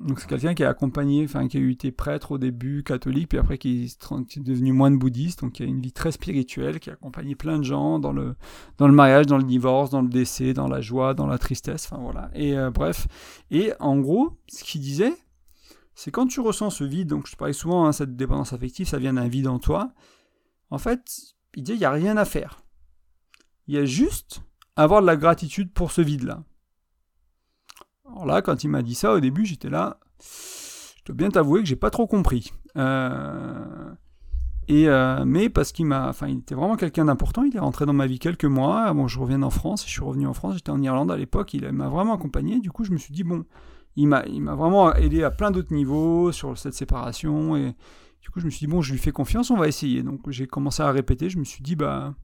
donc 0.00 0.20
c'est 0.20 0.28
quelqu'un 0.28 0.54
qui 0.54 0.62
a 0.62 0.68
accompagné, 0.68 1.24
enfin 1.24 1.48
qui 1.48 1.58
a 1.58 1.60
été 1.60 1.90
prêtre 1.90 2.32
au 2.32 2.38
début, 2.38 2.84
catholique, 2.84 3.30
puis 3.30 3.38
après 3.38 3.58
qui 3.58 3.84
est 3.84 4.38
devenu 4.38 4.72
moine 4.72 4.96
bouddhiste, 4.96 5.40
donc 5.40 5.54
qui 5.54 5.62
a 5.64 5.66
une 5.66 5.80
vie 5.80 5.92
très 5.92 6.12
spirituelle, 6.12 6.78
qui 6.78 6.90
a 6.90 6.92
accompagné 6.92 7.34
plein 7.34 7.58
de 7.58 7.64
gens 7.64 7.98
dans 7.98 8.12
le, 8.12 8.36
dans 8.78 8.86
le 8.86 8.94
mariage, 8.94 9.26
dans 9.26 9.38
le 9.38 9.44
divorce, 9.44 9.90
dans 9.90 10.02
le 10.02 10.08
décès, 10.08 10.52
dans 10.52 10.68
la 10.68 10.80
joie, 10.80 11.14
dans 11.14 11.26
la 11.26 11.38
tristesse, 11.38 11.88
enfin 11.90 12.00
voilà. 12.00 12.30
Et 12.34 12.56
euh, 12.56 12.70
bref, 12.70 13.08
et 13.50 13.72
en 13.80 13.98
gros, 13.98 14.38
ce 14.48 14.62
qu'il 14.62 14.80
disait, 14.80 15.14
c'est 15.94 16.10
quand 16.10 16.26
tu 16.26 16.40
ressens 16.40 16.70
ce 16.70 16.84
vide, 16.84 17.08
donc 17.08 17.26
je 17.26 17.34
parlais 17.34 17.52
souvent, 17.52 17.86
hein, 17.86 17.92
cette 17.92 18.14
dépendance 18.14 18.52
affective, 18.52 18.86
ça 18.86 18.98
vient 18.98 19.14
d'un 19.14 19.28
vide 19.28 19.48
en 19.48 19.58
toi, 19.58 19.90
en 20.70 20.78
fait, 20.78 21.00
il 21.56 21.62
dit 21.64 21.72
il 21.72 21.78
n'y 21.78 21.84
a 21.84 21.90
rien 21.90 22.16
à 22.16 22.24
faire. 22.24 22.62
Il 23.66 23.74
y 23.74 23.78
a 23.78 23.84
juste 23.84 24.42
avoir 24.76 25.00
de 25.00 25.06
la 25.06 25.16
gratitude 25.16 25.72
pour 25.72 25.90
ce 25.90 26.02
vide-là. 26.02 26.44
Alors 28.08 28.26
là, 28.26 28.42
quand 28.42 28.64
il 28.64 28.68
m'a 28.68 28.82
dit 28.82 28.94
ça 28.94 29.12
au 29.12 29.20
début, 29.20 29.44
j'étais 29.44 29.68
là. 29.68 29.98
Je 30.20 31.04
dois 31.06 31.16
bien 31.16 31.30
t'avouer 31.30 31.60
que 31.60 31.66
j'ai 31.66 31.76
pas 31.76 31.90
trop 31.90 32.06
compris. 32.06 32.52
Euh, 32.76 33.92
et 34.68 34.88
euh, 34.88 35.24
mais 35.24 35.48
parce 35.48 35.72
qu'il 35.72 35.86
m'a, 35.86 36.08
enfin, 36.08 36.28
il 36.28 36.38
était 36.38 36.54
vraiment 36.54 36.76
quelqu'un 36.76 37.04
d'important. 37.04 37.44
Il 37.44 37.56
est 37.56 37.60
rentré 37.60 37.86
dans 37.86 37.92
ma 37.92 38.06
vie 38.06 38.18
quelques 38.18 38.44
mois. 38.44 38.92
Bon, 38.92 39.06
je 39.06 39.18
reviens 39.18 39.42
en 39.42 39.50
France. 39.50 39.84
Je 39.86 39.90
suis 39.90 40.02
revenu 40.02 40.26
en 40.26 40.34
France. 40.34 40.54
J'étais 40.54 40.70
en 40.70 40.82
Irlande 40.82 41.10
à 41.10 41.16
l'époque. 41.16 41.54
Il 41.54 41.70
m'a 41.72 41.88
vraiment 41.88 42.14
accompagné. 42.14 42.60
Du 42.60 42.70
coup, 42.70 42.84
je 42.84 42.92
me 42.92 42.98
suis 42.98 43.12
dit 43.12 43.24
bon, 43.24 43.44
il 43.96 44.08
m'a, 44.08 44.24
il 44.26 44.40
m'a 44.40 44.54
vraiment 44.54 44.94
aidé 44.94 45.22
à 45.22 45.30
plein 45.30 45.50
d'autres 45.50 45.72
niveaux 45.72 46.32
sur 46.32 46.56
cette 46.58 46.74
séparation. 46.74 47.56
Et 47.56 47.74
du 48.20 48.30
coup, 48.30 48.40
je 48.40 48.46
me 48.46 48.50
suis 48.50 48.66
dit 48.66 48.72
bon, 48.72 48.82
je 48.82 48.92
lui 48.92 48.98
fais 48.98 49.12
confiance. 49.12 49.50
On 49.50 49.56
va 49.56 49.68
essayer. 49.68 50.02
Donc, 50.02 50.28
j'ai 50.30 50.46
commencé 50.46 50.82
à 50.82 50.90
répéter. 50.90 51.30
Je 51.30 51.38
me 51.38 51.44
suis 51.44 51.62
dit 51.62 51.76
bah 51.76 52.14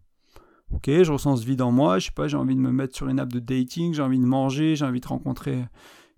ok, 0.72 0.90
je 1.02 1.12
ressens 1.12 1.38
ce 1.38 1.46
vide 1.46 1.62
en 1.62 1.72
moi, 1.72 1.98
je 1.98 2.06
sais 2.06 2.12
pas, 2.12 2.28
j'ai 2.28 2.36
envie 2.36 2.54
de 2.54 2.60
me 2.60 2.72
mettre 2.72 2.96
sur 2.96 3.08
une 3.08 3.20
app 3.20 3.32
de 3.32 3.38
dating, 3.38 3.94
j'ai 3.94 4.02
envie 4.02 4.18
de 4.18 4.24
manger, 4.24 4.76
j'ai 4.76 4.84
envie 4.84 5.00
de 5.00 5.06
rencontrer, 5.06 5.64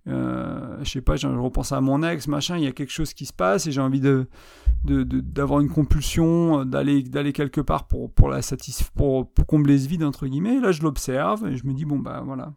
euh, 0.06 0.78
je 0.82 0.90
sais 0.90 1.00
pas, 1.00 1.16
je 1.16 1.26
repense 1.26 1.72
à 1.72 1.80
mon 1.80 2.02
ex, 2.02 2.28
machin, 2.28 2.56
il 2.56 2.64
y 2.64 2.66
a 2.66 2.72
quelque 2.72 2.92
chose 2.92 3.14
qui 3.14 3.26
se 3.26 3.32
passe 3.32 3.66
et 3.66 3.72
j'ai 3.72 3.80
envie 3.80 4.00
de, 4.00 4.26
d'avoir 4.84 5.60
une 5.60 5.70
compulsion, 5.70 6.60
euh, 6.60 6.64
d'aller, 6.64 7.02
d'aller 7.02 7.32
quelque 7.32 7.60
part 7.60 7.86
pour, 7.86 8.12
pour 8.12 8.28
la 8.28 8.42
satisf 8.42 8.90
pour, 8.90 9.32
combler 9.46 9.78
ce 9.78 9.88
vide, 9.88 10.04
entre 10.04 10.26
guillemets. 10.26 10.60
là, 10.60 10.72
je 10.72 10.82
l'observe 10.82 11.46
et 11.46 11.56
je 11.56 11.66
me 11.66 11.72
dis, 11.72 11.84
bon, 11.84 11.98
bah 11.98 12.22
voilà, 12.24 12.52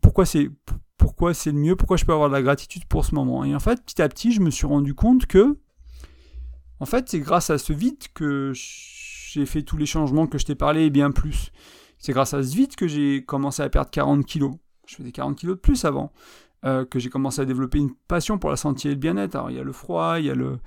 pourquoi 0.00 0.24
c'est, 0.24 0.50
pourquoi 0.96 1.34
c'est 1.34 1.52
le 1.52 1.58
mieux, 1.58 1.76
pourquoi 1.76 1.96
je 1.96 2.04
peux 2.04 2.12
avoir 2.12 2.28
de 2.28 2.34
la 2.34 2.42
gratitude 2.42 2.84
pour 2.86 3.04
ce 3.04 3.14
moment? 3.14 3.44
Et 3.44 3.54
en 3.54 3.60
fait, 3.60 3.82
petit 3.84 4.00
à 4.00 4.08
petit, 4.08 4.32
je 4.32 4.40
me 4.40 4.50
suis 4.50 4.66
rendu 4.66 4.94
compte 4.94 5.26
que, 5.26 5.58
en 6.78 6.86
fait, 6.86 7.08
c'est 7.08 7.20
grâce 7.20 7.50
à 7.50 7.58
ce 7.58 7.72
vide 7.72 8.04
que 8.14 8.52
j'ai 9.32 9.46
fait 9.46 9.62
tous 9.62 9.76
les 9.76 9.86
changements 9.86 10.26
que 10.26 10.38
je 10.38 10.44
t'ai 10.44 10.54
parlé 10.54 10.86
et 10.86 10.90
bien 10.90 11.10
plus. 11.12 11.52
C'est 11.98 12.12
grâce 12.12 12.34
à 12.34 12.42
ce 12.42 12.54
vide 12.54 12.74
que 12.74 12.88
j'ai 12.88 13.24
commencé 13.24 13.62
à 13.62 13.68
perdre 13.68 13.90
40 13.90 14.24
kilos. 14.26 14.54
Je 14.86 14.96
faisais 14.96 15.12
40 15.12 15.36
kilos 15.36 15.56
de 15.56 15.60
plus 15.60 15.84
avant. 15.84 16.12
Euh, 16.66 16.84
que 16.84 16.98
j'ai 16.98 17.08
commencé 17.08 17.40
à 17.40 17.46
développer 17.46 17.78
une 17.78 17.94
passion 18.06 18.36
pour 18.36 18.50
la 18.50 18.56
santé 18.56 18.88
et 18.88 18.92
le 18.92 18.98
bien-être. 18.98 19.34
Alors 19.34 19.50
il 19.50 19.56
y 19.56 19.60
a 19.60 19.62
le 19.62 19.72
froid, 19.72 20.18
il 20.18 20.26
y 20.26 20.30
a, 20.30 20.34
le, 20.34 20.58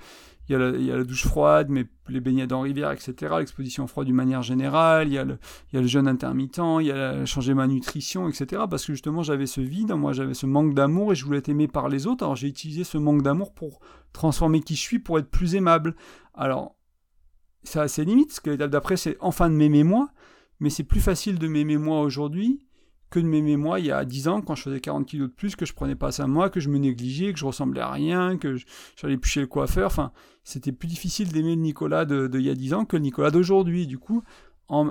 il 0.48 0.52
y 0.52 0.90
a, 0.90 0.96
la, 0.96 1.04
douche 1.04 1.24
froide, 1.24 1.68
mais 1.70 1.86
les 2.08 2.18
baignades 2.18 2.52
en 2.52 2.62
rivière, 2.62 2.90
etc. 2.90 3.34
L'exposition 3.38 3.86
froide 3.86 4.06
d'une 4.06 4.16
manière 4.16 4.42
générale, 4.42 5.06
il 5.06 5.14
y, 5.14 5.18
a 5.18 5.24
le, 5.24 5.38
il 5.70 5.76
y 5.76 5.78
a 5.78 5.82
le 5.82 5.86
jeûne 5.86 6.08
intermittent, 6.08 6.60
il 6.80 6.86
y 6.86 6.90
a 6.90 7.24
changer 7.26 7.54
ma 7.54 7.68
nutrition, 7.68 8.28
etc. 8.28 8.62
Parce 8.68 8.86
que 8.86 8.92
justement 8.92 9.22
j'avais 9.22 9.46
ce 9.46 9.60
vide, 9.60 9.92
moi 9.92 10.12
j'avais 10.12 10.34
ce 10.34 10.46
manque 10.46 10.74
d'amour 10.74 11.12
et 11.12 11.14
je 11.14 11.24
voulais 11.24 11.38
être 11.38 11.48
aimé 11.48 11.68
par 11.68 11.88
les 11.88 12.08
autres. 12.08 12.24
Alors 12.24 12.34
j'ai 12.34 12.48
utilisé 12.48 12.82
ce 12.82 12.98
manque 12.98 13.22
d'amour 13.22 13.52
pour 13.52 13.78
transformer 14.12 14.62
qui 14.62 14.74
je 14.74 14.80
suis, 14.80 14.98
pour 14.98 15.20
être 15.20 15.30
plus 15.30 15.54
aimable. 15.54 15.94
Alors 16.34 16.74
ça 17.64 17.82
a 17.82 17.88
ses 17.88 18.04
limites, 18.04 18.28
parce 18.28 18.40
que 18.40 18.50
l'étape 18.50 18.70
d'après, 18.70 18.96
c'est 18.96 19.16
enfin 19.20 19.50
de 19.50 19.54
m'aimer 19.54 19.84
moi, 19.84 20.10
mais 20.60 20.70
c'est 20.70 20.84
plus 20.84 21.00
facile 21.00 21.38
de 21.38 21.48
m'aimer 21.48 21.78
moi 21.78 22.00
aujourd'hui 22.00 22.60
que 23.14 23.20
de 23.20 23.26
m'aimer 23.26 23.56
moi 23.56 23.78
il 23.78 23.86
y 23.86 23.92
a 23.92 24.04
10 24.04 24.28
ans, 24.28 24.40
quand 24.42 24.56
je 24.56 24.62
faisais 24.62 24.80
40 24.80 25.06
kilos 25.06 25.28
de 25.28 25.34
plus, 25.34 25.54
que 25.54 25.64
je 25.64 25.72
prenais 25.72 25.94
pas 25.94 26.10
ça 26.10 26.26
moi, 26.26 26.50
que 26.50 26.58
je 26.58 26.68
me 26.68 26.78
négligeais, 26.78 27.32
que 27.32 27.38
je 27.38 27.44
ressemblais 27.44 27.80
à 27.80 27.90
rien, 27.92 28.36
que 28.36 28.56
j'allais 28.96 29.16
plus 29.16 29.30
chez 29.30 29.40
le 29.40 29.46
coiffeur. 29.46 29.86
Enfin, 29.86 30.10
c'était 30.42 30.72
plus 30.72 30.88
difficile 30.88 31.32
d'aimer 31.32 31.54
le 31.54 31.62
Nicolas 31.62 32.04
de, 32.04 32.28
il 32.34 32.42
y 32.42 32.50
a 32.50 32.54
10 32.54 32.74
ans 32.74 32.84
que 32.84 32.96
le 32.96 33.02
Nicolas 33.02 33.30
d'aujourd'hui. 33.30 33.86
Du 33.86 33.98
coup, 33.98 34.24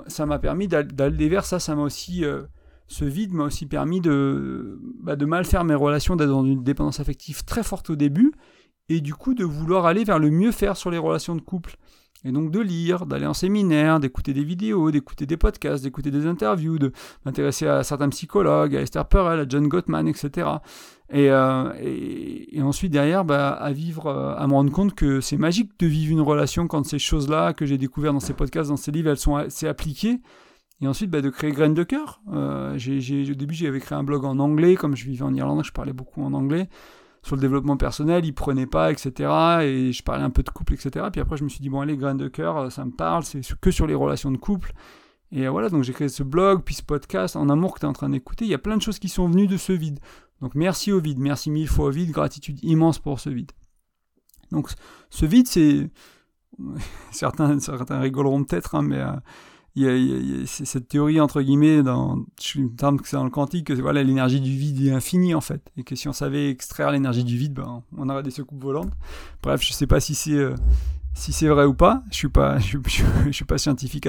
ça 0.06 0.24
m'a 0.24 0.38
permis 0.38 0.68
d'aller 0.68 1.28
vers 1.28 1.44
ça. 1.44 1.58
Ça 1.58 1.74
m'a 1.74 1.82
aussi, 1.82 2.24
euh, 2.24 2.44
ce 2.86 3.04
vide 3.04 3.34
m'a 3.34 3.44
aussi 3.44 3.66
permis 3.66 4.00
de, 4.00 4.80
bah, 5.02 5.16
de 5.16 5.26
mal 5.26 5.44
faire 5.44 5.64
mes 5.64 5.74
relations, 5.74 6.16
d'être 6.16 6.30
dans 6.30 6.46
une 6.46 6.64
dépendance 6.64 7.00
affective 7.00 7.44
très 7.44 7.62
forte 7.62 7.90
au 7.90 7.96
début, 7.96 8.32
et 8.88 9.02
du 9.02 9.14
coup 9.14 9.34
de 9.34 9.44
vouloir 9.44 9.84
aller 9.84 10.04
vers 10.04 10.18
le 10.18 10.30
mieux 10.30 10.52
faire 10.52 10.78
sur 10.78 10.90
les 10.90 10.98
relations 10.98 11.36
de 11.36 11.42
couple. 11.42 11.76
Et 12.24 12.32
donc 12.32 12.50
de 12.50 12.60
lire, 12.60 13.04
d'aller 13.04 13.26
en 13.26 13.34
séminaire, 13.34 14.00
d'écouter 14.00 14.32
des 14.32 14.44
vidéos, 14.44 14.90
d'écouter 14.90 15.26
des 15.26 15.36
podcasts, 15.36 15.84
d'écouter 15.84 16.10
des 16.10 16.26
interviews, 16.26 16.78
de 16.78 16.92
m'intéresser 17.26 17.66
à 17.66 17.82
certains 17.82 18.08
psychologues, 18.08 18.74
à 18.74 18.80
Esther 18.80 19.06
Perel, 19.06 19.40
à 19.40 19.46
John 19.46 19.68
Gottman, 19.68 20.08
etc. 20.08 20.48
Euh, 21.12 21.72
et, 21.80 22.62
ensuite 22.62 22.92
derrière, 22.92 23.24
bah, 23.24 23.50
à 23.50 23.72
vivre, 23.72 24.06
euh, 24.06 24.34
à 24.36 24.46
me 24.46 24.54
rendre 24.54 24.72
compte 24.72 24.94
que 24.94 25.20
c'est 25.20 25.36
magique 25.36 25.72
de 25.78 25.86
vivre 25.86 26.12
une 26.12 26.22
relation 26.22 26.66
quand 26.66 26.84
ces 26.86 26.98
choses-là 26.98 27.52
que 27.52 27.66
j'ai 27.66 27.76
découvertes 27.76 28.14
dans 28.14 28.20
ces 28.20 28.34
podcasts, 28.34 28.70
dans 28.70 28.76
ces 28.76 28.90
livres, 28.90 29.10
elles 29.10 29.18
sont 29.18 29.44
c'est 29.48 29.68
appliqué. 29.68 30.20
Et 30.80 30.88
ensuite, 30.88 31.10
bah, 31.10 31.20
de 31.20 31.30
créer 31.30 31.52
Graines 31.52 31.74
de 31.74 31.84
cœur. 31.84 32.20
Euh, 32.32 32.74
au 32.74 33.34
début, 33.34 33.54
j'avais 33.54 33.80
créé 33.80 33.96
un 33.96 34.02
blog 34.02 34.24
en 34.24 34.38
anglais, 34.38 34.76
comme 34.76 34.96
je 34.96 35.04
vivais 35.04 35.22
en 35.22 35.34
Irlande, 35.34 35.62
je 35.64 35.72
parlais 35.72 35.92
beaucoup 35.92 36.22
en 36.22 36.32
anglais 36.32 36.68
sur 37.24 37.36
le 37.36 37.40
développement 37.40 37.78
personnel, 37.78 38.24
il 38.26 38.34
prenait 38.34 38.66
pas, 38.66 38.92
etc. 38.92 39.10
Et 39.62 39.92
je 39.92 40.02
parlais 40.02 40.22
un 40.22 40.30
peu 40.30 40.42
de 40.42 40.50
couple, 40.50 40.74
etc. 40.74 41.06
Puis 41.10 41.22
après, 41.22 41.38
je 41.38 41.44
me 41.44 41.48
suis 41.48 41.60
dit, 41.60 41.70
bon, 41.70 41.80
allez, 41.80 41.96
grain 41.96 42.14
de 42.14 42.28
cœur, 42.28 42.70
ça 42.70 42.84
me 42.84 42.90
parle, 42.90 43.24
c'est 43.24 43.40
que 43.60 43.70
sur 43.70 43.86
les 43.86 43.94
relations 43.94 44.30
de 44.30 44.36
couple. 44.36 44.72
Et 45.32 45.48
voilà, 45.48 45.70
donc 45.70 45.82
j'ai 45.84 45.94
créé 45.94 46.10
ce 46.10 46.22
blog, 46.22 46.62
puis 46.64 46.74
ce 46.74 46.82
podcast 46.82 47.34
en 47.34 47.48
amour 47.48 47.74
que 47.74 47.80
tu 47.80 47.86
es 47.86 47.88
en 47.88 47.94
train 47.94 48.10
d'écouter. 48.10 48.44
Il 48.44 48.50
y 48.50 48.54
a 48.54 48.58
plein 48.58 48.76
de 48.76 48.82
choses 48.82 48.98
qui 48.98 49.08
sont 49.08 49.26
venues 49.28 49.46
de 49.46 49.56
ce 49.56 49.72
vide. 49.72 50.00
Donc 50.42 50.54
merci 50.54 50.92
au 50.92 51.00
vide, 51.00 51.18
merci 51.18 51.50
mille 51.50 51.66
fois 51.66 51.86
au 51.86 51.90
vide, 51.90 52.10
gratitude 52.10 52.62
immense 52.62 52.98
pour 52.98 53.18
ce 53.18 53.30
vide. 53.30 53.50
Donc 54.52 54.68
ce 55.08 55.24
vide, 55.24 55.48
c'est. 55.48 55.90
certains, 57.10 57.58
certains 57.58 58.00
rigoleront 58.00 58.44
peut-être, 58.44 58.74
hein, 58.74 58.82
mais. 58.82 59.00
Euh, 59.00 59.12
il 59.76 59.82
y 59.82 60.42
a, 60.42 60.46
cette 60.46 60.88
théorie 60.88 61.20
entre 61.20 61.42
guillemets 61.42 61.82
dans 61.82 62.24
c'est 62.38 62.60
dans 63.16 63.24
le 63.24 63.30
quantique 63.30 63.66
que 63.66 63.72
voilà 63.72 64.04
l'énergie 64.04 64.40
du 64.40 64.50
vide 64.50 64.86
est 64.86 64.92
infinie 64.92 65.34
en 65.34 65.40
fait. 65.40 65.72
Et 65.76 65.82
que 65.82 65.96
si 65.96 66.08
on 66.08 66.12
savait 66.12 66.48
extraire 66.48 66.92
l'énergie 66.92 67.24
du 67.24 67.36
vide 67.36 67.54
ben 67.54 67.82
on 67.96 68.08
aurait 68.08 68.22
des 68.22 68.30
secoupes 68.30 68.62
volantes. 68.62 68.92
Bref 69.42 69.62
je 69.62 69.72
sais 69.72 69.88
pas 69.88 69.98
si 69.98 70.14
c'est 70.14 70.34
euh, 70.34 70.54
si 71.14 71.32
c'est 71.32 71.48
vrai 71.48 71.64
ou 71.64 71.74
pas. 71.74 72.04
Je 72.12 72.16
suis 72.16 72.28
pas 72.28 72.58
je, 72.60 72.78
suis 73.32 73.44
pas 73.44 73.58
scientifique 73.58 74.08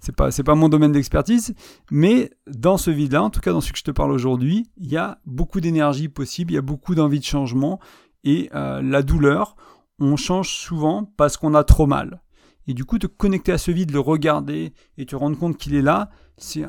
c'est 0.00 0.16
pas 0.16 0.30
c'est 0.30 0.44
pas 0.44 0.54
mon 0.54 0.70
domaine 0.70 0.92
d'expertise. 0.92 1.54
Mais 1.90 2.30
dans 2.46 2.78
ce 2.78 2.90
vide 2.90 3.12
là 3.12 3.22
en 3.22 3.30
tout 3.30 3.40
cas 3.40 3.52
dans 3.52 3.60
ce 3.60 3.72
que 3.72 3.78
je 3.78 3.84
te 3.84 3.90
parle 3.90 4.12
aujourd'hui 4.12 4.70
il 4.78 4.88
y 4.88 4.96
a 4.96 5.18
beaucoup 5.26 5.60
d'énergie 5.60 6.08
possible 6.08 6.52
il 6.52 6.54
y 6.54 6.58
a 6.58 6.62
beaucoup 6.62 6.94
d'envie 6.94 7.20
de 7.20 7.24
changement. 7.24 7.80
Et 8.24 8.48
euh, 8.54 8.80
la 8.80 9.02
douleur 9.02 9.56
on 9.98 10.16
change 10.16 10.48
souvent 10.48 11.04
parce 11.18 11.36
qu'on 11.36 11.54
a 11.54 11.64
trop 11.64 11.86
mal 11.86 12.22
et 12.66 12.74
du 12.74 12.84
coup, 12.84 12.98
te 12.98 13.06
connecter 13.06 13.52
à 13.52 13.58
ce 13.58 13.70
vide, 13.70 13.92
le 13.92 14.00
regarder 14.00 14.72
et 14.98 15.06
te 15.06 15.16
rendre 15.16 15.38
compte 15.38 15.56
qu'il 15.56 15.74
est 15.74 15.82
là, 15.82 16.10
c'est 16.36 16.64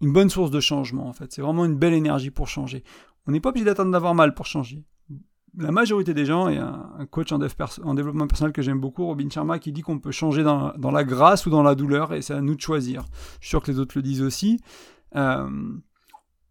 une 0.00 0.12
bonne 0.12 0.30
source 0.30 0.50
de 0.50 0.60
changement 0.60 1.08
en 1.08 1.12
fait. 1.12 1.32
C'est 1.32 1.42
vraiment 1.42 1.64
une 1.64 1.76
belle 1.76 1.94
énergie 1.94 2.30
pour 2.30 2.48
changer. 2.48 2.84
On 3.26 3.32
n'est 3.32 3.40
pas 3.40 3.50
obligé 3.50 3.64
d'attendre 3.64 3.90
d'avoir 3.90 4.14
mal 4.14 4.34
pour 4.34 4.46
changer. 4.46 4.84
La 5.56 5.72
majorité 5.72 6.14
des 6.14 6.24
gens, 6.24 6.48
et 6.48 6.58
un, 6.58 7.06
coach 7.10 7.32
en, 7.32 7.38
développement 7.38 8.28
personnel 8.28 8.52
que 8.52 8.62
j'aime 8.62 8.78
beaucoup, 8.78 9.04
Robin 9.04 9.28
Sharma, 9.28 9.58
qui 9.58 9.72
dit 9.72 9.82
qu'on 9.82 9.98
peut 9.98 10.12
changer 10.12 10.44
dans, 10.44 10.72
la 10.78 11.04
grâce 11.04 11.44
ou 11.44 11.50
dans 11.50 11.64
la 11.64 11.74
douleur, 11.74 12.14
et 12.14 12.22
c'est 12.22 12.34
à 12.34 12.40
nous 12.40 12.54
de 12.54 12.60
choisir. 12.60 13.04
Je 13.40 13.46
suis 13.46 13.48
sûr 13.48 13.62
que 13.62 13.72
les 13.72 13.80
autres 13.80 13.94
le 13.96 14.02
disent 14.02 14.22
aussi. 14.22 14.60
Euh, 15.16 15.48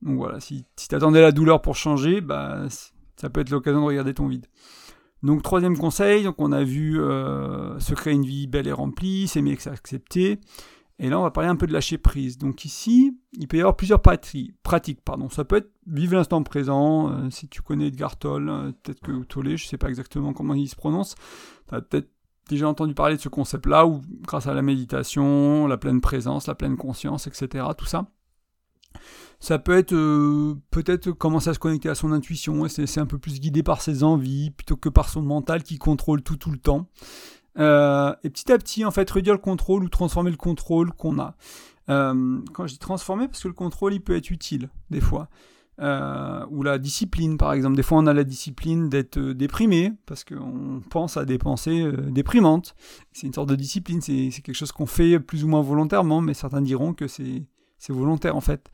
donc 0.02 0.18
voilà, 0.18 0.42
si, 0.42 0.66
si 0.76 0.90
tu 0.90 0.96
attendais 0.96 1.22
la 1.22 1.32
douleur 1.32 1.62
pour 1.62 1.78
changer, 1.78 2.20
bah, 2.20 2.68
ça 3.16 3.30
peut 3.30 3.40
être 3.40 3.52
l'occasion 3.52 3.80
de 3.80 3.86
regarder 3.86 4.14
ton 4.14 4.28
vide. 4.28 4.48
Donc 5.24 5.44
troisième 5.44 5.78
conseil, 5.78 6.24
donc 6.24 6.36
on 6.38 6.52
a 6.52 6.64
vu 6.64 7.00
euh, 7.00 7.78
se 7.80 7.94
créer 7.94 8.14
une 8.14 8.26
vie 8.26 8.48
belle 8.48 8.68
et 8.68 8.72
remplie, 8.72 9.28
s'aimer 9.28 9.52
et 9.52 9.60
s'accepter. 9.60 10.40
Et 11.02 11.10
là, 11.10 11.18
on 11.18 11.24
va 11.24 11.32
parler 11.32 11.50
un 11.50 11.56
peu 11.56 11.66
de 11.66 11.72
lâcher 11.72 11.98
prise. 11.98 12.38
Donc 12.38 12.66
ici, 12.66 13.18
il 13.34 13.48
peut 13.48 13.58
y 13.58 13.62
avoir 13.62 13.78
plusieurs 13.78 14.02
pratiques. 14.02 15.02
Pardon. 15.04 15.30
Ça 15.30 15.46
peut 15.46 15.58
être 15.58 15.72
vivre 15.88 16.16
l'instant 16.16 16.44
présent. 16.44 17.10
Euh, 17.10 17.30
si 17.30 17.48
tu 17.48 17.62
connais 17.62 17.88
Edgar 17.88 18.18
Tolle, 18.18 18.50
euh, 18.50 18.72
peut-être 18.84 19.00
que 19.00 19.24
Tolle, 19.24 19.56
je 19.58 19.64
ne 19.64 19.70
sais 19.70 19.78
pas 19.78 19.88
exactement 19.88 20.34
comment 20.34 20.54
il 20.54 20.68
se 20.68 20.76
prononce. 20.76 21.16
Tu 21.70 21.76
as 21.76 21.82
peut-être 21.82 22.10
déjà 22.50 22.68
entendu 22.68 22.94
parler 22.94 23.16
de 23.16 23.22
ce 23.22 23.30
concept-là, 23.30 23.86
où 23.86 24.02
grâce 24.22 24.48
à 24.48 24.54
la 24.54 24.62
méditation, 24.62 25.68
la 25.68 25.78
pleine 25.78 26.02
présence, 26.02 26.48
la 26.48 26.56
pleine 26.56 26.76
conscience, 26.76 27.28
etc., 27.28 27.66
tout 27.78 27.86
ça, 27.86 28.08
ça 29.40 29.58
peut 29.58 29.78
être 29.78 29.94
euh, 29.94 30.56
peut-être 30.70 31.12
commencer 31.12 31.50
à 31.50 31.54
se 31.54 31.60
connecter 31.60 31.90
à 31.90 31.96
son 31.96 32.12
intuition, 32.12 32.68
c'est 32.68 33.00
un 33.00 33.06
peu 33.06 33.18
plus 33.18 33.40
guidé 33.40 33.64
par 33.64 33.82
ses 33.82 34.04
envies 34.04 34.52
plutôt 34.52 34.76
que 34.76 34.90
par 34.90 35.10
son 35.10 35.22
mental 35.22 35.64
qui 35.64 35.78
contrôle 35.78 36.22
tout 36.22 36.36
tout 36.36 36.52
le 36.52 36.58
temps. 36.58 36.88
Euh, 37.58 38.14
et 38.24 38.30
petit 38.30 38.52
à 38.52 38.58
petit, 38.58 38.86
en 38.86 38.92
fait, 38.92 39.10
réduire 39.10 39.34
le 39.34 39.42
contrôle 39.42 39.84
ou 39.84 39.90
transformer 39.90 40.32
le 40.32 40.38
contrôle 40.38 40.92
qu'on 40.92 41.20
a. 41.20 41.36
Euh, 41.90 42.40
quand 42.54 42.68
je 42.68 42.74
dis 42.74 42.80
transformer, 42.80 43.28
parce 43.28 43.42
que 43.42 43.48
le 43.48 43.54
contrôle, 43.54 43.94
il 43.94 44.02
peut 44.02 44.16
être 44.16 44.30
utile, 44.30 44.70
des 44.90 45.02
fois. 45.02 45.30
ou 45.80 46.64
la 46.64 46.78
discipline, 46.78 47.38
par 47.38 47.54
exemple. 47.54 47.76
Des 47.76 47.84
fois, 47.84 47.98
on 47.98 48.08
a 48.08 48.14
la 48.14 48.26
discipline 48.26 48.90
d'être 48.90 49.20
déprimé, 49.20 49.94
parce 50.06 50.24
qu'on 50.26 50.82
pense 50.90 51.18
à 51.18 51.26
des 51.26 51.38
pensées 51.38 51.90
déprimantes. 52.10 52.76
C'est 53.14 53.28
une 53.28 53.34
sorte 53.34 53.50
de 53.50 53.56
discipline, 53.56 54.02
c'est 54.02 54.30
quelque 54.44 54.54
chose 54.54 54.74
qu'on 54.74 54.86
fait 54.86 55.20
plus 55.20 55.44
ou 55.46 55.48
moins 55.48 55.62
volontairement, 55.62 56.22
mais 56.22 56.34
certains 56.34 56.62
diront 56.62 56.94
que 56.94 57.08
c'est 57.08 57.46
volontaire 57.88 58.36
en 58.36 58.42
fait. 58.42 58.70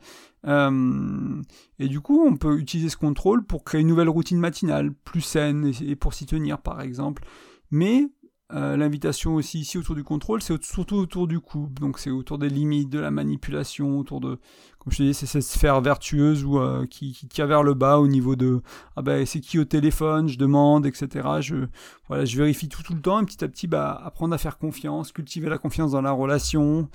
Euh, 0.46 1.42
et 1.78 1.88
du 1.88 2.00
coup, 2.00 2.24
on 2.26 2.36
peut 2.36 2.58
utiliser 2.58 2.88
ce 2.88 2.96
contrôle 2.96 3.44
pour 3.44 3.64
créer 3.64 3.80
une 3.80 3.88
nouvelle 3.88 4.08
routine 4.08 4.38
matinale, 4.38 4.92
plus 4.92 5.20
saine, 5.20 5.72
et, 5.80 5.96
pour 5.96 6.14
s'y 6.14 6.26
tenir 6.26 6.58
par 6.58 6.80
exemple. 6.80 7.24
Mais 7.70 8.08
euh, 8.52 8.76
l'invitation 8.76 9.34
aussi 9.34 9.58
ici 9.58 9.76
autour 9.76 9.96
du 9.96 10.04
contrôle, 10.04 10.40
c'est 10.40 10.62
surtout 10.62 10.94
autour 10.94 11.26
du 11.26 11.40
couple. 11.40 11.80
Donc 11.80 11.98
c'est 11.98 12.10
autour 12.10 12.38
des 12.38 12.48
limites, 12.48 12.88
de 12.90 13.00
la 13.00 13.10
manipulation, 13.10 13.98
autour 13.98 14.20
de, 14.20 14.38
comme 14.78 14.92
je 14.92 14.98
te 14.98 15.02
disais, 15.02 15.14
c'est 15.14 15.26
cette 15.26 15.42
sphère 15.42 15.80
vertueuse 15.80 16.44
ou 16.44 16.60
euh, 16.60 16.86
qui, 16.86 17.12
qui, 17.12 17.26
tire 17.26 17.48
vers 17.48 17.64
le 17.64 17.74
bas 17.74 17.98
au 17.98 18.06
niveau 18.06 18.36
de 18.36 18.62
ah 18.94 19.02
ben 19.02 19.26
c'est 19.26 19.40
qui 19.40 19.58
au 19.58 19.64
téléphone, 19.64 20.28
je 20.28 20.38
demande, 20.38 20.86
etc. 20.86 21.28
Je 21.40 21.66
voilà, 22.06 22.24
je 22.24 22.36
vérifie 22.36 22.68
tout 22.68 22.84
tout 22.84 22.94
le 22.94 23.00
temps 23.00 23.20
et 23.20 23.24
petit 23.24 23.42
à 23.42 23.48
petit 23.48 23.66
bah 23.66 24.00
apprendre 24.04 24.32
à 24.32 24.38
faire 24.38 24.58
confiance, 24.58 25.10
cultiver 25.10 25.48
la 25.48 25.58
confiance 25.58 25.90
dans 25.90 26.02
la 26.02 26.12
relation 26.12 26.88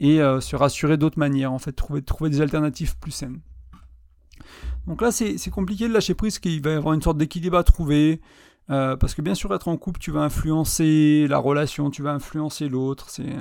et 0.00 0.20
euh, 0.20 0.40
se 0.40 0.56
rassurer 0.56 0.96
d'autres 0.96 1.18
manières, 1.18 1.52
en 1.52 1.58
fait, 1.58 1.72
trouver, 1.72 2.02
trouver 2.02 2.30
des 2.30 2.40
alternatives 2.40 2.96
plus 2.98 3.10
saines. 3.12 3.40
Donc 4.86 5.02
là, 5.02 5.12
c'est 5.12 5.50
compliqué 5.50 5.86
de 5.86 5.92
lâcher 5.92 6.14
prise, 6.14 6.38
qu'il 6.38 6.60
va 6.62 6.70
y 6.70 6.74
avoir 6.74 6.94
une 6.94 7.02
sorte 7.02 7.18
d'équilibre 7.18 7.58
à 7.58 7.64
trouver, 7.64 8.20
euh, 8.70 8.96
parce 8.96 9.14
que 9.14 9.22
bien 9.22 9.34
sûr, 9.34 9.54
être 9.54 9.68
en 9.68 9.76
couple, 9.76 10.00
tu 10.00 10.10
vas 10.10 10.22
influencer 10.22 11.26
la 11.28 11.38
relation, 11.38 11.90
tu 11.90 12.02
vas 12.02 12.12
influencer 12.12 12.68
l'autre, 12.68 13.10
c'est... 13.10 13.36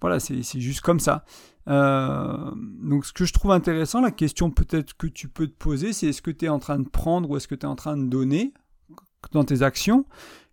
Voilà, 0.00 0.20
c'est 0.20 0.60
juste 0.60 0.82
comme 0.82 1.00
ça. 1.00 1.24
Euh, 1.68 2.52
donc 2.54 3.06
ce 3.06 3.12
que 3.12 3.24
je 3.24 3.32
trouve 3.32 3.50
intéressant, 3.50 4.00
la 4.00 4.10
question 4.10 4.50
peut-être 4.50 4.96
que 4.96 5.06
tu 5.06 5.28
peux 5.28 5.46
te 5.46 5.56
poser, 5.56 5.92
c'est 5.92 6.08
est-ce 6.08 6.22
que 6.22 6.30
tu 6.30 6.44
es 6.44 6.48
en 6.48 6.58
train 6.58 6.78
de 6.78 6.88
prendre 6.88 7.28
ou 7.30 7.36
est-ce 7.36 7.48
que 7.48 7.54
tu 7.54 7.66
es 7.66 7.68
en 7.68 7.76
train 7.76 7.96
de 7.96 8.04
donner 8.04 8.52
dans 9.32 9.44
tes 9.44 9.62
actions? 9.62 10.04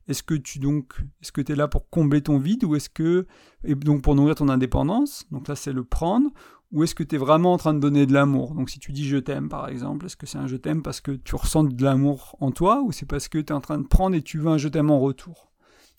Est-ce 0.08 0.24
que 0.24 0.34
tu 0.36 1.52
es 1.52 1.56
là 1.56 1.68
pour 1.68 1.90
combler 1.90 2.22
ton 2.22 2.38
vide 2.38 2.64
ou 2.64 2.76
est-ce 2.76 2.90
que, 2.90 3.26
et 3.64 3.76
donc 3.76 4.02
pour 4.02 4.16
nourrir 4.16 4.36
ton 4.36 4.50
indépendance, 4.50 5.26
donc 5.32 5.48
là 5.48 5.56
c'est 5.56 5.74
le 5.74 5.84
prendre, 5.84 6.30
ou 6.72 6.84
est-ce 6.84 6.96
que 6.96 7.04
tu 7.04 7.16
es 7.16 7.18
vraiment 7.18 7.54
en 7.54 7.58
train 7.58 7.74
de 7.74 7.80
donner 7.80 8.06
de 8.06 8.14
l'amour? 8.14 8.56
Donc 8.56 8.70
si 8.70 8.80
tu 8.80 8.92
dis 8.92 9.08
je 9.08 9.18
t'aime 9.18 9.48
par 9.48 9.70
exemple, 9.70 10.08
est-ce 10.08 10.18
que 10.18 10.26
c'est 10.26 10.40
un 10.40 10.48
je 10.48 10.56
t'aime 10.56 10.82
parce 10.82 11.02
que 11.02 11.12
tu 11.12 11.36
ressens 11.36 11.66
de 11.66 11.84
l'amour 11.84 12.36
en 12.40 12.52
toi 12.52 12.82
ou 12.82 12.92
c'est 12.92 13.06
parce 13.06 13.28
que 13.28 13.38
tu 13.38 13.46
es 13.46 13.56
en 13.56 13.62
train 13.62 13.78
de 13.78 13.88
prendre 13.88 14.16
et 14.16 14.22
tu 14.22 14.40
veux 14.40 14.50
un 14.50 14.58
je 14.58 14.68
t'aime 14.68 14.92
en 14.92 15.00
retour? 15.00 15.52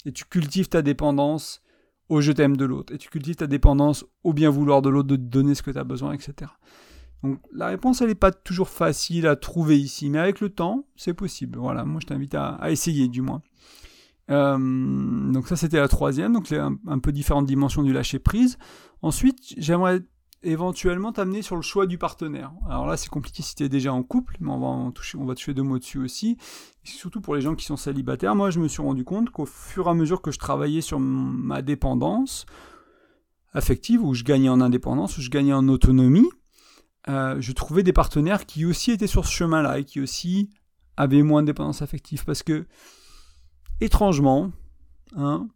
Et 0.05 0.12
tu 0.12 0.25
cultives 0.25 0.69
ta 0.69 0.83
dépendance 0.83 1.62
au 2.11 2.21
je 2.21 2.33
t'aime 2.33 2.57
de 2.57 2.64
l'autre 2.67 2.93
et 2.93 2.99
tu 2.99 3.09
cultives 3.09 3.37
ta 3.37 3.47
dépendance 3.47 4.05
au 4.23 4.35
bien 4.35 4.51
vouloir 4.51 4.83
de 4.83 4.90
l'autre 4.90 5.09
de 5.09 5.17
te 5.17 5.23
donner 5.23 5.55
ce 5.55 5.62
que 5.62 5.71
tu 5.71 5.79
as 5.79 5.85
besoin, 5.85 6.12
etc. 6.12 6.51
Donc 7.23 7.38
la 7.53 7.69
réponse, 7.69 8.03
elle 8.03 8.09
n'est 8.09 8.14
pas 8.14 8.33
toujours 8.33 8.69
facile 8.69 9.27
à 9.27 9.37
trouver 9.37 9.81
ici, 9.81 10.11
mais 10.11 10.19
avec 10.19 10.40
le 10.40 10.51
temps, 10.51 10.85
c'est 10.95 11.14
possible. 11.14 11.59
Voilà, 11.59 11.87
moi 11.87 12.01
je 12.03 12.07
t'invite 12.07 12.35
à 12.35 12.59
essayer 12.71 13.09
du 13.09 13.23
moins. 13.23 13.40
Euh, 14.31 15.33
donc 15.33 15.49
ça 15.49 15.57
c'était 15.57 15.79
la 15.79 15.89
troisième, 15.89 16.33
donc 16.33 16.51
un, 16.53 16.77
un, 16.87 16.99
peu 16.99 17.13
différentes 17.13 17.47
dimensions 17.47 17.83
du 17.83 17.93
lâcher 17.93 18.19
prise. 18.19 18.59
Ensuite, 19.03 19.55
j'aimerais 19.59 20.01
éventuellement 20.43 21.13
t'amener 21.13 21.43
sur 21.43 21.57
le 21.57 21.63
choix 21.63 21.87
du 21.87 21.99
partenaire. 21.99 22.53
Alors 22.69 22.87
là 22.87 22.97
c'est 22.97 23.09
compliqué 23.09 23.43
si 23.43 23.55
tu 23.55 23.65
es 23.65 23.69
déjà 23.69 23.93
en 23.93 24.03
couple, 24.03 24.37
mais 24.41 24.51
on 24.51 24.59
va, 24.59 24.67
en 24.67 24.91
toucher, 24.93 25.19
on 25.19 25.25
va 25.25 25.35
toucher 25.35 25.55
deux 25.55 25.63
mots 25.63 25.79
dessus 25.79 25.99
aussi. 25.99 26.37
surtout 26.85 27.21
pour 27.21 27.35
les 27.35 27.41
gens 27.41 27.55
qui 27.55 27.65
sont 27.65 27.77
célibataires, 27.77 28.35
moi 28.35 28.51
je 28.51 28.61
me 28.61 28.69
suis 28.69 28.83
rendu 28.83 29.05
compte 29.05 29.31
qu'au 29.31 29.47
fur 29.47 29.87
et 29.87 29.91
à 29.91 29.95
mesure 29.95 30.23
que 30.23 30.31
je 30.31 30.39
travaillais 30.39 30.83
sur 30.83 30.99
ma 31.01 31.63
dépendance 31.63 32.47
affective, 33.55 34.03
où 34.03 34.15
je 34.15 34.25
gagnais 34.25 34.49
en 34.49 34.61
indépendance, 34.61 35.17
où 35.17 35.23
je 35.23 35.31
gagnais 35.31 35.53
en 35.53 35.69
autonomie, 35.69 36.29
euh, 37.09 37.37
je 37.41 37.53
trouvais 37.53 37.83
des 37.83 37.93
partenaires 37.93 38.47
qui 38.47 38.65
aussi 38.65 38.91
étaient 38.91 39.07
sur 39.07 39.27
ce 39.27 39.33
chemin-là 39.33 39.79
et 39.79 39.85
qui 39.85 40.01
aussi 40.01 40.51
avaient 40.97 41.23
moins 41.23 41.43
de 41.43 41.47
dépendance 41.47 41.83
affective. 41.83 42.25
Parce 42.25 42.43
que 42.43 42.67
étrangement, 43.81 44.51
hein, 45.17 45.49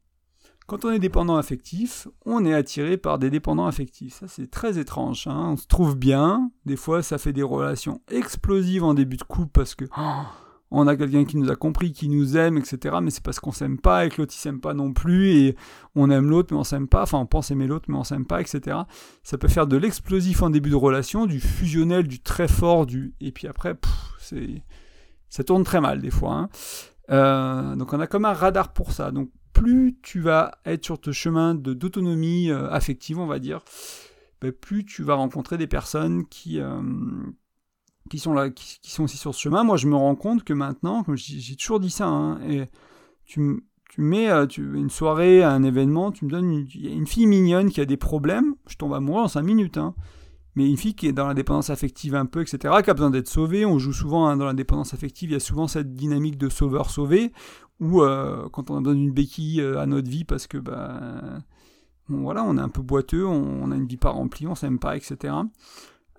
quand 0.68 0.84
on 0.84 0.90
est 0.90 0.98
dépendant 0.98 1.36
affectif, 1.36 2.08
on 2.26 2.44
est 2.44 2.52
attiré 2.52 2.98
par 2.98 3.18
des 3.18 3.30
dépendants 3.30 3.66
affectifs. 3.66 4.20
Ça, 4.20 4.28
c'est 4.28 4.50
très 4.50 4.78
étrange. 4.78 5.26
Hein. 5.26 5.52
On 5.52 5.56
se 5.56 5.66
trouve 5.66 5.96
bien. 5.96 6.50
Des 6.66 6.76
fois, 6.76 7.02
ça 7.02 7.16
fait 7.16 7.32
des 7.32 7.42
relations 7.42 8.02
explosives 8.10 8.84
en 8.84 8.92
début 8.92 9.16
de 9.16 9.22
couple 9.22 9.50
parce 9.54 9.74
que 9.74 9.86
oh, 9.96 10.22
on 10.70 10.86
a 10.86 10.94
quelqu'un 10.94 11.24
qui 11.24 11.38
nous 11.38 11.50
a 11.50 11.56
compris, 11.56 11.92
qui 11.92 12.10
nous 12.10 12.36
aime, 12.36 12.58
etc. 12.58 12.96
Mais 13.02 13.10
c'est 13.10 13.22
parce 13.22 13.40
qu'on 13.40 13.50
s'aime 13.50 13.78
pas 13.78 14.04
et 14.04 14.10
que 14.10 14.20
l'autre 14.20 14.34
il 14.36 14.40
s'aime 14.40 14.60
pas 14.60 14.74
non 14.74 14.92
plus 14.92 15.30
et 15.30 15.56
on 15.94 16.10
aime 16.10 16.28
l'autre 16.28 16.52
mais 16.52 16.60
on 16.60 16.64
s'aime 16.64 16.86
pas. 16.86 17.04
Enfin, 17.04 17.18
on 17.18 17.26
pense 17.26 17.50
aimer 17.50 17.66
l'autre 17.66 17.86
mais 17.88 17.96
on 17.96 18.04
s'aime 18.04 18.26
pas, 18.26 18.42
etc. 18.42 18.76
Ça 19.22 19.38
peut 19.38 19.48
faire 19.48 19.66
de 19.66 19.78
l'explosif 19.78 20.42
en 20.42 20.50
début 20.50 20.68
de 20.68 20.76
relation, 20.76 21.24
du 21.24 21.40
fusionnel, 21.40 22.06
du 22.06 22.20
très 22.20 22.46
fort, 22.46 22.84
du 22.84 23.14
et 23.22 23.32
puis 23.32 23.48
après, 23.48 23.74
c'est 24.18 24.62
ça 25.30 25.44
tourne 25.44 25.64
très 25.64 25.80
mal 25.80 26.02
des 26.02 26.10
fois. 26.10 26.34
Hein. 26.34 26.48
Euh, 27.10 27.74
donc 27.76 27.92
on 27.92 28.00
a 28.00 28.06
comme 28.06 28.24
un 28.24 28.32
radar 28.32 28.72
pour 28.72 28.92
ça. 28.92 29.10
Donc 29.10 29.30
plus 29.52 29.98
tu 30.02 30.20
vas 30.20 30.52
être 30.64 30.84
sur 30.84 30.98
ce 31.02 31.12
chemin 31.12 31.54
d'autonomie 31.54 32.50
euh, 32.50 32.70
affective, 32.70 33.18
on 33.18 33.26
va 33.26 33.38
dire, 33.38 33.60
ben, 34.40 34.52
plus 34.52 34.84
tu 34.84 35.02
vas 35.02 35.14
rencontrer 35.14 35.58
des 35.58 35.66
personnes 35.66 36.26
qui, 36.26 36.60
euh, 36.60 36.80
qui, 38.10 38.18
sont 38.18 38.32
là, 38.32 38.50
qui, 38.50 38.78
sont 38.90 39.04
aussi 39.04 39.16
sur 39.16 39.34
ce 39.34 39.40
chemin. 39.40 39.64
Moi, 39.64 39.76
je 39.76 39.88
me 39.88 39.96
rends 39.96 40.14
compte 40.14 40.44
que 40.44 40.52
maintenant, 40.52 41.02
comme 41.02 41.16
j'ai 41.16 41.56
toujours 41.56 41.80
dit 41.80 41.90
ça, 41.90 42.06
hein, 42.06 42.40
et 42.48 42.66
tu, 43.24 43.64
tu 43.90 44.00
mets 44.00 44.28
une 44.56 44.90
soirée, 44.90 45.42
un 45.42 45.64
événement, 45.64 46.12
tu 46.12 46.24
me 46.24 46.30
donnes 46.30 46.52
une, 46.52 46.68
une, 46.74 47.06
fille 47.06 47.26
mignonne 47.26 47.70
qui 47.70 47.80
a 47.80 47.84
des 47.84 47.96
problèmes, 47.96 48.54
je 48.68 48.76
tombe 48.76 48.94
amoureux 48.94 49.22
en 49.22 49.28
5 49.28 49.42
minutes. 49.42 49.76
Hein 49.76 49.94
mais 50.54 50.68
une 50.68 50.76
fille 50.76 50.94
qui 50.94 51.06
est 51.06 51.12
dans 51.12 51.26
la 51.26 51.34
dépendance 51.34 51.70
affective 51.70 52.14
un 52.14 52.26
peu, 52.26 52.40
etc., 52.42 52.74
qui 52.82 52.90
a 52.90 52.94
besoin 52.94 53.10
d'être 53.10 53.28
sauvée. 53.28 53.64
On 53.64 53.78
joue 53.78 53.92
souvent 53.92 54.26
hein, 54.26 54.36
dans 54.36 54.46
la 54.46 54.54
dépendance 54.54 54.94
affective, 54.94 55.30
il 55.30 55.34
y 55.34 55.36
a 55.36 55.40
souvent 55.40 55.68
cette 55.68 55.94
dynamique 55.94 56.36
de 56.36 56.48
sauveur-sauvé, 56.48 57.32
ou 57.80 58.02
euh, 58.02 58.48
quand 58.50 58.70
on 58.70 58.76
a 58.76 58.80
besoin 58.80 58.94
d'une 58.94 59.12
béquille 59.12 59.60
euh, 59.60 59.80
à 59.80 59.86
notre 59.86 60.10
vie 60.10 60.24
parce 60.24 60.46
que 60.46 60.58
bah, 60.58 61.00
voilà, 62.08 62.42
on 62.42 62.56
est 62.56 62.60
un 62.60 62.68
peu 62.68 62.82
boiteux, 62.82 63.24
on, 63.24 63.70
a 63.70 63.76
une 63.76 63.86
vie 63.86 63.96
pas 63.96 64.10
remplie, 64.10 64.46
on 64.46 64.54
s'aime 64.54 64.78
pas, 64.78 64.96
etc. 64.96 65.34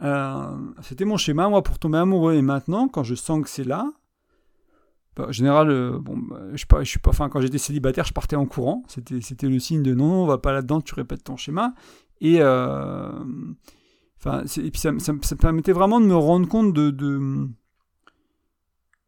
Euh, 0.02 0.58
c'était 0.82 1.06
mon 1.06 1.18
schéma, 1.18 1.50
moi, 1.50 1.62
pour 1.62 1.80
tomber 1.80 1.98
amoureux. 1.98 2.36
Et 2.36 2.42
maintenant, 2.42 2.88
quand 2.88 3.04
je 3.04 3.16
sens 3.16 3.42
que 3.44 3.50
c'est 3.50 3.66
là, 3.66 3.92
bah, 5.18 5.26
en 5.28 5.32
général, 5.32 5.98
bon, 6.00 6.18
bah, 6.18 6.40
je, 6.54 6.66
pas, 6.66 6.84
je 6.84 6.90
suis 6.90 7.00
pas, 7.00 7.10
enfin, 7.10 7.28
quand 7.28 7.42
j'étais 7.42 7.58
célibataire, 7.58 8.06
je 8.06 8.14
partais 8.14 8.38
en 8.38 8.46
courant. 8.46 8.84
C'était, 8.88 9.50
le 9.50 9.60
signe 9.60 9.84
de 9.84 9.94
non, 9.94 10.24
on 10.24 10.28
va 10.28 10.38
pas 10.38 10.54
là-dedans, 10.54 10.80
tu 10.80 10.94
répètes 10.94 11.26
ton 11.26 11.36
schéma. 11.36 11.74
Et, 12.22 12.40
et 14.26 14.72
puis 14.72 14.80
ça, 14.80 14.92
me 14.92 15.36
permettait 15.36 15.72
vraiment 15.72 16.02
de 16.02 16.06
me 16.06 16.16
rendre 16.16 16.48
compte 16.48 16.74
de, 16.74 17.48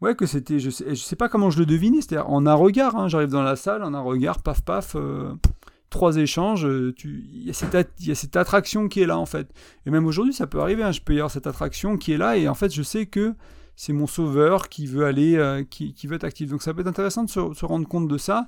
ouais, 0.02 0.16
que 0.16 0.26
c'était, 0.26 0.60
je 0.60 0.70
sais, 0.70 0.96
sais 0.96 1.16
pas 1.16 1.30
comment 1.30 1.50
je 1.50 1.60
le 1.60 1.66
devinais, 1.66 2.02
c'est-à-dire 2.02 2.30
en 2.30 2.46
un 2.46 2.54
regard. 2.54 2.96
Hein, 2.96 3.08
j'arrive 3.08 3.30
dans 3.30 3.44
la 3.44 3.56
salle, 3.56 3.84
en 3.84 3.94
un 3.94 4.02
regard, 4.02 4.42
paf, 4.42 4.62
paf. 4.62 4.96
Euh, 4.96 5.34
trois 5.90 6.16
échanges, 6.16 6.66
il 7.04 7.44
y, 7.44 7.50
a 7.50 7.54
cette, 7.54 7.92
y 8.00 8.12
a 8.12 8.16
cette 8.16 8.38
attraction 8.38 8.88
qui 8.88 9.02
est 9.02 9.06
là 9.06 9.18
en 9.18 9.26
fait. 9.26 9.54
Et 9.86 9.92
même 9.92 10.06
aujourd'hui, 10.06 10.34
ça 10.34 10.48
peut 10.48 10.62
arriver, 10.62 10.84
hein, 10.84 10.94
je 10.94 11.02
peux 11.02 11.14
y 11.14 11.18
avoir 11.18 11.30
cette 11.30 11.48
attraction 11.48 11.98
qui 11.98 12.14
est 12.14 12.18
là, 12.18 12.38
et 12.38 12.48
en 12.48 12.56
fait, 12.56 12.74
je 12.74 12.82
sais 12.82 13.08
que 13.08 13.36
c'est 13.76 13.94
mon 13.94 14.08
sauveur 14.08 14.70
qui 14.70 14.86
veut 14.86 15.06
aller, 15.06 15.36
euh, 15.38 15.64
qui, 15.64 15.94
veut 16.06 16.16
être 16.16 16.24
actif. 16.24 16.50
Donc 16.50 16.62
ça 16.62 16.74
peut 16.74 16.82
être 16.82 16.88
intéressant 16.88 17.24
de 17.24 17.30
se, 17.30 17.66
rendre 17.66 17.88
compte 17.88 18.08
de 18.08 18.18
ça 18.18 18.48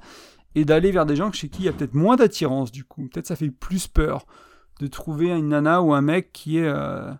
et 0.56 0.64
d'aller 0.64 0.92
vers 0.92 1.06
des 1.06 1.16
gens 1.16 1.32
chez 1.32 1.50
qui 1.50 1.64
il 1.64 1.66
y 1.66 1.70
a 1.70 1.74
peut-être 1.74 1.96
moins 1.96 2.16
d'attirance 2.16 2.72
du 2.72 2.84
coup. 2.84 3.08
Peut-être 3.12 3.28
ça 3.28 3.36
fait 3.36 3.50
plus 3.50 3.88
peur 3.88 4.26
de 4.80 4.88
trouver 4.88 5.30
une 5.30 5.50
nana 5.50 5.82
ou 5.82 5.94
un 5.94 6.02
mec 6.02 6.32
qui 6.34 6.58
est 6.58 6.68
euh, 6.68 7.12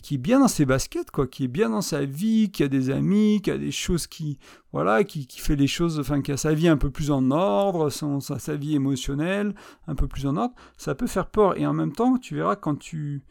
qui 0.00 0.14
est 0.14 0.18
bien 0.18 0.40
dans 0.40 0.48
ses 0.48 0.64
baskets, 0.64 1.10
quoi, 1.10 1.26
qui 1.26 1.44
est 1.44 1.48
bien 1.48 1.68
dans 1.68 1.82
sa 1.82 2.04
vie, 2.04 2.50
qui 2.50 2.62
a 2.62 2.68
des 2.68 2.90
amis, 2.90 3.40
qui 3.42 3.50
a 3.50 3.58
des 3.58 3.70
choses 3.70 4.06
qui, 4.06 4.38
voilà, 4.72 5.04
qui, 5.04 5.26
qui 5.26 5.40
fait 5.40 5.56
les 5.56 5.66
choses, 5.66 6.00
enfin, 6.00 6.22
qui 6.22 6.32
a 6.32 6.36
sa 6.36 6.54
vie 6.54 6.68
un 6.68 6.78
peu 6.78 6.90
plus 6.90 7.10
en 7.10 7.30
ordre, 7.30 7.90
son, 7.90 8.20
sa, 8.20 8.38
sa 8.38 8.56
vie 8.56 8.74
émotionnelle 8.74 9.54
un 9.86 9.94
peu 9.94 10.06
plus 10.06 10.26
en 10.26 10.36
ordre, 10.36 10.54
ça 10.78 10.94
peut 10.94 11.06
faire 11.06 11.26
peur. 11.26 11.58
Et 11.58 11.66
en 11.66 11.74
même 11.74 11.92
temps, 11.92 12.16
tu 12.16 12.36
verras 12.36 12.56
quand 12.56 12.76
tu, 12.76 13.22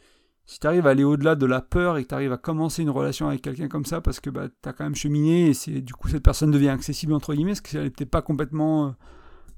si 0.45 0.59
tu 0.59 0.68
arrives 0.68 0.86
à 0.88 0.91
aller 0.91 1.03
au-delà 1.03 1.36
de 1.36 1.45
la 1.45 1.62
peur 1.62 1.97
et 1.97 2.03
que 2.03 2.09
tu 2.09 2.16
arrives 2.16 2.34
à 2.34 2.38
commencer 2.38 2.82
une 2.82 2.89
relation 2.89 3.28
avec 3.28 3.41
quelqu'un 3.41 3.68
comme 3.68 3.86
ça 3.86 4.01
parce 4.01 4.20
que 4.20 4.30
bah, 4.30 4.49
tu 4.49 4.70
as 4.70 4.74
quand 4.74 4.84
même 4.84 4.95
cheminé 4.95 5.47
et 5.47 5.53
c'est 5.53 5.82
du 5.82 5.93
coup 5.93 6.09
cette 6.09 6.24
personne 6.24 6.51
devient 6.51 6.70
accessible 6.70 7.14
entre 7.14 7.34
guillemets 7.34 7.51
parce 7.51 7.62
qu'elle 7.62 7.84
n'était 7.84 8.05
pas 8.05 8.22
complètement 8.22 8.88
euh, 8.88 8.91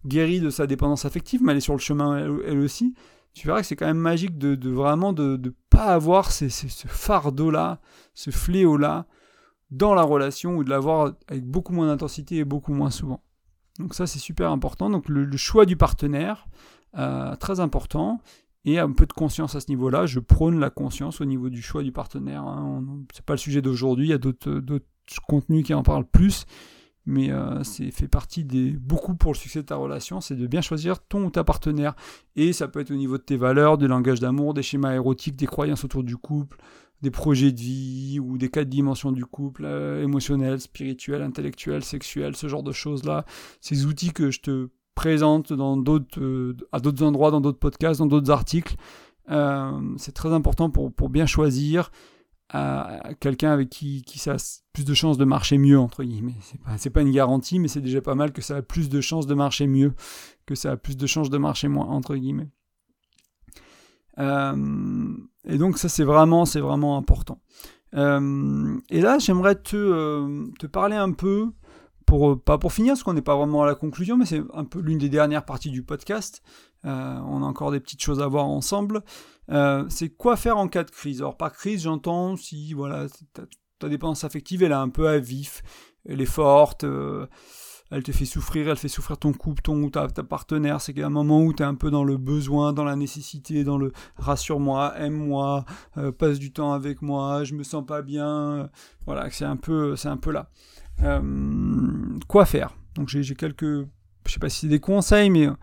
guérie 0.05 0.39
de 0.39 0.49
sa 0.49 0.67
dépendance 0.67 1.05
affective 1.05 1.41
mais 1.43 1.53
elle 1.53 1.57
est 1.57 1.61
sur 1.61 1.73
le 1.73 1.79
chemin 1.79 2.17
elle, 2.17 2.59
aussi 2.59 2.93
tu 3.33 3.47
verras 3.47 3.61
que 3.61 3.67
c'est 3.67 3.75
quand 3.75 3.85
même 3.85 3.97
magique 3.97 4.37
de, 4.37 4.69
vraiment 4.69 5.13
de 5.13 5.37
ne 5.37 5.49
pas 5.69 5.93
avoir 5.93 6.31
ce 6.31 6.47
fardeau 6.87 7.51
là 7.51 7.79
ce 8.13 8.29
fléau 8.29 8.77
là 8.77 9.05
dans 9.71 9.93
la 9.93 10.03
relation 10.03 10.55
ou 10.55 10.63
de 10.63 10.69
l'avoir 10.69 11.13
avec 11.27 11.45
beaucoup 11.45 11.73
moins 11.73 11.87
d'intensité 11.87 12.37
et 12.37 12.45
beaucoup 12.45 12.73
moins 12.73 12.91
souvent 12.91 13.23
donc 13.79 13.95
ça 13.95 14.05
c'est 14.05 14.19
super 14.19 14.51
important 14.51 14.89
donc 14.89 15.09
le, 15.09 15.29
choix 15.37 15.65
du 15.65 15.75
partenaire 15.75 16.47
euh, 16.97 17.35
très 17.35 17.59
important 17.59 18.21
et 18.65 18.79
un 18.79 18.91
peu 18.91 19.05
de 19.05 19.13
conscience 19.13 19.55
à 19.55 19.59
ce 19.59 19.69
niveau-là. 19.69 20.05
Je 20.05 20.19
prône 20.19 20.59
la 20.59 20.69
conscience 20.69 21.21
au 21.21 21.25
niveau 21.25 21.49
du 21.49 21.61
choix 21.61 21.83
du 21.83 21.91
partenaire. 21.91 22.43
Hein. 22.43 22.83
C'est 23.13 23.25
pas 23.25 23.33
le 23.33 23.39
sujet 23.39 23.61
d'aujourd'hui, 23.61 24.07
il 24.07 24.09
y 24.09 24.13
a 24.13 24.17
d'autres 24.17 24.61
contenus 25.27 25.65
qui 25.65 25.73
en 25.73 25.83
parlent 25.83 26.05
plus, 26.05 26.45
mais 27.05 27.31
euh, 27.31 27.63
c'est 27.63 27.91
fait 27.91 28.07
partie 28.07 28.43
des 28.43 28.71
beaucoup 28.71 29.15
pour 29.15 29.33
le 29.33 29.37
succès 29.37 29.61
de 29.61 29.67
ta 29.67 29.75
relation, 29.75 30.21
c'est 30.21 30.35
de 30.35 30.47
bien 30.47 30.61
choisir 30.61 31.05
ton 31.05 31.25
ou 31.25 31.29
ta 31.29 31.43
partenaire. 31.43 31.95
Et 32.35 32.53
ça 32.53 32.67
peut 32.67 32.79
être 32.79 32.91
au 32.91 32.95
niveau 32.95 33.17
de 33.17 33.23
tes 33.23 33.37
valeurs, 33.37 33.77
des 33.77 33.87
langages 33.87 34.19
d'amour, 34.19 34.53
des 34.53 34.63
schémas 34.63 34.93
érotiques, 34.93 35.35
des 35.35 35.45
croyances 35.45 35.83
autour 35.83 36.03
du 36.03 36.15
couple, 36.15 36.57
des 37.01 37.11
projets 37.11 37.51
de 37.51 37.59
vie 37.59 38.19
ou 38.21 38.37
des 38.37 38.49
quatre 38.49 38.69
dimensions 38.69 39.11
du 39.11 39.25
couple, 39.25 39.65
euh, 39.65 40.01
émotionnel, 40.01 40.61
spirituel, 40.61 41.21
intellectuel, 41.21 41.83
sexuel, 41.83 42.35
ce 42.35 42.47
genre 42.47 42.63
de 42.63 42.71
choses-là. 42.71 43.25
Ces 43.59 43.85
outils 43.85 44.13
que 44.13 44.31
je 44.31 44.39
te 44.39 44.69
présente 44.95 45.51
dans 45.51 45.75
d'autres, 45.75 46.21
euh, 46.21 46.55
à 46.71 46.79
d'autres 46.79 47.03
endroits, 47.03 47.31
dans 47.31 47.41
d'autres 47.41 47.59
podcasts, 47.59 47.99
dans 47.99 48.05
d'autres 48.05 48.31
articles. 48.31 48.75
Euh, 49.29 49.71
c'est 49.97 50.13
très 50.13 50.31
important 50.31 50.69
pour, 50.69 50.93
pour 50.93 51.09
bien 51.09 51.25
choisir 51.25 51.91
euh, 52.55 52.99
quelqu'un 53.19 53.51
avec 53.51 53.69
qui, 53.69 54.03
qui 54.03 54.19
ça 54.19 54.33
a 54.33 54.61
plus 54.73 54.85
de 54.85 54.93
chances 54.93 55.17
de 55.17 55.25
marcher 55.25 55.57
mieux, 55.57 55.79
entre 55.79 56.03
guillemets. 56.03 56.35
C'est 56.41 56.89
pas, 56.89 56.99
pas 56.99 57.01
une 57.01 57.11
garantie, 57.11 57.59
mais 57.59 57.67
c'est 57.67 57.81
déjà 57.81 58.01
pas 58.01 58.15
mal 58.15 58.31
que 58.31 58.41
ça 58.41 58.57
a 58.57 58.61
plus 58.61 58.89
de 58.89 59.01
chances 59.01 59.27
de 59.27 59.33
marcher 59.33 59.67
mieux, 59.67 59.93
que 60.45 60.55
ça 60.55 60.71
a 60.71 60.77
plus 60.77 60.97
de 60.97 61.07
chances 61.07 61.29
de 61.29 61.37
marcher 61.37 61.67
moins, 61.67 61.87
entre 61.87 62.15
guillemets. 62.15 62.49
et 64.17 65.57
donc 65.57 65.77
ça 65.77 65.89
c'est 65.89 66.03
vraiment, 66.03 66.45
c'est 66.45 66.61
vraiment 66.61 66.97
important. 66.97 67.41
et 67.93 69.01
là 69.01 69.17
j'aimerais 69.19 69.55
te, 69.55 70.51
te 70.59 70.67
parler 70.67 70.95
un 70.95 71.11
peu 71.11 71.51
pour, 72.05 72.31
euh, 72.31 72.35
pas 72.35 72.57
pour 72.57 72.73
finir, 72.73 72.93
parce 72.93 73.03
qu'on 73.03 73.13
n'est 73.13 73.21
pas 73.21 73.35
vraiment 73.35 73.63
à 73.63 73.65
la 73.65 73.75
conclusion, 73.75 74.17
mais 74.17 74.25
c'est 74.25 74.41
un 74.53 74.65
peu 74.65 74.79
l'une 74.79 74.97
des 74.97 75.09
dernières 75.09 75.45
parties 75.45 75.71
du 75.71 75.83
podcast. 75.83 76.41
Euh, 76.85 77.17
on 77.27 77.43
a 77.43 77.45
encore 77.45 77.71
des 77.71 77.79
petites 77.79 78.01
choses 78.01 78.21
à 78.21 78.27
voir 78.27 78.45
ensemble. 78.45 79.03
Euh, 79.51 79.85
c'est 79.89 80.09
quoi 80.09 80.35
faire 80.35 80.57
en 80.57 80.67
cas 80.67 80.83
de 80.83 80.91
crise? 80.91 81.21
Alors 81.21 81.37
par 81.37 81.51
crise, 81.51 81.83
j'entends 81.83 82.37
si 82.37 82.73
voilà 82.73 83.07
ta, 83.79 83.89
dépendance 83.89 84.23
affective, 84.23 84.63
elle 84.63 84.71
est 84.71 84.75
un 84.75 84.89
peu 84.89 85.09
à 85.09 85.19
vif, 85.19 85.61
elle 86.07 86.21
est 86.21 86.25
forte, 86.25 86.85
elle 87.91 88.03
te 88.03 88.13
fait 88.13 88.23
souffrir, 88.23 88.69
elle 88.69 88.77
fait 88.77 88.87
souffrir 88.87 89.17
ton 89.17 89.33
couple, 89.33 89.61
ton 89.61 89.83
ou 89.83 89.89
ta, 89.89 90.07
ta 90.07 90.23
partenaire. 90.23 90.79
C'est 90.79 90.97
un 91.03 91.09
moment 91.09 91.43
où 91.43 91.51
tu 91.51 91.63
es 91.63 91.65
un 91.65 91.75
peu 91.75 91.91
dans 91.91 92.05
le 92.05 92.15
besoin, 92.15 92.71
dans 92.71 92.85
la 92.85 92.95
nécessité, 92.95 93.65
dans 93.65 93.77
le 93.77 93.91
rassure-moi, 94.15 94.93
aime-moi, 94.97 95.65
passe 96.17 96.39
du 96.39 96.53
temps 96.53 96.71
avec 96.71 97.01
moi, 97.01 97.43
je 97.43 97.55
me 97.55 97.63
sens 97.63 97.85
pas 97.85 98.01
bien. 98.01 98.69
voilà, 99.05 99.29
c'est 99.31 99.43
un 99.43 99.57
peu, 99.57 99.95
un 100.05 100.17
peu 100.17 100.31
là. 100.31 100.49
Euh, 101.01 102.19
quoi 102.27 102.45
faire? 102.45 102.75
Donc 102.95 103.09
j'ai 103.09 103.35
quelques, 103.35 103.63
je 103.63 104.31
sais 104.31 104.39
pas 104.39 104.49
si 104.49 104.61
c'est 104.61 104.67
des 104.67 104.79
conseils, 104.79 105.29
mais 105.29 105.47
euh, 105.47 105.53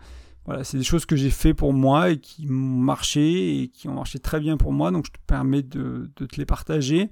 voilà, 0.45 0.63
c'est 0.63 0.77
des 0.77 0.83
choses 0.83 1.05
que 1.05 1.15
j'ai 1.15 1.29
fait 1.29 1.53
pour 1.53 1.73
moi 1.73 2.11
et 2.11 2.17
qui 2.17 2.47
m'ont 2.47 2.81
marché 2.81 3.61
et 3.61 3.67
qui 3.67 3.87
ont 3.87 3.93
marché 3.93 4.19
très 4.19 4.39
bien 4.39 4.57
pour 4.57 4.73
moi. 4.73 4.91
Donc 4.91 5.05
je 5.05 5.11
te 5.11 5.19
permets 5.27 5.61
de, 5.61 6.11
te 6.15 6.35
les 6.37 6.45
partager. 6.45 7.11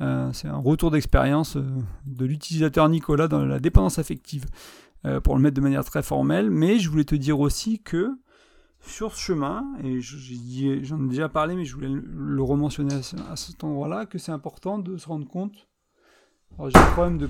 Euh, 0.00 0.30
c'est 0.32 0.48
un 0.48 0.58
retour 0.58 0.90
d'expérience 0.90 1.56
de 1.56 2.24
l'utilisateur 2.26 2.88
Nicolas 2.88 3.28
dans 3.28 3.44
la 3.44 3.60
dépendance 3.60 3.98
affective, 3.98 4.46
pour 5.22 5.36
le 5.36 5.40
mettre 5.40 5.54
de 5.54 5.60
manière 5.60 5.84
très 5.84 6.02
formelle. 6.02 6.50
Mais 6.50 6.78
je 6.78 6.90
voulais 6.90 7.04
te 7.04 7.14
dire 7.14 7.38
aussi 7.38 7.80
que 7.80 8.18
sur 8.80 9.14
ce 9.14 9.20
chemin, 9.20 9.64
et 9.82 10.00
j'en 10.00 11.04
ai, 11.04 11.08
déjà 11.08 11.28
parlé, 11.28 11.54
mais 11.54 11.64
je 11.64 11.74
voulais 11.74 11.90
le 11.90 12.42
rementionner 12.42 12.94
à, 12.94 13.36
cet 13.36 13.64
endroit-là, 13.64 14.06
que 14.06 14.18
c'est 14.18 14.32
important 14.32 14.78
de 14.78 14.96
se 14.96 15.08
rendre 15.08 15.26
compte 15.26 15.68
j'ai 16.68 16.78
un 16.78 16.90
problème 16.92 17.18
de 17.18 17.28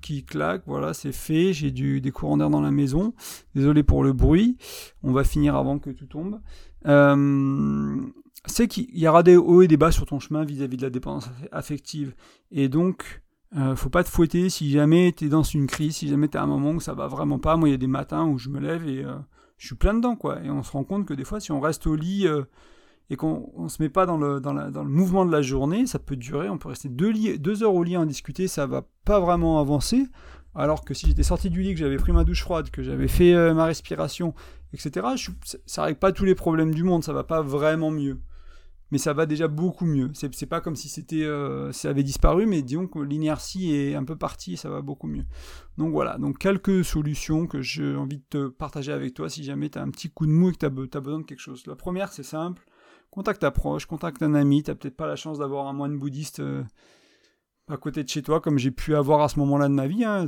qui 0.00 0.24
claque, 0.24 0.62
voilà, 0.66 0.94
c'est 0.94 1.12
fait, 1.12 1.52
j'ai 1.52 1.70
du, 1.70 2.00
des 2.00 2.10
courants 2.10 2.36
d'air 2.36 2.50
dans 2.50 2.60
la 2.60 2.70
maison, 2.70 3.14
désolé 3.54 3.82
pour 3.82 4.02
le 4.02 4.12
bruit, 4.12 4.56
on 5.02 5.12
va 5.12 5.24
finir 5.24 5.56
avant 5.56 5.78
que 5.78 5.90
tout 5.90 6.06
tombe. 6.06 6.40
Euh, 6.86 7.96
c'est 8.46 8.68
qu'il 8.68 8.98
y 8.98 9.06
aura 9.06 9.22
des 9.22 9.36
hauts 9.36 9.62
et 9.62 9.68
des 9.68 9.76
bas 9.76 9.92
sur 9.92 10.06
ton 10.06 10.18
chemin 10.18 10.44
vis-à-vis 10.44 10.76
de 10.76 10.82
la 10.82 10.90
dépendance 10.90 11.30
affective, 11.52 12.14
et 12.50 12.68
donc, 12.68 13.22
euh, 13.56 13.76
faut 13.76 13.90
pas 13.90 14.04
te 14.04 14.08
fouetter 14.08 14.48
si 14.48 14.70
jamais 14.70 15.12
tu 15.12 15.26
es 15.26 15.28
dans 15.28 15.42
une 15.42 15.66
crise, 15.66 15.96
si 15.96 16.08
jamais 16.08 16.28
tu 16.28 16.38
à 16.38 16.42
un 16.42 16.46
moment 16.46 16.70
où 16.70 16.80
ça 16.80 16.94
va 16.94 17.06
vraiment 17.06 17.38
pas, 17.38 17.56
moi 17.56 17.68
il 17.68 17.72
y 17.72 17.74
a 17.74 17.78
des 17.78 17.86
matins 17.86 18.24
où 18.24 18.38
je 18.38 18.48
me 18.48 18.60
lève 18.60 18.88
et 18.88 19.04
euh, 19.04 19.16
je 19.58 19.66
suis 19.66 19.76
plein 19.76 19.94
dedans, 19.94 20.16
quoi, 20.16 20.42
et 20.42 20.50
on 20.50 20.62
se 20.62 20.72
rend 20.72 20.84
compte 20.84 21.06
que 21.06 21.14
des 21.14 21.24
fois, 21.24 21.40
si 21.40 21.52
on 21.52 21.60
reste 21.60 21.86
au 21.86 21.94
lit 21.94 22.26
et 23.10 23.16
qu'on 23.16 23.52
ne 23.58 23.68
se 23.68 23.82
met 23.82 23.88
pas 23.88 24.06
dans 24.06 24.16
le, 24.16 24.40
mouvement 24.84 25.26
de 25.26 25.32
la 25.32 25.42
journée, 25.42 25.86
ça 25.86 25.98
peut 25.98 26.16
durer, 26.16 26.48
on 26.48 26.58
peut 26.58 26.68
rester 26.68 26.88
deux, 26.88 27.62
heures 27.62 27.74
au 27.74 27.82
lit 27.82 27.96
en 27.96 28.06
discuter, 28.06 28.46
ça 28.46 28.66
va 28.66 28.86
pas 29.04 29.18
vraiment 29.18 29.60
avancer. 29.60 30.06
Alors 30.54 30.84
que 30.84 30.94
si 30.94 31.06
j'étais 31.06 31.24
sorti 31.24 31.50
du 31.50 31.62
lit, 31.62 31.74
que 31.74 31.80
j'avais 31.80 31.96
pris 31.96 32.12
ma 32.12 32.24
douche 32.24 32.42
froide, 32.42 32.70
que 32.70 32.82
j'avais 32.82 33.08
fait 33.08 33.34
euh, 33.34 33.52
ma 33.52 33.66
respiration, 33.66 34.34
etc., 34.72 35.08
je, 35.16 35.30
ça 35.66 35.84
règle 35.84 35.98
pas 35.98 36.12
tous 36.12 36.24
les 36.24 36.34
problèmes 36.34 36.72
du 36.72 36.84
monde, 36.84 37.04
ça 37.04 37.12
va 37.12 37.24
pas 37.24 37.42
vraiment 37.42 37.90
mieux. 37.90 38.18
Mais 38.92 38.98
ça 38.98 39.12
va 39.12 39.26
déjà 39.26 39.46
beaucoup 39.46 39.86
mieux. 39.86 40.10
C'est 40.14 40.46
pas 40.46 40.60
comme 40.60 40.74
si 40.74 40.88
c'était, 40.88 41.22
euh, 41.22 41.70
ça 41.70 41.90
avait 41.90 42.02
disparu, 42.02 42.46
mais 42.46 42.62
disons 42.62 42.88
que 42.88 42.98
l'inertie 42.98 43.72
est 43.72 43.94
un 43.94 44.02
peu 44.02 44.16
partie 44.16 44.54
et 44.54 44.56
ça 44.56 44.68
va 44.68 44.82
beaucoup 44.82 45.06
mieux. 45.06 45.24
Donc 45.78 45.92
voilà, 45.92 46.18
donc 46.18 46.38
quelques 46.38 46.84
solutions 46.84 47.46
que 47.46 47.62
j'ai 47.62 47.94
envie 47.94 48.18
de 48.18 48.24
te 48.28 48.48
partager 48.48 48.90
avec 48.92 49.14
toi 49.14 49.30
si 49.30 49.44
jamais 49.44 49.70
tu 49.70 49.78
as 49.78 49.82
un 49.82 49.90
petit 49.90 50.10
coup 50.10 50.26
de 50.26 50.32
mou 50.32 50.50
et 50.50 50.52
que 50.52 50.58
tu 50.58 50.66
as, 50.66 51.00
besoin 51.00 51.20
de 51.20 51.24
quelque 51.24 51.40
chose. 51.40 51.64
La 51.66 51.76
première, 51.76 52.12
c'est 52.12 52.24
simple, 52.24 52.62
contacte 53.10 53.40
ta 53.40 53.50
proche, 53.50 53.86
contacte 53.86 54.22
un 54.22 54.34
ami, 54.34 54.62
t'as 54.62 54.74
peut-être 54.74 54.96
pas 54.96 55.06
la 55.06 55.16
chance 55.16 55.38
d'avoir 55.38 55.66
un 55.66 55.72
moine 55.72 55.98
bouddhiste 55.98 56.40
euh, 56.40 56.62
à 57.68 57.76
côté 57.76 58.02
de 58.02 58.08
chez 58.08 58.22
toi, 58.22 58.40
comme 58.40 58.58
j'ai 58.58 58.70
pu 58.70 58.94
avoir 58.94 59.20
à 59.20 59.28
ce 59.28 59.38
moment-là 59.38 59.68
de 59.68 59.74
ma 59.74 59.86
vie. 59.86 60.04
Hein. 60.04 60.26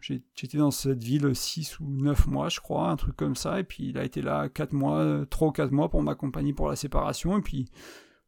J'étais 0.00 0.58
dans 0.58 0.70
cette 0.70 1.02
ville 1.02 1.34
6 1.34 1.80
ou 1.80 1.86
9 1.88 2.26
mois, 2.26 2.48
je 2.48 2.60
crois, 2.60 2.90
un 2.90 2.96
truc 2.96 3.16
comme 3.16 3.36
ça, 3.36 3.60
et 3.60 3.64
puis 3.64 3.88
il 3.88 3.98
a 3.98 4.04
été 4.04 4.22
là 4.22 4.48
4 4.48 4.72
mois, 4.72 5.24
3 5.28 5.48
ou 5.48 5.52
4 5.52 5.72
mois 5.72 5.88
pour 5.88 6.02
m'accompagner 6.02 6.52
pour 6.52 6.68
la 6.68 6.76
séparation, 6.76 7.38
et 7.38 7.42
puis 7.42 7.70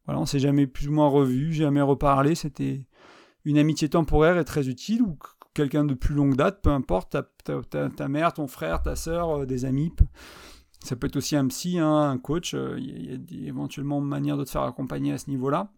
voilà, 0.07 0.21
on 0.21 0.27
s'est 0.27 0.39
jamais 0.39 0.67
plus 0.67 0.89
ou 0.89 0.93
moins 0.93 1.09
revu, 1.09 1.53
jamais 1.53 1.83
reparlé, 1.83 2.35
c'était 2.35 2.87
une 3.45 3.59
amitié 3.59 3.89
temporaire 3.91 4.39
et 4.39 4.45
très 4.45 4.69
utile, 4.69 5.03
ou 5.03 5.19
quelqu'un 5.55 5.85
de 5.85 5.95
plus 5.95 6.15
longue 6.15 6.37
date, 6.37 6.63
peu 6.63 6.71
importe, 6.71 7.17
ta, 7.45 8.09
mère, 8.09 8.33
ton 8.33 8.47
frère, 8.47 8.81
ta 8.81 8.97
soeur, 8.97 9.41
euh, 9.41 9.47
des 9.47 9.65
amis, 9.65 9.93
ça 10.81 10.97
peut 10.97 11.07
être 11.07 11.17
aussi 11.17 11.37
un 11.37 11.47
psy, 11.49 11.79
hein, 11.79 12.11
un 12.11 12.19
coach. 12.19 12.55
Euh, 12.55 12.77
il 12.79 13.41
y 13.41 13.45
a, 13.45 13.49
éventuellement 13.49 14.01
manière 14.01 14.37
de 14.37 14.45
te 14.45 14.51
faire 14.51 14.63
accompagner 14.63 15.13
à 15.13 15.19
ce 15.19 15.31
niveau-là. 15.31 15.73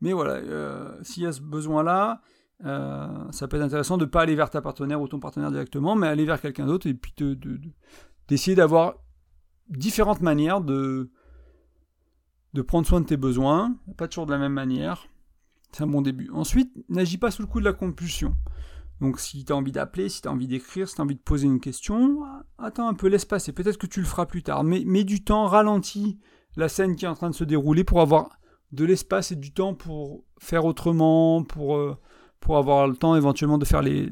Mais 0.00 0.12
voilà, 0.12 0.34
euh, 0.34 0.98
s'il 1.02 1.22
y 1.22 1.26
a 1.26 1.32
ce 1.32 1.40
besoin-là, 1.40 2.20
euh, 2.64 3.30
ça 3.30 3.48
peut 3.48 3.56
être 3.56 3.62
intéressant 3.62 3.96
de 3.96 4.04
ne 4.04 4.10
pas 4.10 4.22
aller 4.22 4.34
vers 4.34 4.50
ta 4.50 4.60
partenaire 4.60 5.00
ou 5.00 5.08
ton 5.08 5.18
partenaire 5.18 5.50
directement, 5.50 5.94
mais 5.94 6.06
aller 6.06 6.24
vers 6.24 6.40
quelqu'un 6.40 6.66
d'autre 6.66 6.86
et 6.86 6.94
puis 6.94 7.14
d'essayer 8.28 8.54
d'avoir 8.54 8.96
différentes 9.68 10.20
manières 10.20 10.60
de, 10.60 11.10
de 12.52 12.62
prendre 12.62 12.86
soin 12.86 13.00
de 13.00 13.06
tes 13.06 13.16
besoins, 13.16 13.76
pas 13.96 14.08
toujours 14.08 14.26
de 14.26 14.32
la 14.32 14.38
même 14.38 14.52
manière. 14.52 15.08
C'est 15.72 15.82
un 15.82 15.88
bon 15.88 16.02
début. 16.02 16.30
Ensuite, 16.32 16.70
n'agis 16.88 17.18
pas 17.18 17.30
sous 17.30 17.42
le 17.42 17.48
coup 17.48 17.60
de 17.60 17.64
la 17.64 17.72
compulsion. 17.72 18.34
Donc 19.04 19.20
si 19.20 19.44
tu 19.44 19.52
as 19.52 19.56
envie 19.56 19.70
d'appeler, 19.70 20.08
si 20.08 20.22
tu 20.22 20.28
as 20.28 20.32
envie 20.32 20.46
d'écrire, 20.46 20.88
si 20.88 20.94
tu 20.94 21.00
as 21.02 21.04
envie 21.04 21.14
de 21.14 21.20
poser 21.20 21.46
une 21.46 21.60
question, 21.60 22.22
attends 22.56 22.88
un 22.88 22.94
peu, 22.94 23.08
laisse 23.08 23.26
passer. 23.26 23.52
Peut-être 23.52 23.76
que 23.76 23.86
tu 23.86 24.00
le 24.00 24.06
feras 24.06 24.24
plus 24.24 24.42
tard. 24.42 24.64
Mais 24.64 24.82
mets 24.86 25.04
du 25.04 25.22
temps, 25.22 25.46
ralentis 25.46 26.18
la 26.56 26.70
scène 26.70 26.96
qui 26.96 27.04
est 27.04 27.08
en 27.08 27.14
train 27.14 27.28
de 27.28 27.34
se 27.34 27.44
dérouler 27.44 27.84
pour 27.84 28.00
avoir 28.00 28.30
de 28.72 28.82
l'espace 28.86 29.30
et 29.30 29.36
du 29.36 29.52
temps 29.52 29.74
pour 29.74 30.24
faire 30.38 30.64
autrement, 30.64 31.44
pour, 31.44 31.76
euh, 31.76 31.98
avoir 32.48 32.88
le 32.88 32.96
temps 32.96 33.14
éventuellement 33.14 33.58
de 33.58 33.66
faire 33.66 33.82
les, 33.82 34.10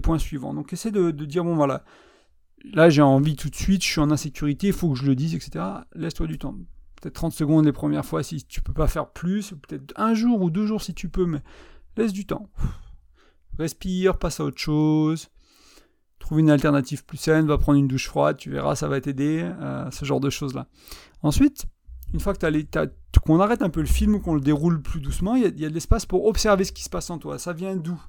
points 0.00 0.20
suivants. 0.20 0.54
Donc 0.54 0.72
essaie 0.72 0.92
de, 0.92 1.10
de, 1.10 1.24
dire, 1.24 1.42
bon 1.42 1.56
voilà, 1.56 1.84
là 2.72 2.90
j'ai 2.90 3.02
envie 3.02 3.34
tout 3.34 3.50
de 3.50 3.56
suite, 3.56 3.82
je 3.82 3.88
suis 3.88 4.00
en 4.00 4.12
insécurité, 4.12 4.68
il 4.68 4.72
faut 4.72 4.90
que 4.92 4.98
je 4.98 5.06
le 5.06 5.16
dise, 5.16 5.34
etc. 5.34 5.64
Laisse-toi 5.96 6.28
du 6.28 6.38
temps. 6.38 6.54
Peut-être 7.02 7.14
30 7.14 7.32
secondes 7.32 7.64
les 7.64 7.72
premières 7.72 8.04
fois 8.04 8.22
si 8.22 8.44
tu 8.44 8.62
peux 8.62 8.72
pas 8.72 8.86
faire 8.86 9.10
plus, 9.10 9.54
peut-être 9.60 9.92
un 9.96 10.14
jour 10.14 10.40
ou 10.40 10.50
deux 10.50 10.66
jours 10.66 10.82
si 10.82 10.94
tu 10.94 11.08
peux, 11.08 11.26
mais 11.26 11.42
laisse 11.96 12.12
du 12.12 12.26
temps 12.26 12.48
respire, 13.58 14.18
passe 14.18 14.40
à 14.40 14.44
autre 14.44 14.58
chose, 14.58 15.28
trouve 16.24 16.40
une 16.40 16.50
alternative 16.50 17.04
plus 17.04 17.18
saine, 17.18 17.46
va 17.46 17.58
prendre 17.58 17.78
une 17.78 17.88
douche 17.88 18.08
froide, 18.08 18.36
tu 18.36 18.50
verras, 18.50 18.74
ça 18.74 18.88
va 18.88 19.00
t'aider, 19.00 19.42
euh, 19.42 19.90
ce 19.90 20.04
genre 20.04 20.20
de 20.20 20.30
choses-là. 20.30 20.66
Ensuite, 21.22 21.66
une 22.12 22.20
fois 22.20 22.34
que 22.34 23.18
qu'on 23.20 23.40
arrête 23.40 23.62
un 23.62 23.70
peu 23.70 23.80
le 23.80 23.86
film, 23.86 24.20
qu'on 24.20 24.34
le 24.34 24.40
déroule 24.40 24.80
plus 24.80 25.00
doucement, 25.00 25.34
il 25.34 25.42
y, 25.42 25.64
a, 25.64 25.68
de 25.68 25.74
l'espace 25.74 26.06
pour 26.06 26.26
observer 26.26 26.64
ce 26.64 26.72
qui 26.72 26.82
se 26.82 26.90
passe 26.90 27.10
en 27.10 27.18
toi. 27.18 27.38
Ça 27.38 27.52
vient 27.52 27.76
d'où? 27.76 28.00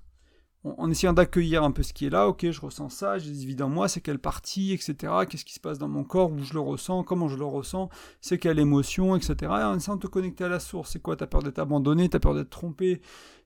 En, 0.63 0.89
essayant 0.89 1.13
d'accueillir 1.13 1.63
un 1.63 1.71
peu 1.71 1.83
ce 1.83 1.93
qui 1.93 2.07
est 2.07 2.09
là, 2.09 2.27
ok, 2.27 2.49
je 2.49 2.59
ressens 2.59 2.89
ça, 2.89 3.19
j'ai 3.19 3.31
des 3.31 3.61
en 3.61 3.69
moi, 3.69 3.87
c'est 3.87 4.01
quelle 4.01 4.17
partie, 4.17 4.73
etc. 4.73 5.13
Qu'est-ce 5.29 5.45
qui 5.45 5.53
se 5.53 5.59
passe 5.59 5.77
dans 5.77 5.87
mon 5.87 6.03
corps, 6.03 6.31
où 6.31 6.39
je 6.39 6.53
le 6.53 6.59
ressens, 6.59 7.03
comment 7.03 7.27
je 7.27 7.37
le 7.37 7.45
ressens, 7.45 7.89
c'est 8.19 8.39
quelle 8.39 8.57
émotion, 8.57 9.15
etc. 9.15 9.35
Et 9.41 9.45
en 9.63 9.75
essayant 9.75 9.95
de 9.95 10.01
te 10.01 10.07
connecter 10.07 10.43
à 10.43 10.49
la 10.49 10.59
source, 10.59 10.91
c'est 10.91 11.01
quoi, 11.01 11.15
t'as 11.15 11.27
peur 11.27 11.43
d'être 11.43 11.59
abandonné, 11.59 12.09
t'as 12.09 12.19
peur 12.19 12.33
d'être 12.33 12.49
trompé, 12.49 13.01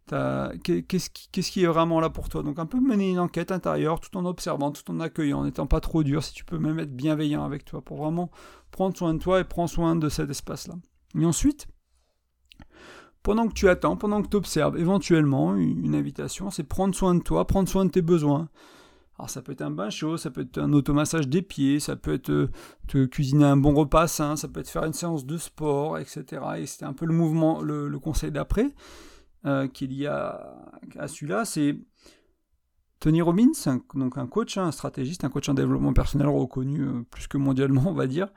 Qu'est-ce 0.10 1.52
qui, 1.52 1.64
est 1.64 1.68
vraiment 1.68 2.00
là 2.00 2.10
pour 2.10 2.30
toi? 2.30 2.44
Donc 2.44 2.60
un 2.60 2.66
peu 2.66 2.80
mener 2.80 3.12
une 3.12 3.20
enquête 3.20 3.52
intérieure 3.52 4.00
tout 4.00 4.16
en 4.18 4.26
observant, 4.26 4.72
tout 4.72 4.90
en 4.92 5.00
accueillant, 5.00 5.40
en 5.40 5.44
n'étant 5.46 5.68
pas 5.68 5.80
trop 5.80 6.04
dur, 6.04 6.24
si 6.24 6.34
tu 6.34 6.44
peux 6.44 6.58
même 6.58 6.80
être 6.80 6.96
bienveillant 6.96 7.44
avec 7.44 7.66
toi, 7.66 7.82
pour 7.82 7.98
vraiment 7.98 8.32
prendre 8.72 8.98
soin 8.98 9.14
de 9.14 9.20
toi 9.20 9.40
et 9.40 9.44
prendre 9.44 9.70
soin 9.70 9.96
de 9.96 10.10
cet 10.10 10.30
espace-là. 10.30 10.76
Et 11.20 11.26
ensuite, 11.26 11.68
pendant 13.22 13.48
que 13.48 13.54
tu 13.54 13.70
attends, 13.70 13.98
pendant 13.98 14.22
que 14.22 14.30
tu 14.30 14.38
observes, 14.38 14.78
éventuellement, 14.78 15.56
une 15.56 15.96
invitation, 15.96 16.50
c'est 16.50 16.64
prendre 16.64 16.96
soin 16.96 17.16
de 17.16 17.22
toi, 17.22 17.46
prendre 17.46 17.70
soin 17.70 17.86
de 17.86 17.92
tes 17.92 18.02
besoins. 18.02 18.50
Alors 19.20 19.30
ça 19.30 19.42
peut 19.42 19.52
être 19.52 19.62
un 19.62 19.70
bain 19.70 19.90
chaud, 19.90 20.16
ça 20.16 20.32
peut 20.32 20.42
être 20.42 20.60
un 20.60 20.72
automassage 20.72 21.28
des 21.28 21.42
pieds, 21.42 21.82
ça 21.82 21.98
peut 21.98 22.14
être 22.14 22.30
euh, 22.30 22.50
te 22.88 23.06
cuisiner 23.06 23.44
un 23.44 23.58
bon 23.58 23.74
repas 23.74 24.08
sain, 24.08 24.38
ça 24.38 24.48
peut 24.48 24.62
être 24.62 24.70
faire 24.70 24.86
une 24.86 24.94
séance 24.94 25.26
de 25.26 25.38
sport, 25.38 25.98
etc. 25.98 26.24
Et 26.58 26.66
c'était 26.66 26.86
un 26.86 26.94
peu 26.94 27.06
le 27.06 27.14
mouvement, 27.14 27.62
le 27.62 28.00
conseil 28.00 28.32
d'après. 28.32 28.74
Euh, 29.46 29.70
qu'il 29.70 29.94
y 29.94 30.06
a 30.06 30.70
à 30.98 31.08
celui-là, 31.08 31.46
c'est 31.46 31.78
Tony 33.00 33.22
Robbins, 33.22 33.54
donc 33.96 34.18
un 34.18 34.28
coach, 34.28 34.58
hein, 34.58 34.66
un 34.66 34.74
stratégiste, 34.74 35.24
un 35.24 35.30
coach 35.30 35.48
en 35.48 35.54
développement 35.54 35.94
personnel 35.94 36.28
reconnu 36.28 36.82
euh, 36.82 37.04
plus 37.10 37.28
que 37.28 37.38
mondialement, 37.38 37.86
on 37.88 37.94
va 37.94 38.08
dire. 38.08 38.28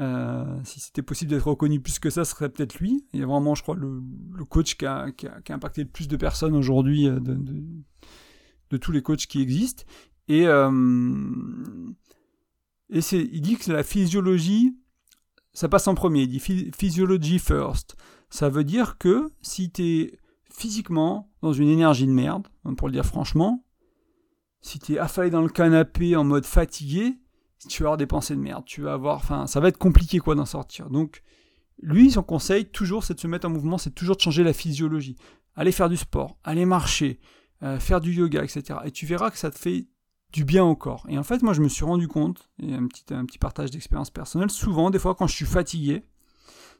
Euh, 0.00 0.44
si 0.64 0.80
c'était 0.80 1.02
possible 1.02 1.30
d'être 1.30 1.46
reconnu 1.46 1.80
plus 1.80 2.00
que 2.00 2.10
ça, 2.10 2.24
ce 2.24 2.32
serait 2.32 2.48
peut-être 2.48 2.80
lui. 2.80 3.06
Il 3.12 3.20
est 3.20 3.24
vraiment, 3.24 3.54
je 3.54 3.62
crois, 3.62 3.76
le, 3.76 4.02
coach 4.48 4.76
qui 4.76 4.86
a, 4.86 5.06
impacté 5.48 5.82
le 5.82 5.88
plus 5.88 6.08
de 6.08 6.16
personnes 6.16 6.56
aujourd'hui 6.56 7.08
de, 7.08 8.76
tous 8.76 8.90
les 8.90 9.02
coachs 9.02 9.26
qui 9.26 9.40
existent. 9.40 9.84
Et, 10.26 10.42
et 10.42 10.48
il 13.12 13.40
dit 13.40 13.56
que 13.56 13.72
la 13.72 13.82
physiologie, 13.82 14.76
ça 15.52 15.68
passe 15.68 15.88
en 15.88 15.94
premier. 15.94 16.22
Il 16.22 16.28
dit 16.28 16.70
physiology 16.76 17.38
first. 17.38 17.96
Ça 18.30 18.48
veut 18.48 18.64
dire 18.64 18.98
que 18.98 19.30
si 19.42 19.70
tu 19.70 19.82
es 19.82 20.18
physiquement 20.58 21.30
dans 21.42 21.52
une 21.52 21.68
énergie 21.68 22.06
de 22.06 22.12
merde, 22.12 22.48
hein, 22.64 22.74
pour 22.74 22.88
le 22.88 22.92
dire 22.92 23.06
franchement, 23.06 23.64
si 24.60 24.78
tu 24.78 24.94
es 24.94 24.98
affalé 24.98 25.30
dans 25.30 25.40
le 25.40 25.48
canapé 25.48 26.16
en 26.16 26.24
mode 26.24 26.44
fatigué, 26.44 27.16
tu 27.68 27.82
vas 27.82 27.88
avoir 27.88 27.96
des 27.96 28.06
pensées 28.06 28.34
de 28.34 28.40
merde, 28.40 28.64
tu 28.66 28.82
vas 28.82 28.92
avoir, 28.92 29.16
enfin, 29.16 29.46
ça 29.46 29.60
va 29.60 29.68
être 29.68 29.78
compliqué 29.78 30.18
quoi 30.18 30.34
d'en 30.34 30.44
sortir. 30.44 30.90
Donc, 30.90 31.22
lui, 31.80 32.10
son 32.10 32.22
conseil, 32.22 32.66
toujours, 32.66 33.04
c'est 33.04 33.14
de 33.14 33.20
se 33.20 33.26
mettre 33.28 33.46
en 33.46 33.50
mouvement, 33.50 33.78
c'est 33.78 33.94
toujours 33.94 34.16
de 34.16 34.20
changer 34.20 34.42
la 34.42 34.52
physiologie. 34.52 35.16
Aller 35.54 35.72
faire 35.72 35.88
du 35.88 35.96
sport, 35.96 36.38
aller 36.44 36.64
marcher, 36.64 37.20
euh, 37.62 37.78
faire 37.78 38.00
du 38.00 38.12
yoga, 38.12 38.42
etc. 38.42 38.80
Et 38.84 38.90
tu 38.90 39.06
verras 39.06 39.30
que 39.30 39.38
ça 39.38 39.50
te 39.50 39.58
fait 39.58 39.86
du 40.32 40.44
bien 40.44 40.64
au 40.64 40.76
corps. 40.76 41.06
Et 41.08 41.18
en 41.18 41.22
fait, 41.22 41.42
moi, 41.42 41.52
je 41.52 41.62
me 41.62 41.68
suis 41.68 41.84
rendu 41.84 42.08
compte, 42.08 42.48
et 42.60 42.74
un 42.74 42.86
petit, 42.86 43.04
un 43.14 43.24
petit 43.24 43.38
partage 43.38 43.70
d'expérience 43.70 44.10
personnelle, 44.10 44.50
souvent, 44.50 44.90
des 44.90 44.98
fois, 44.98 45.14
quand 45.14 45.26
je 45.26 45.34
suis 45.34 45.46
fatigué, 45.46 46.04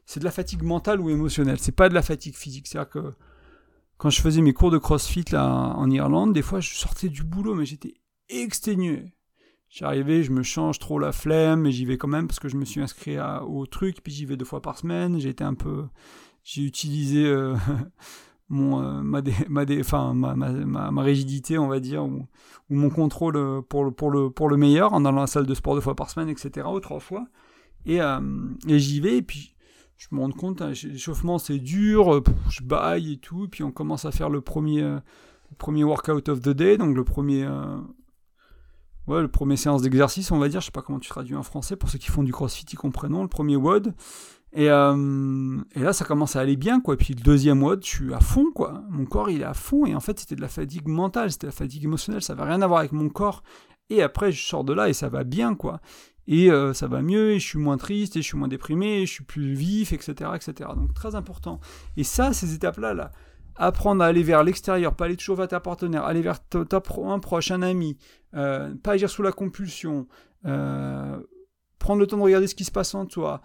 c'est 0.05 0.19
de 0.19 0.25
la 0.25 0.31
fatigue 0.31 0.63
mentale 0.63 0.99
ou 0.99 1.09
émotionnelle. 1.09 1.59
C'est 1.59 1.71
pas 1.71 1.87
de 1.87 1.93
la 1.93 2.01
fatigue 2.01 2.35
physique. 2.35 2.67
C'est-à-dire 2.67 2.89
que 2.89 3.13
quand 3.99 4.09
je 4.09 4.21
faisais 4.21 4.41
mes 4.41 4.53
cours 4.53 4.71
de 4.71 4.77
CrossFit 4.77 5.25
là 5.31 5.45
en 5.75 5.89
Irlande, 5.91 6.33
des 6.33 6.41
fois 6.41 6.61
je 6.61 6.73
sortais 6.73 7.09
du 7.09 7.23
boulot, 7.23 7.53
mais 7.53 7.65
j'étais 7.65 7.93
exténué. 8.29 9.13
J'arrivais, 9.69 10.23
je 10.23 10.31
me 10.31 10.41
change 10.41 10.79
trop 10.79 10.97
la 10.97 11.11
flemme, 11.11 11.61
mais 11.61 11.71
j'y 11.71 11.85
vais 11.85 11.97
quand 11.97 12.07
même 12.07 12.27
parce 12.27 12.39
que 12.39 12.47
je 12.47 12.55
me 12.55 12.65
suis 12.65 12.81
inscrit 12.81 13.17
au 13.45 13.67
truc, 13.67 14.01
puis 14.01 14.11
j'y 14.11 14.25
vais 14.25 14.37
deux 14.37 14.45
fois 14.45 14.61
par 14.61 14.79
semaine. 14.79 15.19
J'ai 15.19 15.35
un 15.41 15.53
peu, 15.53 15.85
j'ai 16.43 16.63
utilisé 16.63 17.25
euh, 17.27 17.55
euh, 18.51 19.01
ma, 19.03 19.21
rigidité, 21.03 21.59
on 21.59 21.67
va 21.67 21.79
dire, 21.81 22.03
ou, 22.05 22.25
mon 22.69 22.89
contrôle 22.89 23.35
euh, 23.35 23.61
pour 23.61 23.83
le 23.83 23.91
pour 23.91 24.09
le 24.09 24.31
pour 24.31 24.49
le 24.49 24.57
meilleur 24.57 24.93
en 24.93 25.03
allant 25.05 25.17
à 25.17 25.21
la 25.21 25.27
salle 25.27 25.45
de 25.45 25.53
sport 25.53 25.75
deux 25.75 25.81
fois 25.81 25.95
par 25.95 26.09
semaine, 26.09 26.29
etc. 26.29 26.67
ou 26.73 26.79
trois 26.79 27.01
fois. 27.01 27.27
Et, 27.85 27.99
et 28.67 28.79
j'y 28.79 28.99
vais, 29.01 29.17
et 29.17 29.21
puis 29.21 29.55
je 29.99 30.07
me 30.11 30.21
rends 30.21 30.31
compte, 30.31 30.61
hein, 30.61 30.71
l'échauffement 30.83 31.37
c'est 31.39 31.59
dur, 31.59 32.15
euh, 32.15 32.23
je 32.49 32.63
baille 32.63 33.13
et 33.13 33.17
tout, 33.17 33.49
puis 33.51 33.63
on 33.63 33.71
commence 33.71 34.05
à 34.05 34.11
faire 34.11 34.29
le 34.29 34.39
premier, 34.39 34.81
euh, 34.81 34.97
premier 35.57 35.83
workout 35.83 36.29
of 36.29 36.41
the 36.41 36.49
day, 36.49 36.77
donc 36.77 36.95
le 36.95 37.03
premier, 37.03 37.43
euh, 37.43 37.77
ouais, 39.07 39.21
le 39.21 39.27
premier 39.27 39.57
séance 39.57 39.81
d'exercice, 39.81 40.31
on 40.31 40.39
va 40.39 40.47
dire, 40.47 40.61
je 40.61 40.67
sais 40.67 40.71
pas 40.71 40.81
comment 40.81 40.99
tu 40.99 41.09
traduis 41.09 41.35
en 41.35 41.43
français, 41.43 41.75
pour 41.75 41.89
ceux 41.89 41.99
qui 41.99 42.07
font 42.07 42.23
du 42.23 42.31
crossfit, 42.31 42.65
ils 42.71 42.77
comprennent, 42.77 43.21
le 43.21 43.27
premier 43.27 43.57
WOD, 43.57 43.93
et, 44.53 44.65
et, 44.65 44.69
là 44.69 45.93
ça 45.93 46.05
commence 46.05 46.37
à 46.37 46.39
aller 46.39 46.55
bien, 46.55 46.79
quoi, 46.79 46.95
puis 46.95 47.13
le 47.13 47.21
deuxième 47.21 47.61
WOD, 47.61 47.83
je 47.83 47.89
suis 47.89 48.13
à 48.13 48.21
fond, 48.21 48.51
quoi, 48.55 48.81
mon 48.89 49.05
corps 49.05 49.29
il 49.29 49.41
est 49.41 49.45
à 49.45 49.53
fond, 49.53 49.85
et 49.85 49.93
en 49.95 49.99
fait 49.99 50.17
c'était 50.17 50.35
de 50.35 50.41
la 50.41 50.47
fatigue 50.47 50.87
mentale, 50.87 51.29
c'était 51.29 51.47
de 51.47 51.51
la 51.51 51.57
fatigue 51.57 51.83
émotionnelle, 51.83 52.21
ça 52.21 52.35
n'avait 52.35 52.49
rien 52.49 52.61
à 52.61 52.67
voir 52.67 52.79
avec 52.79 52.93
mon 52.93 53.09
corps, 53.09 53.43
et 53.89 54.01
après 54.01 54.31
je 54.31 54.41
sors 54.41 54.63
de 54.63 54.71
là 54.71 54.87
et 54.87 54.93
ça 54.93 55.09
va 55.09 55.25
bien, 55.25 55.55
quoi 55.55 55.81
et 56.27 56.51
euh, 56.51 56.73
ça 56.73 56.87
va 56.87 57.01
mieux, 57.01 57.31
et 57.31 57.39
je 57.39 57.45
suis 57.45 57.59
moins 57.59 57.77
triste, 57.77 58.15
et 58.15 58.21
je 58.21 58.27
suis 58.27 58.37
moins 58.37 58.47
déprimé, 58.47 59.01
et 59.01 59.05
je 59.05 59.11
suis 59.11 59.23
plus 59.23 59.53
vif, 59.53 59.93
etc., 59.93 60.31
etc. 60.35 60.69
Donc 60.75 60.93
très 60.93 61.15
important. 61.15 61.59
Et 61.97 62.03
ça, 62.03 62.33
ces 62.33 62.53
étapes-là, 62.53 62.93
là, 62.93 63.11
apprendre 63.59 64.03
à 64.03 64.07
aller 64.07 64.23
vers 64.23 64.43
l'extérieur, 64.43 64.95
pas 64.95 65.05
aller 65.05 65.17
toujours 65.17 65.35
vers 65.35 65.47
ta 65.47 65.59
partenaire, 65.59 66.05
aller 66.05 66.21
vers 66.21 66.39
ta, 66.47 66.81
un 67.03 67.19
proche, 67.19 67.51
un 67.51 67.61
ami, 67.61 67.97
euh, 68.33 68.73
pas 68.75 68.93
agir 68.93 69.09
sous 69.09 69.21
la 69.21 69.31
compulsion, 69.31 70.07
euh, 70.45 71.19
prendre 71.77 71.99
le 71.99 72.07
temps 72.07 72.17
de 72.17 72.21
regarder 72.21 72.47
ce 72.47 72.55
qui 72.55 72.63
se 72.63 72.71
passe 72.71 72.95
en 72.95 73.05
toi, 73.05 73.41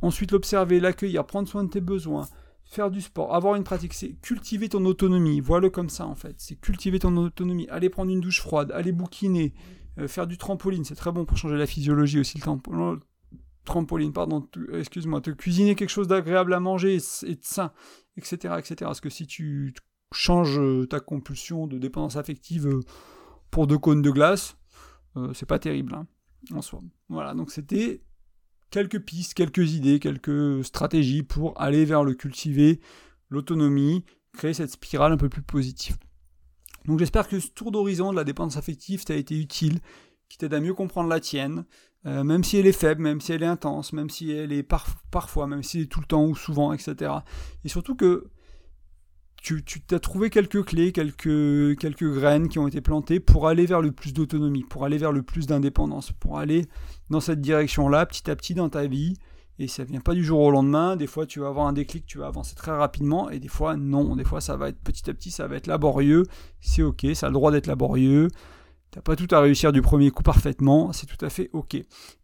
ensuite 0.00 0.30
l'observer, 0.30 0.80
l'accueillir, 0.80 1.26
prendre 1.26 1.48
soin 1.48 1.64
de 1.64 1.70
tes 1.70 1.80
besoins, 1.80 2.28
faire 2.64 2.90
du 2.90 3.00
sport, 3.00 3.34
avoir 3.34 3.56
une 3.56 3.64
pratique, 3.64 3.94
c'est 3.94 4.12
cultiver 4.20 4.68
ton 4.68 4.84
autonomie, 4.84 5.40
voilà 5.40 5.70
comme 5.70 5.88
ça 5.88 6.06
en 6.06 6.14
fait, 6.14 6.36
c'est 6.38 6.56
cultiver 6.56 7.00
ton 7.00 7.16
autonomie, 7.16 7.66
aller 7.68 7.88
prendre 7.88 8.12
une 8.12 8.20
douche 8.20 8.40
froide, 8.40 8.70
aller 8.72 8.92
bouquiner, 8.92 9.54
euh, 9.98 10.08
faire 10.08 10.26
du 10.26 10.38
trampoline, 10.38 10.84
c'est 10.84 10.94
très 10.94 11.12
bon 11.12 11.24
pour 11.24 11.36
changer 11.36 11.56
la 11.56 11.66
physiologie 11.66 12.20
aussi. 12.20 12.38
Le 12.38 13.00
trampoline, 13.64 14.12
pardon, 14.12 14.48
excuse-moi, 14.72 15.20
te 15.20 15.30
cuisiner 15.30 15.74
quelque 15.74 15.90
chose 15.90 16.08
d'agréable 16.08 16.54
à 16.54 16.60
manger 16.60 16.98
et 17.22 17.34
de 17.34 17.42
sain, 17.42 17.72
etc., 18.16 18.54
etc. 18.58 18.76
Parce 18.80 19.00
que 19.00 19.10
si 19.10 19.26
tu 19.26 19.74
changes 20.12 20.58
euh, 20.58 20.86
ta 20.86 21.00
compulsion 21.00 21.66
de 21.66 21.78
dépendance 21.78 22.16
affective 22.16 22.66
euh, 22.66 22.80
pour 23.50 23.66
deux 23.66 23.78
cônes 23.78 24.02
de 24.02 24.10
glace, 24.10 24.56
c'est 25.34 25.46
pas 25.46 25.58
terrible 25.58 25.94
hein, 25.94 26.06
en 26.54 26.62
soi. 26.62 26.80
Voilà, 27.08 27.34
donc 27.34 27.50
c'était 27.50 28.04
quelques 28.70 29.00
pistes, 29.00 29.34
quelques 29.34 29.72
idées, 29.72 29.98
quelques 29.98 30.64
stratégies 30.64 31.24
pour 31.24 31.60
aller 31.60 31.84
vers 31.84 32.04
le 32.04 32.14
cultiver, 32.14 32.78
l'autonomie, 33.28 34.04
créer 34.32 34.54
cette 34.54 34.70
spirale 34.70 35.10
un 35.10 35.16
peu 35.16 35.28
plus 35.28 35.42
positive. 35.42 35.96
Donc 36.88 36.98
j'espère 36.98 37.28
que 37.28 37.38
ce 37.38 37.48
tour 37.48 37.70
d'horizon 37.70 38.12
de 38.12 38.16
la 38.16 38.24
dépendance 38.24 38.56
affective 38.56 39.04
t'a 39.04 39.14
été 39.14 39.38
utile, 39.38 39.80
qui 40.30 40.38
t'aide 40.38 40.54
à 40.54 40.60
mieux 40.60 40.72
comprendre 40.72 41.10
la 41.10 41.20
tienne, 41.20 41.66
euh, 42.06 42.24
même 42.24 42.42
si 42.42 42.56
elle 42.56 42.66
est 42.66 42.72
faible, 42.72 43.02
même 43.02 43.20
si 43.20 43.32
elle 43.32 43.42
est 43.42 43.46
intense, 43.46 43.92
même 43.92 44.08
si 44.08 44.30
elle 44.30 44.52
est 44.52 44.62
parfois, 44.62 45.46
même 45.46 45.62
si 45.62 45.76
elle 45.76 45.82
est 45.84 45.86
tout 45.86 46.00
le 46.00 46.06
temps 46.06 46.24
ou 46.24 46.34
souvent, 46.34 46.72
etc. 46.72 47.12
Et 47.62 47.68
surtout 47.68 47.94
que 47.94 48.30
tu, 49.42 49.62
t'as 49.62 49.98
trouvé 49.98 50.30
quelques 50.30 50.64
clés, 50.64 50.92
quelques, 50.92 51.78
quelques 51.78 52.10
graines 52.10 52.48
qui 52.48 52.58
ont 52.58 52.66
été 52.66 52.80
plantées 52.80 53.20
pour 53.20 53.48
aller 53.48 53.66
vers 53.66 53.82
le 53.82 53.92
plus 53.92 54.14
d'autonomie, 54.14 54.64
pour 54.64 54.86
aller 54.86 54.96
vers 54.96 55.12
le 55.12 55.22
plus 55.22 55.46
d'indépendance, 55.46 56.12
pour 56.12 56.38
aller 56.38 56.64
dans 57.10 57.20
cette 57.20 57.42
direction-là, 57.42 58.06
petit 58.06 58.30
à 58.30 58.36
petit 58.36 58.54
dans 58.54 58.70
ta 58.70 58.86
vie, 58.86 59.14
et 59.58 59.68
ça 59.68 59.84
vient 59.84 60.00
pas 60.00 60.14
du 60.14 60.24
jour 60.24 60.40
au 60.40 60.50
lendemain. 60.50 60.96
Des 60.96 61.06
fois, 61.06 61.26
tu 61.26 61.40
vas 61.40 61.48
avoir 61.48 61.66
un 61.66 61.72
déclic, 61.72 62.06
tu 62.06 62.18
vas 62.18 62.26
avancer 62.26 62.54
très 62.54 62.70
rapidement, 62.70 63.28
et 63.30 63.38
des 63.38 63.48
fois, 63.48 63.76
non. 63.76 64.16
Des 64.16 64.24
fois, 64.24 64.40
ça 64.40 64.56
va 64.56 64.68
être 64.68 64.80
petit 64.80 65.08
à 65.10 65.14
petit, 65.14 65.30
ça 65.30 65.46
va 65.46 65.56
être 65.56 65.66
laborieux. 65.66 66.24
C'est 66.60 66.82
ok, 66.82 67.06
ça 67.14 67.26
a 67.26 67.28
le 67.28 67.34
droit 67.34 67.50
d'être 67.50 67.66
laborieux. 67.66 68.28
T'as 68.90 69.02
pas 69.02 69.16
tout 69.16 69.28
à 69.32 69.40
réussir 69.40 69.70
du 69.70 69.82
premier 69.82 70.10
coup 70.10 70.22
parfaitement, 70.22 70.94
c'est 70.94 71.04
tout 71.04 71.22
à 71.22 71.28
fait 71.28 71.50
ok. 71.52 71.76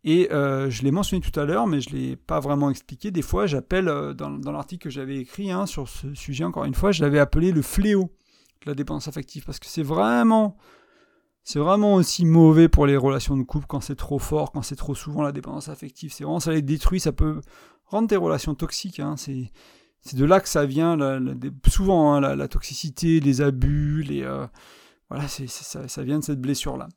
Et 0.04 0.32
euh, 0.32 0.70
je 0.70 0.82
l'ai 0.82 0.90
mentionné 0.90 1.20
tout 1.20 1.38
à 1.38 1.44
l'heure, 1.44 1.66
mais 1.66 1.82
je 1.82 1.90
l'ai 1.90 2.16
pas 2.16 2.40
vraiment 2.40 2.70
expliqué. 2.70 3.10
Des 3.10 3.20
fois, 3.20 3.46
j'appelle, 3.46 3.88
euh, 3.88 4.14
dans, 4.14 4.30
l'article 4.50 4.84
que 4.84 4.90
j'avais 4.90 5.18
écrit 5.18 5.50
hein, 5.50 5.66
sur 5.66 5.88
ce 5.88 6.14
sujet, 6.14 6.44
encore 6.44 6.64
une 6.64 6.74
fois, 6.74 6.90
je 6.90 7.02
l'avais 7.02 7.18
appelé 7.18 7.52
le 7.52 7.60
fléau. 7.60 8.10
la 8.64 8.74
dépendance 8.74 9.08
affective, 9.08 9.44
parce 9.44 9.58
que 9.58 9.66
c'est 9.66 9.82
vraiment, 9.82 10.56
c'est 11.44 11.58
vraiment 11.58 11.94
aussi 11.94 12.24
mauvais 12.24 12.68
pour 12.68 12.86
les 12.86 12.96
relations 12.96 13.36
de 13.36 13.42
couple 13.42 13.66
quand 13.66 13.80
c'est 13.80 13.96
trop 13.96 14.18
fort, 14.18 14.52
quand 14.52 14.62
c'est 14.62 14.76
trop 14.76 14.94
souvent 14.94 15.22
la 15.22 15.32
dépendance 15.32 15.68
affective. 15.68 16.12
C'est 16.12 16.24
vraiment 16.24 16.40
ça 16.40 16.52
les 16.52 16.62
détruit, 16.62 17.00
ça 17.00 17.12
peut 17.12 17.40
rendre 17.84 18.08
tes 18.08 18.16
relations 18.16 18.54
toxiques. 18.54 18.98
Hein. 18.98 19.16
C'est, 19.16 19.50
de 20.14 20.24
là 20.24 20.40
que 20.40 20.48
ça 20.48 20.66
vient, 20.66 20.98
souvent 21.68 22.14
hein, 22.14 22.20
la, 22.36 22.48
toxicité, 22.48 23.20
les 23.20 23.40
abus, 23.40 24.02
les 24.02 24.22
euh, 24.22 24.46
voilà, 25.08 25.28
ça, 25.28 26.02
vient 26.02 26.18
de 26.18 26.24
cette 26.24 26.40
blessure 26.40 26.76
là. 26.76 26.88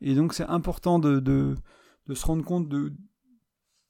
Et 0.00 0.14
donc 0.14 0.34
c'est 0.34 0.46
important 0.46 0.98
de 0.98 1.54
se 2.12 2.26
rendre 2.26 2.44
compte 2.44 2.68
de 2.68 2.92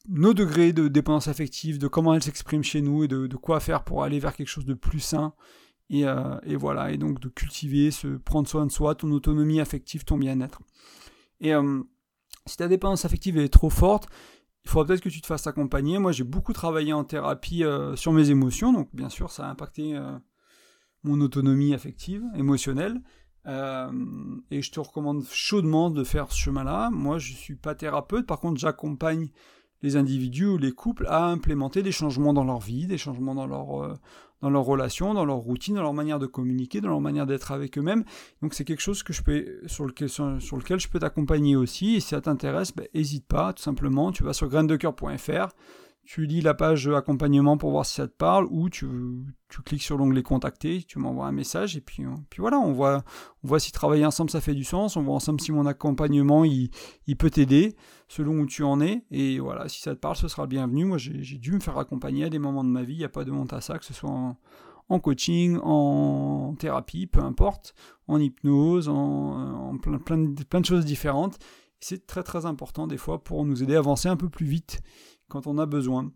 nos 0.09 0.35
degrés 0.35 0.73
de 0.73 0.89
dépendance 0.89 1.29
affective, 1.29 1.79
de 1.79 1.89
comment 1.89 2.14
elle 2.14 2.23
s'exprime 2.23 2.62
chez 2.62 2.81
nous 2.81 3.05
et 3.05 3.09
de, 3.09 3.27
quoi 3.37 3.61
faire 3.61 3.85
pour 3.85 4.03
aller 4.03 4.19
vers 4.19 4.35
quelque 4.35 4.49
chose 4.49 4.67
de 4.67 4.75
plus 4.75 5.01
sain. 5.01 5.33
Euh, 5.93 6.39
et, 6.43 6.57
voilà, 6.57 6.91
et 6.91 6.99
donc 6.99 7.20
de 7.20 7.28
cultiver, 7.28 7.91
se 7.91 8.09
prendre 8.09 8.49
soin 8.49 8.66
de 8.66 8.72
soi, 8.72 8.95
ton 8.95 9.11
autonomie 9.12 9.61
affective, 9.61 10.05
ton 10.05 10.18
bien-être. 10.18 10.61
Et 11.41 11.55
euh, 11.55 11.82
si 12.47 12.57
ta 12.57 12.68
dépendance 12.68 13.05
affective 13.05 13.39
est 13.39 13.49
trop 13.49 13.70
forte, 13.70 14.09
il 14.64 14.70
faudra 14.70 14.87
peut-être 14.87 15.03
que 15.03 15.09
tu 15.09 15.20
te 15.20 15.26
fasses 15.26 15.47
accompagner. 15.47 15.99
Moi, 15.99 16.11
j'ai 16.11 16.24
beaucoup 16.24 16.53
travaillé 16.53 16.93
en 16.93 17.05
thérapie 17.05 17.62
euh, 17.62 17.95
sur 17.95 18.12
mes 18.12 18.30
émotions, 18.30 18.72
donc 18.72 18.89
bien 18.95 19.09
sûr, 19.09 19.30
ça 19.30 19.47
a 19.47 19.51
impacté 19.51 19.99
mon 21.05 21.20
autonomie 21.20 21.72
affective, 21.72 22.24
émotionnelle. 22.34 23.01
et 23.47 24.62
je 24.62 24.72
te 24.72 24.80
recommande 24.80 25.24
chaudement 25.30 25.91
de 25.91 26.03
faire 26.03 26.32
ce 26.32 26.39
chemin-là. 26.39 26.91
Moi, 26.91 27.18
je 27.18 27.32
ne 27.32 27.37
suis 27.37 27.55
pas 27.55 27.76
thérapeute, 27.76 28.26
par 28.26 28.41
contre, 28.41 28.59
j'accompagne 28.59 29.28
les 29.82 29.95
individus 29.95 30.47
ou 30.47 30.59
les 30.59 30.72
couples 30.72 31.07
à 31.07 31.26
implémenter 31.26 31.82
des 31.82 31.93
changements 31.93 32.32
dans 32.32 32.45
leur 32.45 32.59
vie, 32.59 32.87
des 32.87 32.99
changements 32.99 33.34
dans 33.34 33.47
leur, 33.47 33.99
dans 34.43 34.51
leurs 34.51 34.64
relations, 34.64 35.14
dans 35.14 35.24
leur 35.24 35.37
routine, 35.39 35.74
dans 35.76 35.82
leur 35.82 35.95
manière 35.95 36.18
de 36.18 36.26
communiquer, 36.26 36.80
dans 36.80 36.89
leur 36.89 37.01
manière 37.01 37.26
d'être 37.26 37.53
avec 37.53 37.78
eux-mêmes. 37.78 38.05
Donc 38.43 38.55
c'est 38.55 38.64
quelque 38.64 38.82
chose 38.82 39.03
que 39.03 39.12
je 39.12 39.22
peux, 39.22 39.61
sur, 39.66 39.87
lequel, 39.87 40.09
sur, 40.09 40.57
lequel 40.57 40.80
je 40.80 40.89
peux 40.89 40.99
t'accompagner 40.99 41.57
aussi. 41.57 41.97
Et 41.97 42.01
si 42.01 42.09
ça 42.09 42.20
t'intéresse, 42.20 42.72
n'hésite 42.95 43.24
ben, 43.28 43.37
pas, 43.37 43.53
tout 43.53 43.62
simplement. 43.62 44.12
Tu 44.12 44.24
vas 44.24 44.32
sur 44.32 44.49
graindecoeur.fr 44.49 45.55
tu 46.07 46.25
lis 46.25 46.41
la 46.41 46.55
page 46.55 46.89
accompagnement 46.89 47.59
pour 47.59 47.73
voir 47.73 47.85
si 47.85 47.95
ça 47.95 48.07
te 48.07 48.15
parle, 48.15 48.47
ou 48.51 48.71
tu, 48.71 48.87
tu 49.49 49.61
cliques 49.63 49.83
sur 49.83 49.99
l'onglet 49.99 50.23
contacter, 50.23 50.83
tu 50.85 51.01
m'envoies 51.01 51.27
un 51.27 51.33
message, 51.33 51.77
et 51.77 51.81
puis, 51.81 52.05
euh, 52.05 52.11
puis 52.31 52.41
voilà, 52.41 52.59
on 52.59 52.73
voit, 52.73 53.03
on 53.43 53.49
voit 53.49 53.59
si 53.59 53.73
travailler 53.73 54.07
ensemble 54.07 54.31
ça 54.31 54.41
fait 54.41 54.55
du 54.55 54.63
sens, 54.63 54.97
on 54.97 55.03
voit 55.03 55.17
ensemble 55.17 55.41
si 55.41 55.51
mon 55.51 55.67
accompagnement 55.67 56.45
il, 56.45 56.71
il 57.09 57.17
peut 57.17 57.31
t'aider 57.31 57.75
selon 58.07 58.39
où 58.39 58.47
tu 58.47 58.63
en 58.63 58.81
es, 58.81 59.05
et 59.11 59.41
voilà, 59.41 59.69
si 59.69 59.83
ça 59.83 59.95
te 59.95 60.01
parle, 60.01 60.15
ce 60.17 60.29
sera 60.29 60.47
bienvenu. 60.47 60.85
Moi 60.85 60.99
j'ai 60.99 61.39
dû 61.39 61.53
me 61.53 61.61
faire 61.61 61.77
accompagner 61.77 62.25
à 62.25 62.31
des 62.31 62.39
moments 62.39 62.65
de 62.65 62.71
ma 62.71 62.85
vie, 62.85 62.95
il 62.95 62.99
n'y 62.99 63.05
a 63.05 63.09
pas 63.09 63.25
de 63.25 63.33
honte 63.33 63.53
à 63.53 63.61
ça, 63.61 63.79
que 63.79 63.85
ce 63.85 63.93
soit 63.93 64.37
en, 64.89 65.01
coaching, 65.01 65.59
en 65.61 66.55
thérapie, 66.57 67.09
peu 67.09 67.21
importe, 67.21 67.75
en 68.07 68.21
hypnose, 68.21 68.89
en, 68.89 68.95
en 68.95 69.77
plein, 69.79 69.99
plein, 69.99 70.33
plein 70.49 70.61
de 70.61 70.67
choses 70.67 70.85
différentes. 70.85 71.39
C'est 71.81 72.07
très 72.07 72.23
très 72.23 72.47
important 72.47 72.87
des 72.87 72.97
fois 72.97 73.23
pour 73.23 73.45
nous 73.45 73.63
aider 73.63 73.75
à 73.75 73.81
avancer 73.81 74.09
un 74.09 74.17
peu 74.17 74.31
plus 74.31 74.47
vite 74.47 74.81
quand 75.29 75.47
on 75.47 75.59
a 75.59 75.66
besoin. 75.66 76.12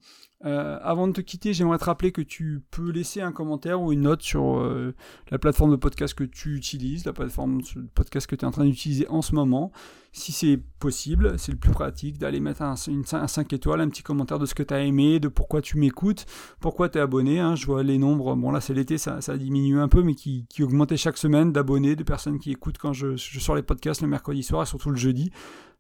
Euh, 0.46 0.78
avant 0.82 1.06
de 1.06 1.12
te 1.12 1.20
quitter, 1.20 1.52
j'aimerais 1.52 1.78
te 1.78 1.84
rappeler 1.84 2.12
que 2.12 2.22
tu 2.22 2.62
peux 2.70 2.90
laisser 2.90 3.20
un 3.20 3.32
commentaire 3.32 3.82
ou 3.82 3.92
une 3.92 4.02
note 4.02 4.22
sur 4.22 4.58
euh, 4.58 4.94
la 5.30 5.38
plateforme 5.38 5.70
de 5.70 5.76
podcast 5.76 6.14
que 6.14 6.24
tu 6.24 6.56
utilises, 6.56 7.04
la 7.04 7.12
plateforme 7.12 7.61
de 7.61 7.88
podcast 7.94 8.26
que 8.26 8.36
tu 8.36 8.44
es 8.44 8.48
en 8.48 8.50
train 8.50 8.64
d'utiliser 8.64 9.06
en 9.08 9.20
ce 9.20 9.34
moment. 9.34 9.70
Si 10.12 10.32
c'est 10.32 10.58
possible, 10.78 11.38
c'est 11.38 11.52
le 11.52 11.58
plus 11.58 11.70
pratique 11.70 12.18
d'aller 12.18 12.40
mettre 12.40 12.62
un, 12.62 12.74
5 12.76 13.52
étoiles, 13.52 13.80
un 13.80 13.88
petit 13.88 14.02
commentaire 14.02 14.38
de 14.38 14.46
ce 14.46 14.54
que 14.54 14.62
tu 14.62 14.72
as 14.72 14.80
aimé, 14.80 15.20
de 15.20 15.28
pourquoi 15.28 15.61
tu 15.61 15.76
m'écoutes, 15.76 16.24
pourquoi 16.58 16.88
tu 16.88 16.98
es 16.98 17.00
abonné. 17.00 17.38
Hein. 17.38 17.54
Je 17.54 17.66
vois 17.66 17.82
les 17.82 17.98
nombres, 17.98 18.34
bon 18.34 18.50
là 18.50 18.61
c'est 18.61 18.74
l'été, 18.74 18.96
ça, 18.96 19.20
ça 19.20 19.36
diminue 19.36 19.78
un 19.78 19.88
peu, 19.88 20.02
mais 20.02 20.14
qui, 20.14 20.46
qui 20.48 20.62
augmentaient 20.62 20.96
chaque 20.96 21.18
semaine 21.18 21.52
d'abonnés, 21.52 21.96
de 21.96 22.02
personnes 22.02 22.38
qui 22.38 22.50
écoutent 22.50 22.78
quand 22.78 22.92
je, 22.92 23.14
je 23.14 23.40
sors 23.40 23.54
les 23.54 23.62
podcasts 23.62 24.00
le 24.00 24.08
mercredi 24.08 24.42
soir 24.42 24.62
et 24.62 24.66
surtout 24.66 24.90
le 24.90 24.96
jeudi. 24.96 25.30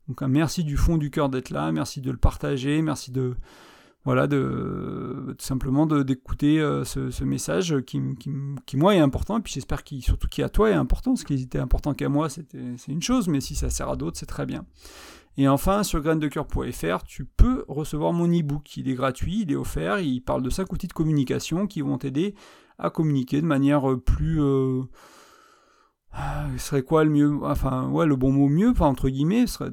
Donc 0.08 0.22
merci 0.22 0.64
du 0.64 0.76
fond 0.76 0.98
du 0.98 1.10
cœur 1.10 1.28
d'être 1.28 1.50
là, 1.50 1.70
merci 1.72 2.00
de 2.00 2.10
le 2.10 2.16
partager, 2.16 2.82
merci 2.82 3.12
de 3.12 3.36
voilà 4.04 4.26
de 4.26 5.34
tout 5.38 5.44
simplement 5.44 5.86
d'écouter 5.86 6.58
euh, 6.58 6.84
ce, 6.84 7.22
message 7.24 7.82
qui, 7.86 8.00
qui, 8.66 8.76
moi 8.76 8.94
est 8.94 8.98
important 8.98 9.38
et 9.38 9.42
puis 9.42 9.52
j'espère 9.52 9.84
qu'il 9.84 10.02
surtout 10.02 10.26
qui 10.26 10.42
à 10.42 10.48
toi 10.48 10.70
est 10.70 10.74
important 10.74 11.16
ce 11.16 11.24
qui 11.24 11.34
était 11.34 11.58
important 11.58 11.92
qu'à 11.92 12.08
moi 12.08 12.30
c'est 12.30 12.54
une 12.88 13.02
chose 13.02 13.28
mais 13.28 13.40
si 13.40 13.54
ça 13.54 13.68
sert 13.68 13.90
à 13.90 13.96
d'autres 13.96 14.18
c'est 14.18 14.26
très 14.26 14.46
bien. 14.46 14.64
Et 15.36 15.48
enfin 15.48 15.82
sur 15.82 16.00
graindecoeur.fr 16.00 17.04
tu 17.04 17.24
peux 17.24 17.64
recevoir 17.68 18.12
mon 18.12 18.26
e-book. 18.26 18.76
Il 18.78 18.88
est 18.88 18.94
gratuit 18.94 19.42
il 19.42 19.52
est 19.52 19.56
offert 19.56 20.00
il 20.00 20.20
parle 20.20 20.42
de 20.42 20.50
cinq 20.50 20.72
outils 20.72 20.88
de 20.88 20.94
communication 20.94 21.66
qui 21.66 21.82
vont 21.82 21.98
t'aider 21.98 22.34
à 22.78 22.88
communiquer 22.88 23.42
de 23.42 23.46
manière 23.46 23.84
plus 23.98 24.42
euh, 24.42 24.82
ah, 26.12 26.46
serait 26.56 26.82
quoi 26.82 27.04
le 27.04 27.10
mieux 27.10 27.38
enfin 27.42 27.90
ouais 27.90 28.06
le 28.06 28.16
bon 28.16 28.32
mot 28.32 28.48
mieux 28.48 28.70
enfin 28.70 28.86
entre 28.86 29.10
guillemets 29.10 29.46
serait 29.46 29.70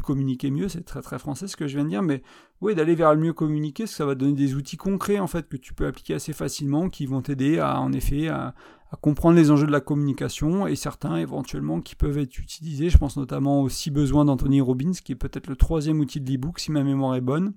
communiquer 0.00 0.50
mieux, 0.50 0.68
c'est 0.68 0.82
très 0.82 1.02
très 1.02 1.18
français 1.18 1.48
ce 1.48 1.56
que 1.56 1.66
je 1.66 1.74
viens 1.76 1.84
de 1.84 1.90
dire, 1.90 2.02
mais 2.02 2.22
oui, 2.60 2.74
d'aller 2.74 2.94
vers 2.94 3.14
le 3.14 3.20
mieux 3.20 3.32
communiquer, 3.32 3.86
ça 3.86 4.06
va 4.06 4.14
donner 4.14 4.34
des 4.34 4.54
outils 4.54 4.76
concrets 4.76 5.18
en 5.18 5.26
fait 5.26 5.48
que 5.48 5.56
tu 5.56 5.74
peux 5.74 5.86
appliquer 5.86 6.14
assez 6.14 6.32
facilement, 6.32 6.88
qui 6.88 7.06
vont 7.06 7.22
t'aider 7.22 7.58
à 7.58 7.80
en 7.80 7.92
effet 7.92 8.28
à, 8.28 8.54
comprendre 9.00 9.36
les 9.36 9.50
enjeux 9.50 9.66
de 9.66 9.72
la 9.72 9.80
communication 9.80 10.68
et 10.68 10.76
certains 10.76 11.16
éventuellement 11.16 11.80
qui 11.80 11.96
peuvent 11.96 12.16
être 12.16 12.38
utilisés. 12.38 12.90
Je 12.90 12.98
pense 12.98 13.16
notamment 13.16 13.60
aux 13.60 13.68
six 13.68 13.90
besoins 13.90 14.24
d'Anthony 14.24 14.60
Robbins, 14.60 14.92
qui 14.92 15.10
est 15.10 15.16
peut-être 15.16 15.48
le 15.48 15.56
troisième 15.56 15.98
outil 15.98 16.20
de 16.20 16.30
l'ebook 16.30 16.60
si 16.60 16.70
ma 16.70 16.84
mémoire 16.84 17.16
est 17.16 17.20
bonne, 17.20 17.54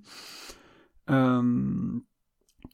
euh, 1.10 1.92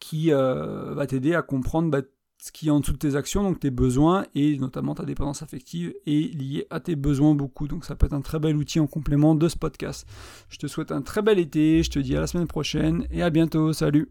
qui 0.01 0.33
euh, 0.33 0.95
va 0.95 1.07
t'aider 1.07 1.35
à 1.35 1.43
comprendre 1.43 1.91
bah, 1.91 2.01
ce 2.45 2.53
qui 2.53 2.69
est 2.69 2.71
en 2.71 2.81
dessous 2.81 2.93
de 2.93 2.99
tes 2.99 3.17
actions, 3.17 3.43
donc 3.43 3.59
tes 3.59 3.71
besoins, 3.71 4.27
et 4.35 4.59
notamment 4.59 4.95
ta 4.95 5.07
dépendance 5.07 5.43
affective 5.43 5.95
est 6.07 6.35
liée 6.35 6.67
à 6.69 6.79
tes 6.79 6.95
besoins 6.95 7.35
beaucoup. 7.35 7.69
Donc 7.69 7.87
ça 7.87 7.97
peut 7.97 8.05
être 8.05 8.13
un 8.13 8.21
très 8.21 8.39
bel 8.39 8.55
outil 8.55 8.81
en 8.81 8.87
complément 8.87 9.35
de 9.35 9.49
ce 9.49 9.57
podcast. 9.57 10.07
Je 10.51 10.59
te 10.59 10.67
souhaite 10.67 10.93
un 10.93 11.01
très 11.01 11.23
bel 11.23 11.39
été, 11.39 11.83
je 11.83 11.91
te 11.91 11.99
dis 11.99 12.15
à 12.15 12.21
la 12.21 12.27
semaine 12.27 12.47
prochaine, 12.47 13.07
et 13.11 13.23
à 13.23 13.31
bientôt, 13.31 13.73
salut 13.73 14.11